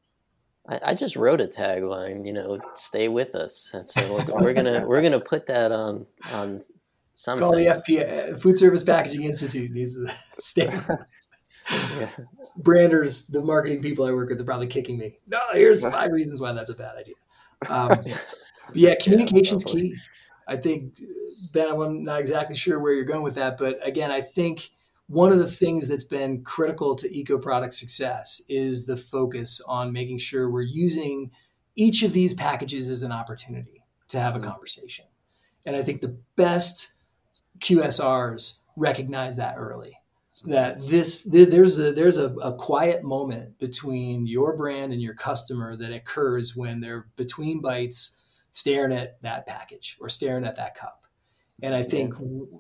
I, 0.69 0.81
I 0.87 0.95
just 0.95 1.17
wrote 1.17 1.41
a 1.41 1.47
tagline, 1.47 2.27
you 2.27 2.33
know, 2.33 2.61
stay 2.75 3.09
with 3.09 3.35
us. 3.35 3.75
So 3.83 4.23
we're, 4.41 4.53
gonna 4.53 4.85
we're 4.87 5.03
gonna 5.03 5.21
put 5.21 5.47
that 5.47 5.73
on 5.73 6.07
on 6.33 6.61
something. 7.13 7.43
Call 7.43 7.57
the 7.57 7.67
FPI, 7.67 8.41
Food 8.41 8.59
Service 8.59 8.85
Packaging 8.85 9.23
Institute 9.23 9.71
needs 9.71 9.95
to 9.97 10.13
stay. 10.39 10.73
Yeah. 11.99 12.09
Branders, 12.57 13.29
the 13.29 13.43
marketing 13.43 13.81
people 13.81 14.05
I 14.05 14.11
work 14.11 14.31
with, 14.31 14.41
are 14.41 14.45
probably 14.45 14.67
kicking 14.67 14.99
me. 14.99 15.19
No, 15.27 15.39
here's 15.53 15.83
five 15.83 16.11
reasons 16.11 16.41
why 16.41 16.53
that's 16.53 16.71
a 16.71 16.75
bad 16.75 16.97
idea. 16.97 17.15
Um, 17.69 18.01
yeah, 18.75 18.95
communication's 19.01 19.65
key. 19.65 19.97
I 20.49 20.57
think, 20.57 21.01
Ben, 21.53 21.69
I'm 21.69 22.03
not 22.03 22.21
exactly 22.21 22.57
sure 22.57 22.81
where 22.81 22.93
you're 22.93 23.05
going 23.05 23.23
with 23.23 23.37
that, 23.37 23.57
but 23.57 23.79
again, 23.87 24.11
I 24.11 24.21
think 24.21 24.71
one 25.11 25.33
of 25.33 25.39
the 25.39 25.47
things 25.49 25.89
that's 25.89 26.05
been 26.05 26.45
critical 26.45 26.95
to 26.95 27.13
eco 27.13 27.37
product 27.37 27.75
success 27.75 28.41
is 28.49 28.87
the 28.87 28.97
focus 28.97 29.61
on 29.67 29.93
making 29.93 30.19
sure 30.19 30.49
we're 30.49 30.63
using 30.63 31.33
each 31.75 32.05
of 32.05 32.13
these 32.13 32.33
packages 32.33 32.89
as 32.89 33.03
an 33.03 33.11
opportunity 33.11 33.83
to 34.07 34.21
have 34.21 34.37
a 34.37 34.41
conversation. 34.41 35.07
And 35.67 35.75
I 35.75 35.83
think 35.83 36.01
the 36.01 36.17
best 36.37 36.95
QSRs 37.59 38.61
recognize 38.77 39.35
that 39.35 39.57
early. 39.59 39.99
That 40.45 40.81
this 40.87 41.29
th- 41.29 41.51
there's 41.51 41.81
a 41.81 41.93
there's 41.93 42.17
a, 42.17 42.29
a 42.37 42.55
quiet 42.55 43.03
moment 43.03 43.59
between 43.59 44.27
your 44.27 44.57
brand 44.57 44.93
and 44.93 45.03
your 45.03 45.13
customer 45.13 45.77
that 45.77 45.93
occurs 45.93 46.57
when 46.57 46.81
they're 46.81 47.09
between 47.17 47.61
bites 47.61 48.23
staring 48.53 48.93
at 48.93 49.21
that 49.23 49.45
package 49.45 49.99
or 50.01 50.09
staring 50.09 50.47
at 50.47 50.57
that 50.57 50.77
cup. 50.77 51.05
And 51.63 51.75
I 51.75 51.83
think 51.83 52.15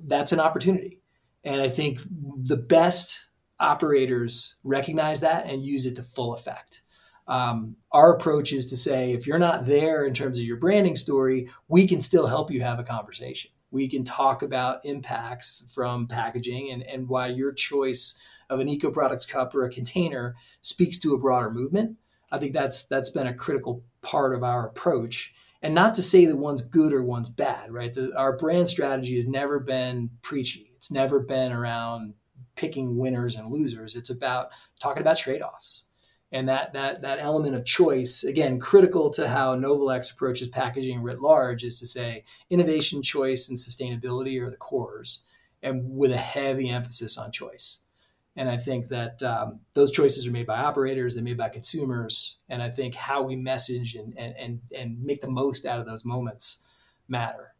that's 0.04 0.32
an 0.32 0.40
opportunity. 0.40 0.99
And 1.44 1.60
I 1.62 1.68
think 1.68 2.00
the 2.42 2.56
best 2.56 3.26
operators 3.58 4.58
recognize 4.64 5.20
that 5.20 5.46
and 5.46 5.64
use 5.64 5.86
it 5.86 5.96
to 5.96 6.02
full 6.02 6.34
effect. 6.34 6.82
Um, 7.28 7.76
our 7.92 8.12
approach 8.12 8.52
is 8.52 8.68
to 8.70 8.76
say, 8.76 9.12
if 9.12 9.26
you're 9.26 9.38
not 9.38 9.66
there 9.66 10.04
in 10.04 10.14
terms 10.14 10.38
of 10.38 10.44
your 10.44 10.56
branding 10.56 10.96
story, 10.96 11.48
we 11.68 11.86
can 11.86 12.00
still 12.00 12.26
help 12.26 12.50
you 12.50 12.62
have 12.62 12.78
a 12.78 12.84
conversation. 12.84 13.52
We 13.70 13.86
can 13.86 14.02
talk 14.02 14.42
about 14.42 14.84
impacts 14.84 15.64
from 15.72 16.08
packaging 16.08 16.72
and, 16.72 16.82
and 16.82 17.08
why 17.08 17.28
your 17.28 17.52
choice 17.52 18.18
of 18.48 18.58
an 18.58 18.68
Eco-Products 18.68 19.26
cup 19.26 19.54
or 19.54 19.64
a 19.64 19.70
container 19.70 20.34
speaks 20.60 20.98
to 20.98 21.14
a 21.14 21.18
broader 21.18 21.50
movement. 21.50 21.98
I 22.32 22.38
think 22.38 22.52
that's 22.52 22.86
that's 22.86 23.10
been 23.10 23.28
a 23.28 23.34
critical 23.34 23.84
part 24.02 24.34
of 24.34 24.42
our 24.42 24.66
approach. 24.66 25.32
And 25.62 25.74
not 25.74 25.94
to 25.94 26.02
say 26.02 26.26
that 26.26 26.36
one's 26.36 26.62
good 26.62 26.92
or 26.92 27.04
one's 27.04 27.28
bad, 27.28 27.70
right? 27.70 27.94
The, 27.94 28.12
our 28.16 28.36
brand 28.36 28.68
strategy 28.68 29.14
has 29.16 29.26
never 29.28 29.60
been 29.60 30.10
preachy. 30.22 30.69
It's 30.80 30.90
never 30.90 31.20
been 31.20 31.52
around 31.52 32.14
picking 32.56 32.96
winners 32.96 33.36
and 33.36 33.52
losers. 33.52 33.94
It's 33.94 34.08
about 34.08 34.48
talking 34.80 35.02
about 35.02 35.18
trade-offs 35.18 35.84
and 36.32 36.48
that 36.48 36.72
that 36.72 37.02
that 37.02 37.18
element 37.18 37.54
of 37.54 37.66
choice 37.66 38.24
again 38.24 38.58
critical 38.58 39.10
to 39.10 39.28
how 39.28 39.54
Novolex 39.54 40.10
approaches 40.10 40.48
packaging 40.48 41.02
writ 41.02 41.20
large 41.20 41.64
is 41.64 41.78
to 41.80 41.86
say 41.86 42.24
innovation, 42.48 43.02
choice, 43.02 43.46
and 43.46 43.58
sustainability 43.58 44.40
are 44.40 44.48
the 44.48 44.56
cores, 44.56 45.24
and 45.62 45.98
with 45.98 46.12
a 46.12 46.16
heavy 46.16 46.70
emphasis 46.70 47.18
on 47.18 47.30
choice. 47.30 47.80
And 48.34 48.48
I 48.48 48.56
think 48.56 48.88
that 48.88 49.22
um, 49.22 49.60
those 49.74 49.90
choices 49.90 50.26
are 50.26 50.30
made 50.30 50.46
by 50.46 50.60
operators, 50.60 51.14
they're 51.14 51.22
made 51.22 51.36
by 51.36 51.50
consumers, 51.50 52.38
and 52.48 52.62
I 52.62 52.70
think 52.70 52.94
how 52.94 53.20
we 53.20 53.36
message 53.36 53.96
and 53.96 54.16
and 54.16 54.34
and, 54.38 54.60
and 54.74 55.04
make 55.04 55.20
the 55.20 55.30
most 55.30 55.66
out 55.66 55.78
of 55.78 55.84
those 55.84 56.06
moments 56.06 56.64
matter. 57.06 57.52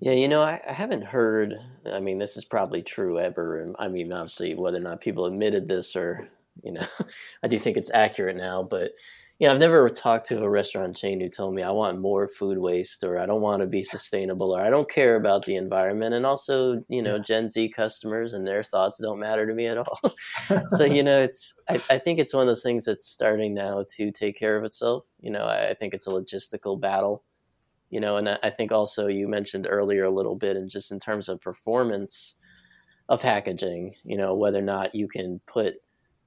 Yeah, 0.00 0.12
you 0.12 0.28
know, 0.28 0.40
I, 0.42 0.60
I 0.68 0.72
haven't 0.72 1.02
heard. 1.04 1.54
I 1.90 2.00
mean, 2.00 2.18
this 2.18 2.36
is 2.36 2.44
probably 2.44 2.82
true 2.82 3.18
ever. 3.18 3.72
I 3.78 3.88
mean, 3.88 4.12
obviously, 4.12 4.54
whether 4.54 4.78
or 4.78 4.80
not 4.80 5.00
people 5.00 5.26
admitted 5.26 5.68
this 5.68 5.94
or, 5.96 6.28
you 6.62 6.72
know, 6.72 6.86
I 7.42 7.48
do 7.48 7.58
think 7.58 7.76
it's 7.76 7.90
accurate 7.94 8.36
now. 8.36 8.62
But, 8.62 8.92
you 9.38 9.46
know, 9.46 9.52
I've 9.54 9.60
never 9.60 9.88
talked 9.90 10.26
to 10.26 10.42
a 10.42 10.48
restaurant 10.48 10.96
chain 10.96 11.20
who 11.20 11.28
told 11.28 11.54
me 11.54 11.62
I 11.62 11.70
want 11.70 12.00
more 12.00 12.26
food 12.28 12.58
waste 12.58 13.04
or 13.04 13.18
I 13.18 13.26
don't 13.26 13.40
want 13.40 13.60
to 13.60 13.66
be 13.66 13.82
sustainable 13.82 14.56
or 14.56 14.60
I 14.62 14.70
don't 14.70 14.90
care 14.90 15.16
about 15.16 15.44
the 15.44 15.56
environment. 15.56 16.14
And 16.14 16.24
also, 16.26 16.82
you 16.88 17.02
know, 17.02 17.16
Yeah. 17.16 17.22
Gen 17.22 17.48
Z 17.48 17.68
customers 17.70 18.32
and 18.32 18.46
their 18.46 18.62
thoughts 18.62 18.98
don't 19.00 19.18
matter 19.20 19.46
to 19.46 19.54
me 19.54 19.66
at 19.66 19.78
all. 19.78 20.00
so, 20.68 20.84
you 20.84 21.02
know, 21.02 21.20
it's, 21.22 21.54
I, 21.68 21.74
I 21.90 21.98
think 21.98 22.18
it's 22.18 22.34
one 22.34 22.42
of 22.42 22.48
those 22.48 22.62
things 22.62 22.84
that's 22.84 23.06
starting 23.06 23.54
now 23.54 23.84
to 23.96 24.10
take 24.10 24.38
care 24.38 24.56
of 24.56 24.64
itself. 24.64 25.04
You 25.20 25.30
know, 25.30 25.44
I, 25.44 25.70
I 25.70 25.74
think 25.74 25.94
it's 25.94 26.06
a 26.06 26.10
logistical 26.10 26.80
battle 26.80 27.22
you 27.94 28.00
know 28.00 28.16
and 28.16 28.28
I- 28.28 28.50
think 28.50 28.72
also 28.72 29.06
you 29.06 29.28
mentioned 29.28 29.68
earlier 29.70 30.04
a 30.04 30.10
little 30.10 30.34
bit 30.34 30.56
and 30.56 30.68
just 30.68 30.90
in 30.90 30.98
terms 30.98 31.28
of 31.28 31.40
performance 31.40 32.34
of 33.08 33.22
packaging 33.22 33.94
you 34.02 34.16
know 34.16 34.34
whether 34.34 34.58
or 34.58 34.62
not 34.62 34.94
you 34.96 35.06
can 35.06 35.40
put 35.46 35.74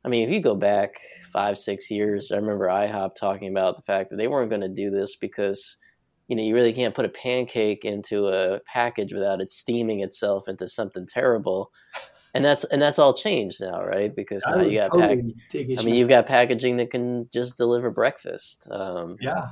i 0.05 0.07
mean 0.07 0.27
if 0.27 0.33
you 0.33 0.41
go 0.41 0.55
back 0.55 0.95
five 1.29 1.57
six 1.57 1.91
years 1.91 2.31
i 2.31 2.37
remember 2.37 2.67
IHOP 2.67 3.15
talking 3.15 3.49
about 3.49 3.75
the 3.75 3.83
fact 3.83 4.09
that 4.09 4.15
they 4.15 4.29
weren't 4.29 4.49
going 4.49 4.61
to 4.61 4.69
do 4.69 4.89
this 4.89 5.17
because 5.17 5.77
you 6.29 6.37
know 6.37 6.43
you 6.43 6.55
really 6.55 6.73
can't 6.73 6.95
put 6.95 7.05
a 7.05 7.09
pancake 7.09 7.83
into 7.83 8.27
a 8.27 8.61
package 8.61 9.11
without 9.11 9.41
it 9.41 9.51
steaming 9.51 10.01
itself 10.01 10.47
into 10.47 10.67
something 10.67 11.05
terrible. 11.05 11.71
And 12.33 12.43
that's 12.43 12.65
and 12.65 12.81
that's 12.81 12.99
all 12.99 13.13
changed 13.13 13.61
now 13.61 13.83
right? 13.83 14.13
Because 14.13 14.43
I 14.43 14.57
now 14.57 14.63
you 14.63 14.81
got 14.81 14.91
totally 14.91 15.23
pack- 15.23 15.79
i 15.79 15.83
mean 15.83 15.95
you've 15.95 16.09
got 16.09 16.27
packaging 16.27 16.77
that 16.77 16.91
can 16.91 17.29
just 17.31 17.57
deliver 17.57 17.89
breakfast 17.89 18.67
um, 18.69 19.15
yeah, 19.21 19.51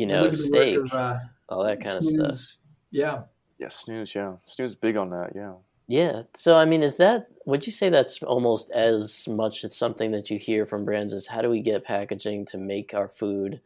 you 0.00 0.06
know 0.06 0.22
Look 0.22 0.32
at 0.32 0.38
the 0.38 0.50
work 0.50 0.62
steak 0.62 0.76
of, 0.78 0.92
uh, 0.94 1.18
all 1.50 1.62
that 1.64 1.80
kind 1.82 1.98
of 1.98 2.04
stuff 2.04 2.56
Yeah, 2.90 3.22
Yeah, 3.58 3.68
snooze. 3.68 4.14
Yeah, 4.14 4.36
snooze 4.46 4.74
big 4.74 4.96
on 4.96 5.10
that. 5.10 5.32
Yeah. 5.34 5.52
Yeah. 5.86 6.22
So, 6.34 6.56
I 6.56 6.64
mean, 6.64 6.82
is 6.82 6.96
that, 6.98 7.26
would 7.46 7.66
you 7.66 7.72
say 7.72 7.88
that's 7.88 8.22
almost 8.22 8.70
as 8.70 9.26
much 9.28 9.64
as 9.64 9.76
something 9.76 10.12
that 10.12 10.30
you 10.30 10.38
hear 10.38 10.64
from 10.64 10.84
brands 10.84 11.12
as 11.12 11.26
how 11.26 11.42
do 11.42 11.50
we 11.50 11.60
get 11.60 11.84
packaging 11.84 12.46
to 12.46 12.58
make 12.58 12.94
our 12.94 13.08
food 13.08 13.60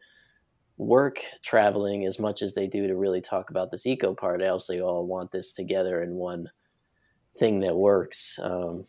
work 0.77 1.19
traveling 1.43 2.03
as 2.05 2.19
much 2.19 2.41
as 2.41 2.55
they 2.55 2.67
do 2.67 2.87
to 2.87 2.95
really 2.95 3.21
talk 3.21 3.51
about 3.51 3.71
this 3.71 3.85
eco 3.85 4.15
part? 4.15 4.41
I 4.41 4.47
obviously 4.47 4.81
all 4.81 5.05
want 5.05 5.31
this 5.31 5.53
together 5.53 6.01
in 6.01 6.15
one 6.15 6.49
thing 7.37 7.59
that 7.61 7.75
works. 7.75 8.39
Um, 8.41 8.85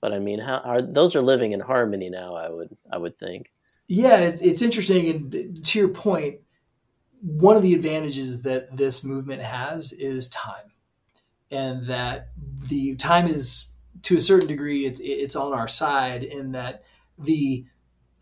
but 0.00 0.12
I 0.14 0.18
mean, 0.18 0.40
how 0.40 0.58
are 0.64 0.80
those 0.80 1.14
are 1.14 1.22
living 1.22 1.52
in 1.52 1.60
harmony 1.60 2.08
now? 2.08 2.34
I 2.34 2.48
would 2.48 2.74
I 2.90 2.96
would 2.96 3.18
think. 3.18 3.52
Yeah, 3.88 4.18
it's 4.18 4.40
it's 4.40 4.62
interesting, 4.62 5.08
and 5.10 5.64
to 5.66 5.78
your 5.78 5.88
point, 5.88 6.40
one 7.20 7.56
of 7.56 7.62
the 7.62 7.74
advantages 7.74 8.42
that 8.42 8.76
this 8.76 9.04
movement 9.04 9.42
has 9.42 9.92
is 9.92 10.28
time, 10.28 10.72
and 11.50 11.88
that 11.88 12.28
the 12.68 12.96
time 12.96 13.26
is 13.26 13.74
to 14.02 14.16
a 14.16 14.20
certain 14.20 14.48
degree 14.48 14.86
it's 14.86 15.00
it's 15.02 15.36
on 15.36 15.52
our 15.52 15.68
side 15.68 16.22
in 16.22 16.52
that 16.52 16.82
the 17.18 17.66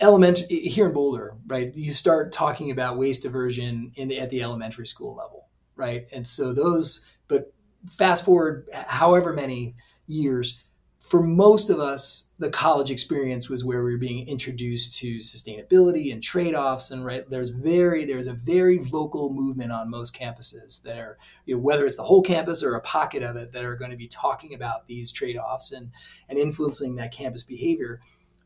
element 0.01 0.41
here 0.51 0.87
in 0.87 0.93
Boulder, 0.93 1.35
right? 1.47 1.75
You 1.75 1.93
start 1.93 2.33
talking 2.33 2.71
about 2.71 2.99
waste 2.99 3.23
diversion 3.23 3.93
in 3.97 4.09
the, 4.09 4.19
at 4.19 4.31
the 4.31 4.43
elementary 4.43 4.87
school 4.87 5.15
level, 5.15 5.49
right? 5.77 6.07
And 6.13 6.27
so 6.27 6.53
those, 6.53 7.13
but 7.27 7.53
fast 7.87 8.25
forward 8.25 8.69
however 8.73 9.33
many 9.33 9.75
years, 10.07 10.61
for 11.09 11.23
most 11.23 11.71
of 11.71 11.81
us, 11.81 12.31
the 12.39 12.51
college 12.51 12.91
experience 12.91 13.49
was 13.49 13.65
where 13.65 13.83
we 13.83 13.93
were 13.93 13.99
being 13.99 14.29
introduced 14.29 14.97
to 14.99 15.17
sustainability 15.17 16.13
and 16.13 16.23
trade-offs. 16.23 16.91
And 16.91 17.05
right, 17.05 17.29
there's 17.29 17.51
very 17.51 18.05
there's 18.05 18.27
a 18.27 18.33
very 18.33 18.79
vocal 18.79 19.31
movement 19.31 19.73
on 19.73 19.91
most 19.91 20.15
campuses 20.15 20.83
that 20.83 20.99
are, 20.99 21.19
you 21.47 21.55
know, 21.55 21.61
whether 21.61 21.85
it's 21.87 21.97
the 21.97 22.05
whole 22.05 22.23
campus 22.23 22.63
or 22.63 22.75
a 22.75 22.81
pocket 22.81 23.23
of 23.23 23.37
it, 23.37 23.53
that 23.53 23.65
are 23.65 23.77
going 23.77 23.91
to 23.91 23.97
be 23.97 24.09
talking 24.09 24.55
about 24.55 24.87
these 24.87 25.11
trade-offs 25.11 25.73
and 25.73 25.91
and 26.29 26.39
influencing 26.39 26.97
that 26.97 27.13
campus 27.13 27.43
behavior. 27.43 28.01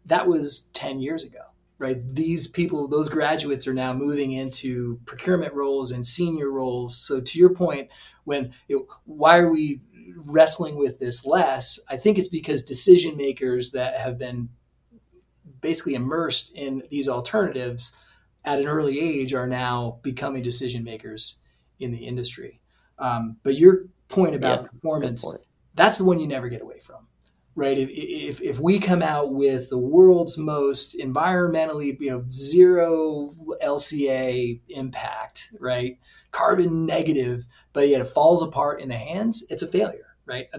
That 0.06 0.26
was 0.26 0.70
10 0.72 1.00
years 1.00 1.24
ago 1.24 1.40
right? 1.82 2.14
These 2.14 2.46
people, 2.46 2.86
those 2.86 3.08
graduates 3.08 3.66
are 3.66 3.74
now 3.74 3.92
moving 3.92 4.30
into 4.30 5.00
procurement 5.04 5.52
roles 5.52 5.90
and 5.90 6.06
senior 6.06 6.48
roles. 6.48 6.96
So 6.96 7.20
to 7.20 7.38
your 7.38 7.50
point, 7.50 7.88
when 8.22 8.52
you 8.68 8.76
know, 8.76 8.86
why 9.04 9.38
are 9.38 9.50
we 9.50 9.80
wrestling 10.26 10.76
with 10.76 10.98
this 10.98 11.24
less? 11.24 11.78
I 11.88 11.96
think 11.96 12.18
it's 12.18 12.28
because 12.28 12.62
decision 12.62 13.16
makers 13.16 13.72
that 13.72 13.96
have 13.96 14.18
been 14.18 14.50
basically 15.60 15.94
immersed 15.94 16.54
in 16.54 16.82
these 16.90 17.08
alternatives 17.08 17.96
at 18.44 18.58
an 18.58 18.66
early 18.66 19.00
age 19.00 19.32
are 19.32 19.46
now 19.46 20.00
becoming 20.02 20.42
decision 20.42 20.82
makers 20.82 21.38
in 21.78 21.92
the 21.92 22.06
industry. 22.06 22.60
Um, 22.98 23.36
but 23.42 23.56
your 23.56 23.86
point 24.08 24.34
about 24.34 24.62
yeah, 24.62 24.68
performance, 24.68 25.22
that's, 25.22 25.36
point. 25.36 25.48
that's 25.74 25.98
the 25.98 26.04
one 26.04 26.18
you 26.18 26.26
never 26.26 26.48
get 26.48 26.62
away 26.62 26.80
from 26.80 27.06
right? 27.54 27.76
If, 27.76 27.90
if, 27.90 28.40
if 28.40 28.58
we 28.58 28.78
come 28.78 29.02
out 29.02 29.32
with 29.32 29.70
the 29.70 29.78
world's 29.78 30.38
most 30.38 30.98
environmentally, 30.98 31.98
you 32.00 32.10
know, 32.10 32.24
zero 32.32 33.30
LCA 33.62 34.60
impact, 34.68 35.50
right? 35.60 35.98
Carbon 36.30 36.86
negative, 36.86 37.46
but 37.72 37.88
yet 37.88 38.00
it 38.00 38.08
falls 38.08 38.42
apart 38.42 38.80
in 38.80 38.88
the 38.88 38.96
hands, 38.96 39.44
it's 39.50 39.62
a 39.62 39.68
failure, 39.68 40.11
right? 40.26 40.48
Uh, 40.52 40.58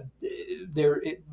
there, 0.67 0.95
it, 1.01 1.23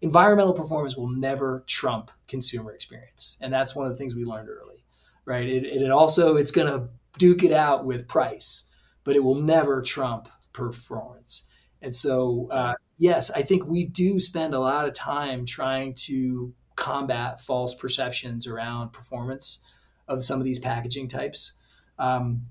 environmental 0.00 0.52
performance 0.52 0.96
will 0.96 1.08
never 1.08 1.64
trump 1.66 2.10
consumer 2.26 2.72
experience, 2.72 3.38
and 3.40 3.52
that's 3.52 3.74
one 3.74 3.86
of 3.86 3.92
the 3.92 3.98
things 3.98 4.14
we 4.14 4.24
learned 4.24 4.48
early, 4.48 4.84
right? 5.24 5.46
It, 5.46 5.64
it 5.64 5.90
also 5.90 6.36
it's 6.36 6.50
going 6.50 6.68
to 6.72 6.88
duke 7.18 7.42
it 7.42 7.52
out 7.52 7.84
with 7.84 8.08
price, 8.08 8.70
but 9.04 9.16
it 9.16 9.24
will 9.24 9.34
never 9.34 9.82
trump 9.82 10.28
performance. 10.52 11.44
And 11.80 11.94
so, 11.94 12.48
uh, 12.50 12.74
yes, 12.96 13.30
I 13.30 13.42
think 13.42 13.66
we 13.66 13.84
do 13.84 14.18
spend 14.18 14.54
a 14.54 14.60
lot 14.60 14.86
of 14.86 14.94
time 14.94 15.46
trying 15.46 15.94
to 15.94 16.54
combat 16.76 17.40
false 17.40 17.74
perceptions 17.74 18.46
around 18.46 18.92
performance 18.92 19.62
of 20.06 20.22
some 20.24 20.38
of 20.38 20.44
these 20.44 20.58
packaging 20.58 21.08
types. 21.08 21.58
Um, 21.98 22.46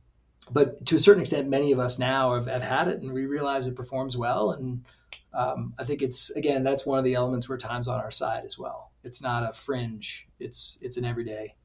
but 0.52 0.86
to 0.86 0.96
a 0.96 1.00
certain 1.00 1.22
extent, 1.22 1.50
many 1.50 1.72
of 1.72 1.80
us 1.80 1.98
now 1.98 2.36
have, 2.36 2.48
have, 2.48 2.62
had 2.62 2.88
it 2.88 3.02
and 3.02 3.14
we 3.14 3.26
realize 3.26 3.68
it 3.68 3.76
performs 3.76 4.16
well. 4.16 4.52
And 4.52 4.86
um, 5.38 5.74
I 5.78 5.84
think 5.84 6.02
it's, 6.02 6.30
again, 6.32 6.64
that's 6.64 6.86
one 6.86 6.98
of 6.98 7.06
the 7.06 7.14
elements 7.14 7.48
where 7.48 7.58
time's 7.58 7.88
on 7.88 8.00
our 8.00 8.12
side 8.12 8.44
as 8.44 8.58
well. 8.58 8.92
It's 9.04 9.22
not 9.22 9.50
a 9.50 9.54
fringe, 9.54 10.28
it's, 10.40 10.80
it's 10.82 10.98
an 10.98 11.06
everyday. 11.06 11.56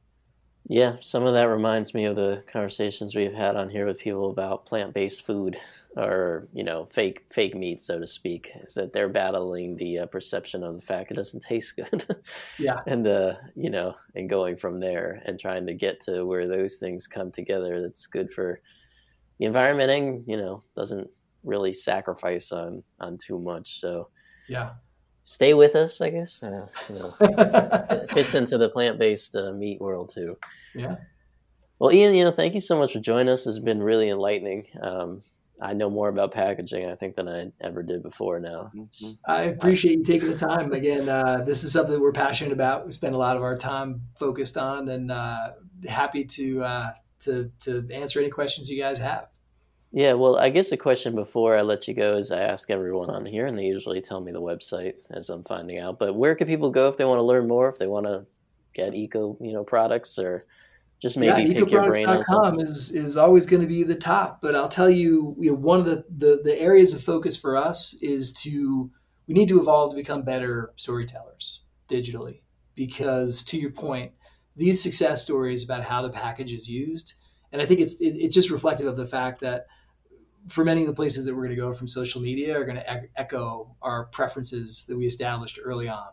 Yeah, 0.69 0.97
some 1.01 1.25
of 1.25 1.35
that 1.35 1.45
reminds 1.45 1.93
me 1.93 2.05
of 2.05 2.15
the 2.15 2.45
conversations 2.47 3.17
we've 3.17 3.35
had 3.35 3.57
on 3.57 3.69
here 3.69 3.85
with 3.85 3.99
people 3.99 4.31
about 4.31 4.67
plant 4.67 4.95
based 4.95 5.27
food 5.27 5.59
or 5.97 6.49
you 6.53 6.65
know 6.65 6.89
fake 6.91 7.25
fake 7.31 7.55
meat 7.55 7.81
so 7.81 7.99
to 7.99 8.07
speak 8.07 8.51
is 8.65 8.75
that 8.75 8.93
they're 8.93 9.09
battling 9.09 9.77
the 9.77 9.99
uh, 9.99 10.07
perception 10.07 10.63
of 10.63 10.75
the 10.75 10.81
fact 10.81 11.11
it 11.11 11.15
doesn't 11.15 11.43
taste 11.43 11.77
good 11.91 12.07
yeah 12.59 12.79
and 12.87 13.07
uh 13.07 13.35
you 13.55 13.69
know 13.69 13.95
and 14.15 14.31
going 14.31 14.57
from 14.57 14.81
there 14.81 15.23
and 15.27 15.39
trying 15.39 15.67
to 15.67 15.75
get 15.75 16.01
to 16.01 16.25
where 16.25 16.49
those 16.49 16.77
things 16.77 17.07
come 17.07 17.31
together 17.31 17.83
that's 17.83 18.07
good 18.07 18.31
for 18.31 18.61
the 19.39 19.45
environment 19.45 19.91
and 19.91 20.25
you 20.27 20.37
know 20.37 20.63
doesn't 20.75 21.11
really 21.45 21.73
sacrifice 21.73 22.53
on 22.53 22.83
on 23.01 23.19
too 23.19 23.39
much 23.39 23.81
so 23.81 24.09
yeah 24.49 24.71
stay 25.23 25.55
with 25.55 25.75
us 25.75 26.01
i 26.01 26.11
guess 26.11 26.43
uh, 26.43 26.67
you 26.89 26.99
know 26.99 27.11
fits 28.13 28.35
into 28.35 28.59
the 28.59 28.69
plant-based 28.69 29.37
uh, 29.37 29.53
meat 29.53 29.81
world 29.81 30.13
too 30.13 30.37
yeah 30.75 30.97
well 31.79 31.93
ian 31.93 32.15
you 32.15 32.25
know 32.25 32.33
thank 32.33 32.55
you 32.55 32.61
so 32.61 32.79
much 32.79 32.93
for 32.93 33.01
joining 33.01 33.29
us 33.29 33.47
it's 33.47 33.59
been 33.59 33.83
really 33.83 34.09
enlightening 34.09 34.67
um, 34.83 35.23
I 35.63 35.75
know 35.75 35.89
more 35.89 36.09
about 36.09 36.33
packaging, 36.33 36.91
I 36.91 36.97
think, 36.97 37.15
than 37.15 37.29
I 37.29 37.53
ever 37.61 37.85
did 37.85 38.03
before 38.03 38.41
now. 38.41 38.73
Mm-hmm. 38.75 39.13
I 39.25 39.45
appreciate 39.45 39.99
you 39.99 40.05
taking 40.05 40.29
the 40.29 40.37
time. 40.37 40.73
Again, 40.73 41.09
uh, 41.09 41.45
this 41.47 41.63
is 41.63 41.73
something 41.73 42.01
we're 42.01 42.13
passionate 42.13 42.53
about. 42.53 42.85
We 42.85 42.91
spend 42.91 43.15
a 43.15 43.19
lot 43.19 43.37
of 43.37 43.43
our 43.43 43.57
time 43.57 44.03
focused 44.19 44.57
on, 44.57 44.89
and 44.89 45.13
uh, 45.13 45.53
happy 45.87 46.25
to 46.25 46.65
uh, 46.65 46.91
to 47.21 47.51
to 47.61 47.87
answer 47.93 48.19
any 48.19 48.29
questions 48.29 48.69
you 48.69 48.81
guys 48.81 48.99
have. 48.99 49.29
Yeah, 49.93 50.15
well, 50.15 50.39
I 50.39 50.49
guess 50.49 50.71
the 50.71 50.79
question 50.79 51.15
before 51.15 51.55
I 51.55 51.61
let 51.61 51.87
you 51.87 51.93
go 51.93 52.17
is 52.17 52.33
I 52.33 52.41
ask 52.41 52.71
everyone 52.71 53.11
on 53.11 53.27
here, 53.27 53.47
and 53.47 53.59
they 53.59 53.67
usually 53.67 54.01
tell 54.01 54.23
me 54.23 54.33
the 54.33 54.41
website 54.41 54.95
as 55.11 55.29
I'm 55.29 55.45
finding 55.45 55.79
out. 55.79 55.99
But 55.99 56.15
where 56.15 56.35
can 56.35 56.47
people 56.47 56.71
go 56.71 56.89
if 56.89 56.97
they 56.97 57.05
want 57.05 57.19
to 57.19 57.25
learn 57.25 57.47
more? 57.47 57.69
If 57.69 57.79
they 57.79 57.87
want 57.87 58.07
to 58.07 58.25
get 58.73 58.95
eco, 58.95 59.37
you 59.39 59.53
know, 59.53 59.65
products 59.65 60.19
or 60.19 60.47
just 60.99 61.19
maybe 61.19 61.43
yeah, 61.43 61.61
pick 61.61 61.71
your 61.71 61.91
brain 61.91 62.09
on 62.09 62.25
something. 62.25 62.61
is 62.61 62.91
is 62.93 63.17
always 63.19 63.45
going 63.45 63.61
to 63.61 63.69
be 63.69 63.83
the 63.83 63.95
top. 63.95 64.41
But 64.41 64.57
I'll 64.57 64.69
tell 64.69 64.89
you, 64.89 65.37
you 65.39 65.51
know, 65.51 65.57
one 65.57 65.81
of 65.81 65.85
the, 65.85 66.05
the 66.09 66.41
the 66.43 66.59
areas 66.59 66.95
of 66.95 67.03
focus 67.03 67.37
for 67.37 67.57
us 67.57 67.95
is 68.01 68.33
to 68.45 68.91
we 69.27 69.35
need 69.35 69.49
to 69.49 69.61
evolve 69.61 69.91
to 69.91 69.97
become 69.97 70.23
better 70.23 70.73
storytellers 70.77 71.61
digitally. 71.87 72.41
Because 72.75 73.43
to 73.43 73.59
your 73.59 73.73
point, 73.73 74.13
these 74.57 74.83
success 74.83 75.23
stories 75.23 75.63
about 75.63 75.85
how 75.85 76.01
the 76.01 76.09
package 76.09 76.55
is 76.55 76.67
used, 76.67 77.13
and 77.53 77.61
I 77.61 77.67
think 77.67 77.81
it's 77.81 78.01
it's 78.01 78.35
just 78.35 78.51
reflective 78.51 78.87
of 78.87 78.97
the 78.97 79.05
fact 79.05 79.43
that 79.43 79.67
for 80.49 80.65
many 80.65 80.83
of 80.83 80.87
the 80.87 80.95
places 80.95 81.27
that 81.27 81.35
we're 81.35 81.43
going 81.43 81.57
to 81.57 81.63
go 81.63 81.73
from 81.73 81.89
social 81.89 82.21
media 82.21 82.59
are 82.59 82.65
going 82.65 82.77
to 82.77 83.09
echo 83.17 83.77
our 83.81 84.07
preferences 84.07 84.85
that 84.87 84.97
we 84.97 85.07
established 85.07 85.59
early 85.63 85.89
on 85.89 86.09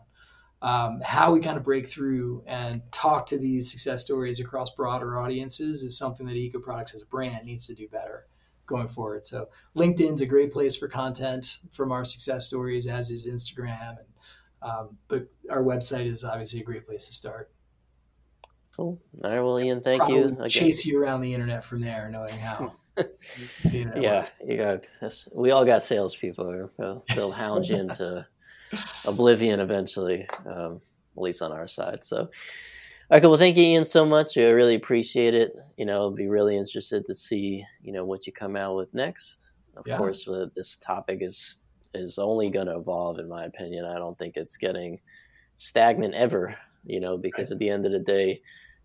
um, 0.62 1.00
how 1.02 1.32
we 1.32 1.40
kind 1.40 1.56
of 1.56 1.62
break 1.62 1.88
through 1.88 2.44
and 2.46 2.82
talk 2.92 3.26
to 3.26 3.38
these 3.38 3.70
success 3.70 4.04
stories 4.04 4.38
across 4.38 4.70
broader 4.70 5.18
audiences 5.18 5.82
is 5.82 5.96
something 5.96 6.26
that 6.26 6.36
Eco 6.36 6.58
Products 6.58 6.94
as 6.94 7.02
a 7.02 7.06
brand 7.06 7.46
needs 7.46 7.66
to 7.66 7.74
do 7.74 7.88
better 7.88 8.26
going 8.66 8.88
forward. 8.88 9.24
So 9.24 9.48
LinkedIn's 9.74 10.20
a 10.20 10.26
great 10.26 10.52
place 10.52 10.76
for 10.76 10.86
content 10.86 11.58
from 11.72 11.90
our 11.90 12.04
success 12.04 12.46
stories, 12.46 12.86
as 12.86 13.10
is 13.10 13.26
Instagram. 13.26 13.96
And, 13.98 14.08
um, 14.62 14.98
but 15.08 15.28
our 15.48 15.62
website 15.62 16.06
is 16.06 16.24
obviously 16.24 16.60
a 16.60 16.64
great 16.64 16.86
place 16.86 17.06
to 17.06 17.14
start. 17.14 17.50
Cool. 18.76 19.00
All 19.24 19.30
right. 19.30 19.40
Well, 19.40 19.58
Ian, 19.58 19.80
thank 19.80 20.00
Probably 20.00 20.18
you. 20.18 20.24
Again. 20.26 20.48
Chase 20.48 20.84
you 20.84 21.02
around 21.02 21.22
the 21.22 21.32
internet 21.32 21.64
from 21.64 21.80
there, 21.80 22.08
knowing 22.10 22.38
how. 22.38 22.74
yeah, 23.72 24.26
you 24.46 24.56
got. 24.56 24.86
We 25.32 25.50
all 25.50 25.64
got 25.64 25.82
salespeople. 25.82 26.70
They'll, 26.78 27.04
they'll 27.14 27.32
hound 27.32 27.68
you 27.68 27.76
into 27.76 28.26
oblivion 29.04 29.60
eventually, 29.60 30.28
um, 30.46 30.80
at 31.16 31.22
least 31.22 31.42
on 31.42 31.52
our 31.52 31.68
side. 31.68 32.04
So, 32.04 32.18
all 32.18 32.28
right, 33.10 33.22
cool. 33.22 33.30
Well, 33.30 33.38
thank 33.38 33.56
you, 33.56 33.64
Ian, 33.64 33.84
so 33.84 34.04
much. 34.04 34.36
I 34.36 34.50
really 34.50 34.74
appreciate 34.74 35.34
it. 35.34 35.56
You 35.76 35.86
know, 35.86 35.94
I'll 35.94 36.10
be 36.10 36.28
really 36.28 36.56
interested 36.56 37.06
to 37.06 37.14
see, 37.14 37.64
you 37.82 37.92
know, 37.92 38.04
what 38.04 38.26
you 38.26 38.32
come 38.32 38.56
out 38.56 38.76
with 38.76 38.94
next. 38.94 39.50
Of 39.76 39.86
yeah. 39.86 39.96
course, 39.96 40.26
uh, 40.28 40.46
this 40.54 40.76
topic 40.76 41.18
is 41.22 41.60
is 41.92 42.18
only 42.18 42.50
going 42.50 42.66
to 42.66 42.76
evolve, 42.76 43.18
in 43.18 43.28
my 43.28 43.44
opinion. 43.44 43.84
I 43.84 43.98
don't 43.98 44.16
think 44.18 44.36
it's 44.36 44.56
getting 44.56 45.00
stagnant 45.56 46.14
ever. 46.14 46.56
You 46.84 47.00
know, 47.00 47.18
because 47.18 47.50
right. 47.50 47.56
at 47.56 47.58
the 47.58 47.68
end 47.68 47.84
of 47.84 47.92
the 47.92 47.98
day, 47.98 48.40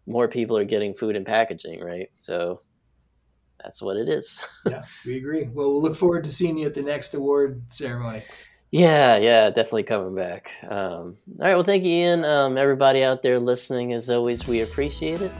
more 0.05 0.27
people 0.27 0.57
are 0.57 0.65
getting 0.65 0.93
food 0.93 1.15
and 1.15 1.25
packaging, 1.25 1.81
right? 1.81 2.09
So 2.17 2.61
that's 3.65 3.81
what 3.81 3.97
it 3.97 4.07
is. 4.07 4.41
yeah, 4.69 4.83
we 5.05 5.17
agree. 5.17 5.43
Well, 5.43 5.71
we'll 5.71 5.81
look 5.81 5.95
forward 5.95 6.23
to 6.25 6.29
seeing 6.29 6.57
you 6.57 6.67
at 6.67 6.75
the 6.75 6.83
next 6.83 7.15
award 7.15 7.63
ceremony. 7.69 8.21
Yeah, 8.71 9.17
yeah, 9.17 9.49
definitely 9.49 9.83
coming 9.83 10.15
back. 10.15 10.51
Um, 10.63 10.69
all 10.69 11.15
right, 11.39 11.55
well, 11.55 11.63
thank 11.63 11.83
you, 11.83 11.91
Ian. 11.91 12.25
Um, 12.25 12.57
everybody 12.57 13.03
out 13.03 13.23
there 13.23 13.39
listening, 13.39 13.93
as 13.93 14.09
always, 14.09 14.47
we 14.47 14.61
appreciate 14.61 15.21
it. 15.21 15.31